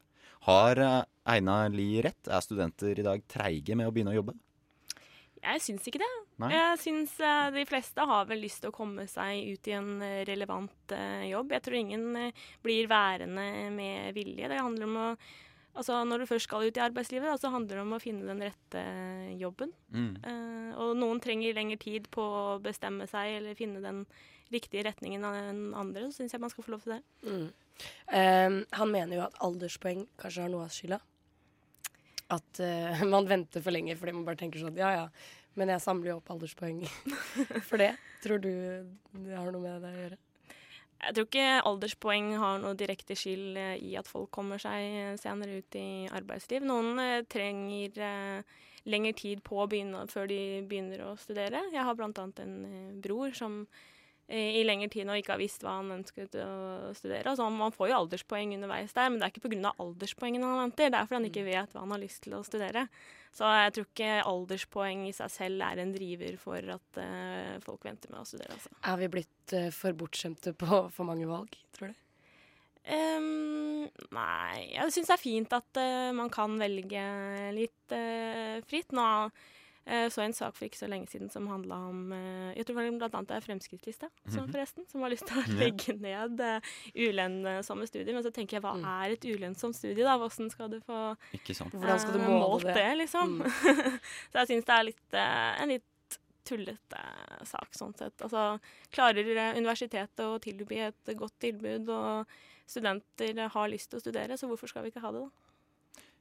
Har 0.47 0.79
Einar 1.27 1.73
Lie 1.75 2.05
rett? 2.07 2.29
Er 2.31 2.45
studenter 2.45 2.99
i 3.01 3.07
dag 3.07 3.25
treige 3.27 3.75
med 3.75 3.89
å 3.89 3.95
begynne 3.95 4.13
å 4.13 4.21
jobbe? 4.21 4.37
Jeg 5.43 5.63
syns 5.65 5.87
ikke 5.89 6.03
det. 6.03 6.13
Nei? 6.43 6.51
Jeg 6.53 6.79
syns 6.83 7.17
uh, 7.23 7.49
de 7.55 7.65
fleste 7.69 8.07
har 8.11 8.29
vel 8.29 8.43
lyst 8.45 8.63
til 8.65 8.73
å 8.73 8.77
komme 8.77 9.07
seg 9.11 9.55
ut 9.55 9.71
i 9.71 9.75
en 9.77 9.91
eh, 10.05 10.23
relevant 10.29 10.95
uh, 10.95 11.25
jobb. 11.29 11.55
Jeg 11.57 11.65
tror 11.65 11.79
ingen 11.79 12.07
uh, 12.19 12.47
blir 12.65 12.89
værende 12.91 13.47
med 13.75 14.17
vilje. 14.17 14.51
Det 14.53 14.63
handler 14.63 14.89
om 14.91 15.03
å 15.03 15.11
Altså, 15.77 15.99
når 16.09 16.23
du 16.23 16.27
først 16.31 16.49
skal 16.49 16.63
ut 16.65 16.79
i 16.79 16.81
arbeidslivet, 16.81 17.29
da, 17.29 17.37
så 17.37 17.51
handler 17.53 17.77
det 17.77 17.83
om 17.83 17.91
å 17.93 18.01
finne 18.01 18.25
den 18.25 18.39
rette 18.41 18.83
jobben. 19.37 19.75
Mm. 19.93 20.15
Eh, 20.25 20.71
og 20.81 20.95
noen 20.97 21.21
trenger 21.21 21.53
lengre 21.53 21.77
tid 21.83 22.07
på 22.09 22.25
å 22.25 22.55
bestemme 22.65 23.05
seg 23.11 23.35
eller 23.43 23.59
finne 23.59 23.83
den 23.85 23.99
riktige 24.49 24.87
retningen 24.87 25.27
av 25.29 25.37
den 25.37 25.61
andre. 25.77 26.07
Så 26.09 26.23
syns 26.23 26.33
jeg 26.33 26.41
man 26.41 26.55
skal 26.55 26.65
få 26.65 26.73
lov 26.73 26.87
til 26.87 26.95
det. 26.95 27.03
Mm. 27.29 28.65
Han 28.81 28.95
mener 28.95 29.19
jo 29.19 29.27
at 29.27 29.37
alderspoeng 29.45 30.07
kanskje 30.17 30.47
har 30.47 30.55
noe 30.55 30.65
av 30.65 30.73
skylda. 30.73 31.03
At 32.33 32.61
uh, 32.61 33.03
man 33.15 33.29
venter 33.31 33.63
for 33.63 33.75
lenge 33.75 33.97
fordi 33.99 34.15
man 34.17 34.27
bare 34.27 34.41
tenker 34.41 34.63
sånn 34.63 34.79
ja 34.79 34.93
ja, 34.97 35.09
men 35.57 35.71
jeg 35.73 35.85
samler 35.85 36.13
jo 36.13 36.21
opp 36.21 36.31
alderspoeng 36.35 36.85
for 37.69 37.81
det. 37.81 37.95
Tror 38.25 38.43
du 38.43 38.53
det 38.53 39.37
har 39.37 39.53
noe 39.53 39.63
med 39.63 39.85
det 39.85 39.93
å 39.93 40.01
gjøre? 40.05 40.21
Jeg 40.97 41.15
tror 41.15 41.27
ikke 41.29 41.49
alderspoeng 41.69 42.31
har 42.41 42.61
noe 42.63 42.77
direkte 42.79 43.15
skyld 43.19 43.59
eh, 43.61 43.75
i 43.85 43.97
at 44.01 44.09
folk 44.09 44.31
kommer 44.33 44.61
seg 44.61 45.19
senere 45.21 45.61
ut 45.61 45.77
i 45.77 46.07
arbeidsliv. 46.09 46.65
Noen 46.65 46.97
eh, 47.03 47.25
trenger 47.31 48.01
eh, 48.01 48.55
lengre 48.89 49.13
tid 49.19 49.43
på 49.47 49.61
å 49.61 49.69
begynne 49.71 50.07
før 50.11 50.31
de 50.31 50.41
begynner 50.67 51.05
å 51.05 51.13
studere. 51.21 51.67
Jeg 51.75 51.85
har 51.85 51.99
bl.a. 51.99 52.09
en 52.15 52.57
eh, 52.71 52.97
bror 53.05 53.35
som 53.37 53.61
eh, 53.65 53.85
i 54.27 54.65
lengre 54.67 54.89
tid 54.91 55.07
og 55.07 55.21
ikke 55.21 55.37
har 55.37 55.39
visst 55.39 55.63
hva 55.63 55.77
han 55.79 55.93
ønsket 56.01 56.35
å 56.43 56.91
studere. 56.99 57.31
Altså, 57.31 57.47
man 57.53 57.75
får 57.75 57.93
jo 57.93 57.99
alderspoeng 58.01 58.57
underveis 58.57 58.95
der, 58.97 59.11
men 59.11 59.21
det 59.21 59.29
er 59.29 59.35
ikke 59.35 59.47
pga. 59.47 59.71
alderspoengene 59.83 60.49
han 60.51 60.65
venter. 60.65 60.91
Det 60.91 60.99
er 60.99 61.07
fordi 61.07 61.21
han 61.21 61.29
ikke 61.29 61.45
vet 61.47 61.77
hva 61.77 61.85
han 61.85 61.95
har 61.95 62.03
lyst 62.03 62.25
til 62.25 62.35
å 62.35 62.43
studere. 62.47 62.89
Så 63.37 63.49
jeg 63.53 63.75
tror 63.77 63.87
ikke 63.87 64.11
alderspoeng 64.33 65.05
i 65.07 65.13
seg 65.15 65.31
selv 65.31 65.63
er 65.67 65.83
en 65.83 65.93
driver 65.95 66.39
for 66.41 66.73
at 66.75 67.01
uh, 67.03 67.55
folk 67.65 67.85
venter 67.87 68.11
med 68.11 68.23
å 68.23 68.29
studere. 68.29 68.57
Altså. 68.57 68.73
Er 68.89 68.99
vi 69.03 69.11
blitt 69.13 69.55
uh, 69.55 69.69
for 69.77 69.99
bortskjemte 70.01 70.55
på 70.57 70.81
for 70.97 71.09
mange 71.09 71.29
valg, 71.31 71.59
tror 71.77 71.93
du? 71.93 72.03
Um, 72.87 73.87
nei, 74.15 74.63
jeg 74.71 74.95
syns 74.95 75.11
det 75.11 75.17
er 75.17 75.23
fint 75.23 75.55
at 75.55 75.83
uh, 75.83 76.11
man 76.17 76.33
kan 76.33 76.55
velge 76.59 77.05
litt 77.55 77.97
fritt. 78.67 78.91
Nå 78.97 79.07
eh, 79.87 80.09
så 80.13 80.23
en 80.25 80.35
sak 80.37 80.57
for 80.57 80.67
ikke 80.67 80.79
så 80.81 80.89
lenge 80.91 81.09
siden 81.09 81.31
som 81.33 81.47
handla 81.51 81.77
om 81.89 82.13
eh, 82.13 82.53
Jeg 82.59 82.67
tror 82.67 82.77
blant 82.99 83.15
annet 83.15 83.29
det 83.31 83.37
er 83.39 83.45
Fremskrittslista, 83.47 84.09
som 84.29 84.45
Mhm. 84.45 84.53
forresten, 84.53 84.87
som 84.91 85.01
har 85.03 85.11
lyst 85.11 85.27
til 85.27 85.39
å 85.41 85.59
legge 85.59 85.95
ned 86.01 86.41
uh, 86.41 86.61
ulønnsomme 86.95 87.87
studier. 87.89 88.13
Men 88.15 88.23
så 88.27 88.33
tenker 88.35 88.59
jeg, 88.59 88.63
hva 88.67 88.75
er 89.03 89.15
et 89.17 89.25
ulønnsomt 89.25 89.77
studie, 89.77 90.05
da? 90.05 90.17
Hvordan 90.19 90.51
skal 90.51 90.71
du 90.71 90.81
få 90.87 91.17
Ikke 91.35 91.55
sant? 91.55 91.73
Hvordan 91.75 92.01
skal 92.03 92.13
du 92.17 92.21
eh, 92.21 92.27
måle 92.29 92.41
målt 92.45 92.67
det? 92.69 92.75
det, 92.75 92.97
liksom? 93.05 93.39
Mm. 93.41 93.51
så 94.33 94.43
jeg 94.43 94.51
syns 94.53 94.67
det 94.69 94.75
er 94.79 94.89
litt, 94.91 95.07
eh, 95.15 95.63
en 95.63 95.69
litt 95.77 96.19
tullete 96.47 97.01
sak, 97.45 97.73
sånn 97.75 97.95
sett. 97.99 98.21
Altså, 98.23 98.59
klarer 98.95 99.27
eh, 99.37 99.57
universitetet 99.59 100.23
å 100.23 100.37
tilby 100.43 100.79
et 100.87 101.15
godt 101.19 101.35
tilbud, 101.43 101.89
og 101.91 102.27
studenter 102.67 103.49
har 103.55 103.69
lyst 103.71 103.91
til 103.91 103.99
å 103.99 104.05
studere, 104.05 104.39
så 104.39 104.49
hvorfor 104.51 104.71
skal 104.71 104.83
vi 104.87 104.93
ikke 104.93 105.03
ha 105.03 105.11
det, 105.15 105.25
da? 105.27 105.46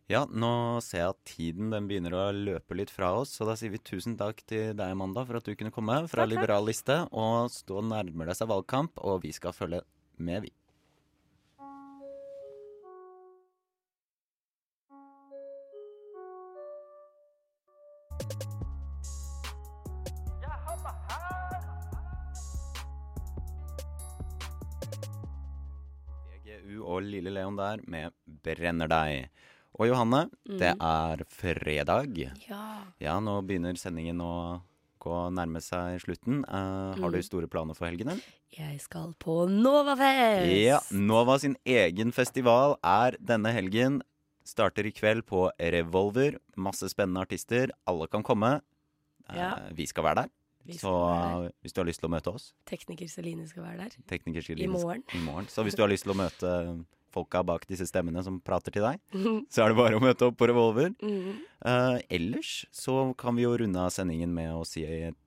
Ja, 0.06 0.20
nå 0.30 0.78
ser 0.86 0.99
jeg 0.99 1.14
at 1.16 1.22
tiden 1.26 1.72
den 1.74 1.88
begynner 1.89 2.14
å 2.14 2.26
løpe 2.30 2.76
litt 2.78 2.91
fra 2.93 3.08
oss, 3.18 3.32
så 3.34 3.45
da 3.47 3.56
sier 3.58 3.72
vi 3.74 3.80
tusen 3.82 4.14
takk 4.20 4.43
til 4.45 4.76
deg, 4.78 4.91
Amanda, 4.93 5.24
for 5.26 5.39
at 5.39 5.47
du 5.49 5.56
kunne 5.58 5.74
komme 5.74 6.03
fra 6.06 6.28
Takk. 6.28 6.30
Liberal 6.30 6.68
liste. 6.70 6.99
Og 7.10 7.49
stå 7.49 7.82
nærmer 7.82 8.30
deg 8.30 8.38
seg 8.38 8.51
valgkamp, 8.51 9.01
og 9.01 9.24
vi 9.26 9.34
skal 9.34 9.56
følge 9.58 9.82
med, 10.22 10.45
vi. 10.45 10.53
DGU 26.45 26.86
og 26.86 27.01
Lille 27.10 27.34
Leon 27.34 27.58
der 27.58 27.82
med 27.89 28.14
'Brenner 28.45 28.93
deg'. 28.93 29.34
Og 29.78 29.88
Johanne, 29.89 30.30
det 30.47 30.76
Mm. 30.78 30.82
er 30.82 31.23
fredag. 31.28 32.17
Ja. 32.47 32.84
Ja, 32.99 33.19
nå 33.19 33.41
begynner 33.45 33.76
sendingen 33.78 34.19
å 34.21 34.61
gå 35.01 35.30
nærme 35.34 35.61
seg 35.61 35.99
slutten. 36.01 36.43
Uh, 36.47 36.95
har 36.95 37.11
du 37.11 37.17
Mm. 37.17 37.23
store 37.23 37.47
planer 37.47 37.76
for 37.76 37.86
helgen, 37.88 38.07
eller? 38.09 38.23
Jeg 38.57 38.80
skal 38.82 39.13
på 39.19 39.49
Novafest! 39.49 40.63
Ja, 40.65 40.80
Nova 40.91 41.38
sin 41.39 41.57
egen 41.65 42.11
festival 42.11 42.78
er 42.84 43.11
denne 43.23 43.51
helgen. 43.53 44.01
Starter 44.45 44.86
i 44.86 44.91
kveld 44.91 45.23
på 45.26 45.51
Revolver. 45.59 46.38
Masse 46.55 46.88
spennende 46.89 47.19
artister. 47.28 47.69
Alle 47.86 48.07
kan 48.07 48.23
komme. 48.23 48.61
Eh, 49.30 49.36
Ja. 49.36 49.55
Vi 49.73 49.86
skal 49.88 50.03
være 50.03 50.15
der. 50.15 50.30
Så 50.71 51.51
hvis 51.63 51.73
du 51.73 51.82
har 51.82 51.86
lyst 51.86 51.99
til 51.99 52.09
å 52.09 52.11
møte 52.11 52.34
oss 52.34 52.53
Tekniker 52.65 53.07
Celine 53.07 53.47
skal 53.47 53.63
være 53.63 53.78
der. 53.78 53.89
tekniker 54.07 54.41
Celine 54.43 54.63
I 54.63 54.67
morgen. 54.67 55.03
I 55.13 55.17
morgen. 55.19 55.45
Så 55.47 55.63
hvis 55.63 55.76
du 55.76 55.82
har 55.84 55.89
lyst 55.89 56.03
til 56.05 56.13
å 56.13 56.15
møte 56.15 56.86
folka 57.16 57.43
bak 57.47 57.66
disse 57.70 57.88
stemmene 57.89 58.24
som 58.26 58.41
prater 58.43 58.76
til 58.76 58.86
deg, 58.86 58.99
så 59.53 59.66
er 59.66 59.72
det 59.72 59.80
bare 59.80 59.99
å 59.99 60.03
møte 60.03 60.30
opp 60.30 60.39
på 60.41 60.49
Revolver. 60.51 60.91
Mm. 60.99 61.39
Uh, 61.66 61.97
ellers 62.13 62.66
så 62.76 63.13
kan 63.18 63.38
vi 63.39 63.47
jo 63.47 63.55
runde 63.57 63.82
av 63.82 63.93
sendingen 63.95 64.36
med 64.36 64.51
å 64.53 64.66
si 64.68 64.84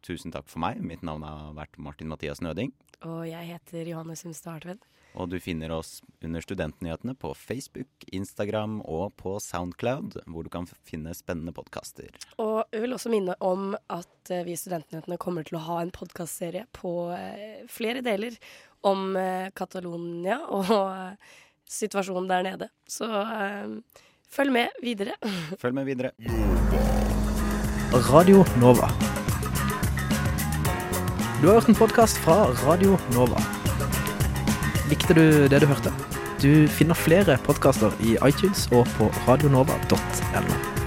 tusen 0.07 0.35
takk 0.35 0.47
for 0.51 0.63
meg. 0.63 0.83
Mitt 0.85 1.03
navn 1.07 1.25
har 1.27 1.57
vært 1.57 1.81
Martin 1.81 2.13
Mathias 2.13 2.45
Nøding. 2.45 2.75
Og 3.07 3.25
jeg 3.29 3.55
heter 3.55 3.91
Johanne 3.91 4.17
Sundstad 4.19 4.59
Hartved. 4.59 4.87
Og 5.19 5.31
du 5.33 5.39
finner 5.43 5.73
oss 5.73 5.99
under 6.23 6.43
Studentnyhetene 6.45 7.15
på 7.19 7.33
Facebook, 7.35 7.89
Instagram 8.15 8.79
og 8.85 9.17
på 9.19 9.37
Soundcloud, 9.43 10.19
hvor 10.29 10.47
du 10.47 10.51
kan 10.53 10.69
finne 10.87 11.15
spennende 11.17 11.55
podkaster. 11.57 12.13
Og 12.39 12.61
jeg 12.75 12.85
vil 12.85 12.95
også 12.95 13.13
minne 13.13 13.35
om 13.43 13.73
at 13.91 14.33
eh, 14.35 14.45
vi 14.47 14.55
i 14.55 14.61
Studentnyhetene 14.61 15.19
kommer 15.21 15.47
til 15.49 15.59
å 15.59 15.65
ha 15.65 15.81
en 15.83 15.95
podkastserie 15.95 16.69
på 16.77 16.93
eh, 17.17 17.65
flere 17.73 18.05
deler 18.05 18.37
om 18.87 19.17
Catalonia 19.59 20.37
og 20.55 20.69
situasjonen 21.69 22.29
der 22.31 22.43
nede. 22.47 22.69
Så 22.89 23.07
eh, 23.07 24.01
følg 24.31 24.53
med 24.53 24.81
videre. 24.83 25.15
Følg 25.63 25.75
med 25.75 25.85
videre. 25.85 26.11
Radio 27.93 28.45
Nova. 28.61 28.91
Du 31.41 31.47
har 31.47 31.61
hørt 31.61 31.69
en 31.69 31.79
podkast 31.79 32.19
fra 32.19 32.49
Radio 32.67 32.99
Nova. 33.15 33.41
Likte 34.91 35.15
du 35.15 35.47
det 35.49 35.61
du 35.63 35.69
hørte? 35.71 35.93
Du 36.43 36.67
finner 36.71 36.95
flere 36.95 37.39
podkaster 37.47 37.95
i 38.01 38.17
iTunes 38.29 38.69
og 38.73 38.87
på 38.99 39.11
radionova.no. 39.29 40.78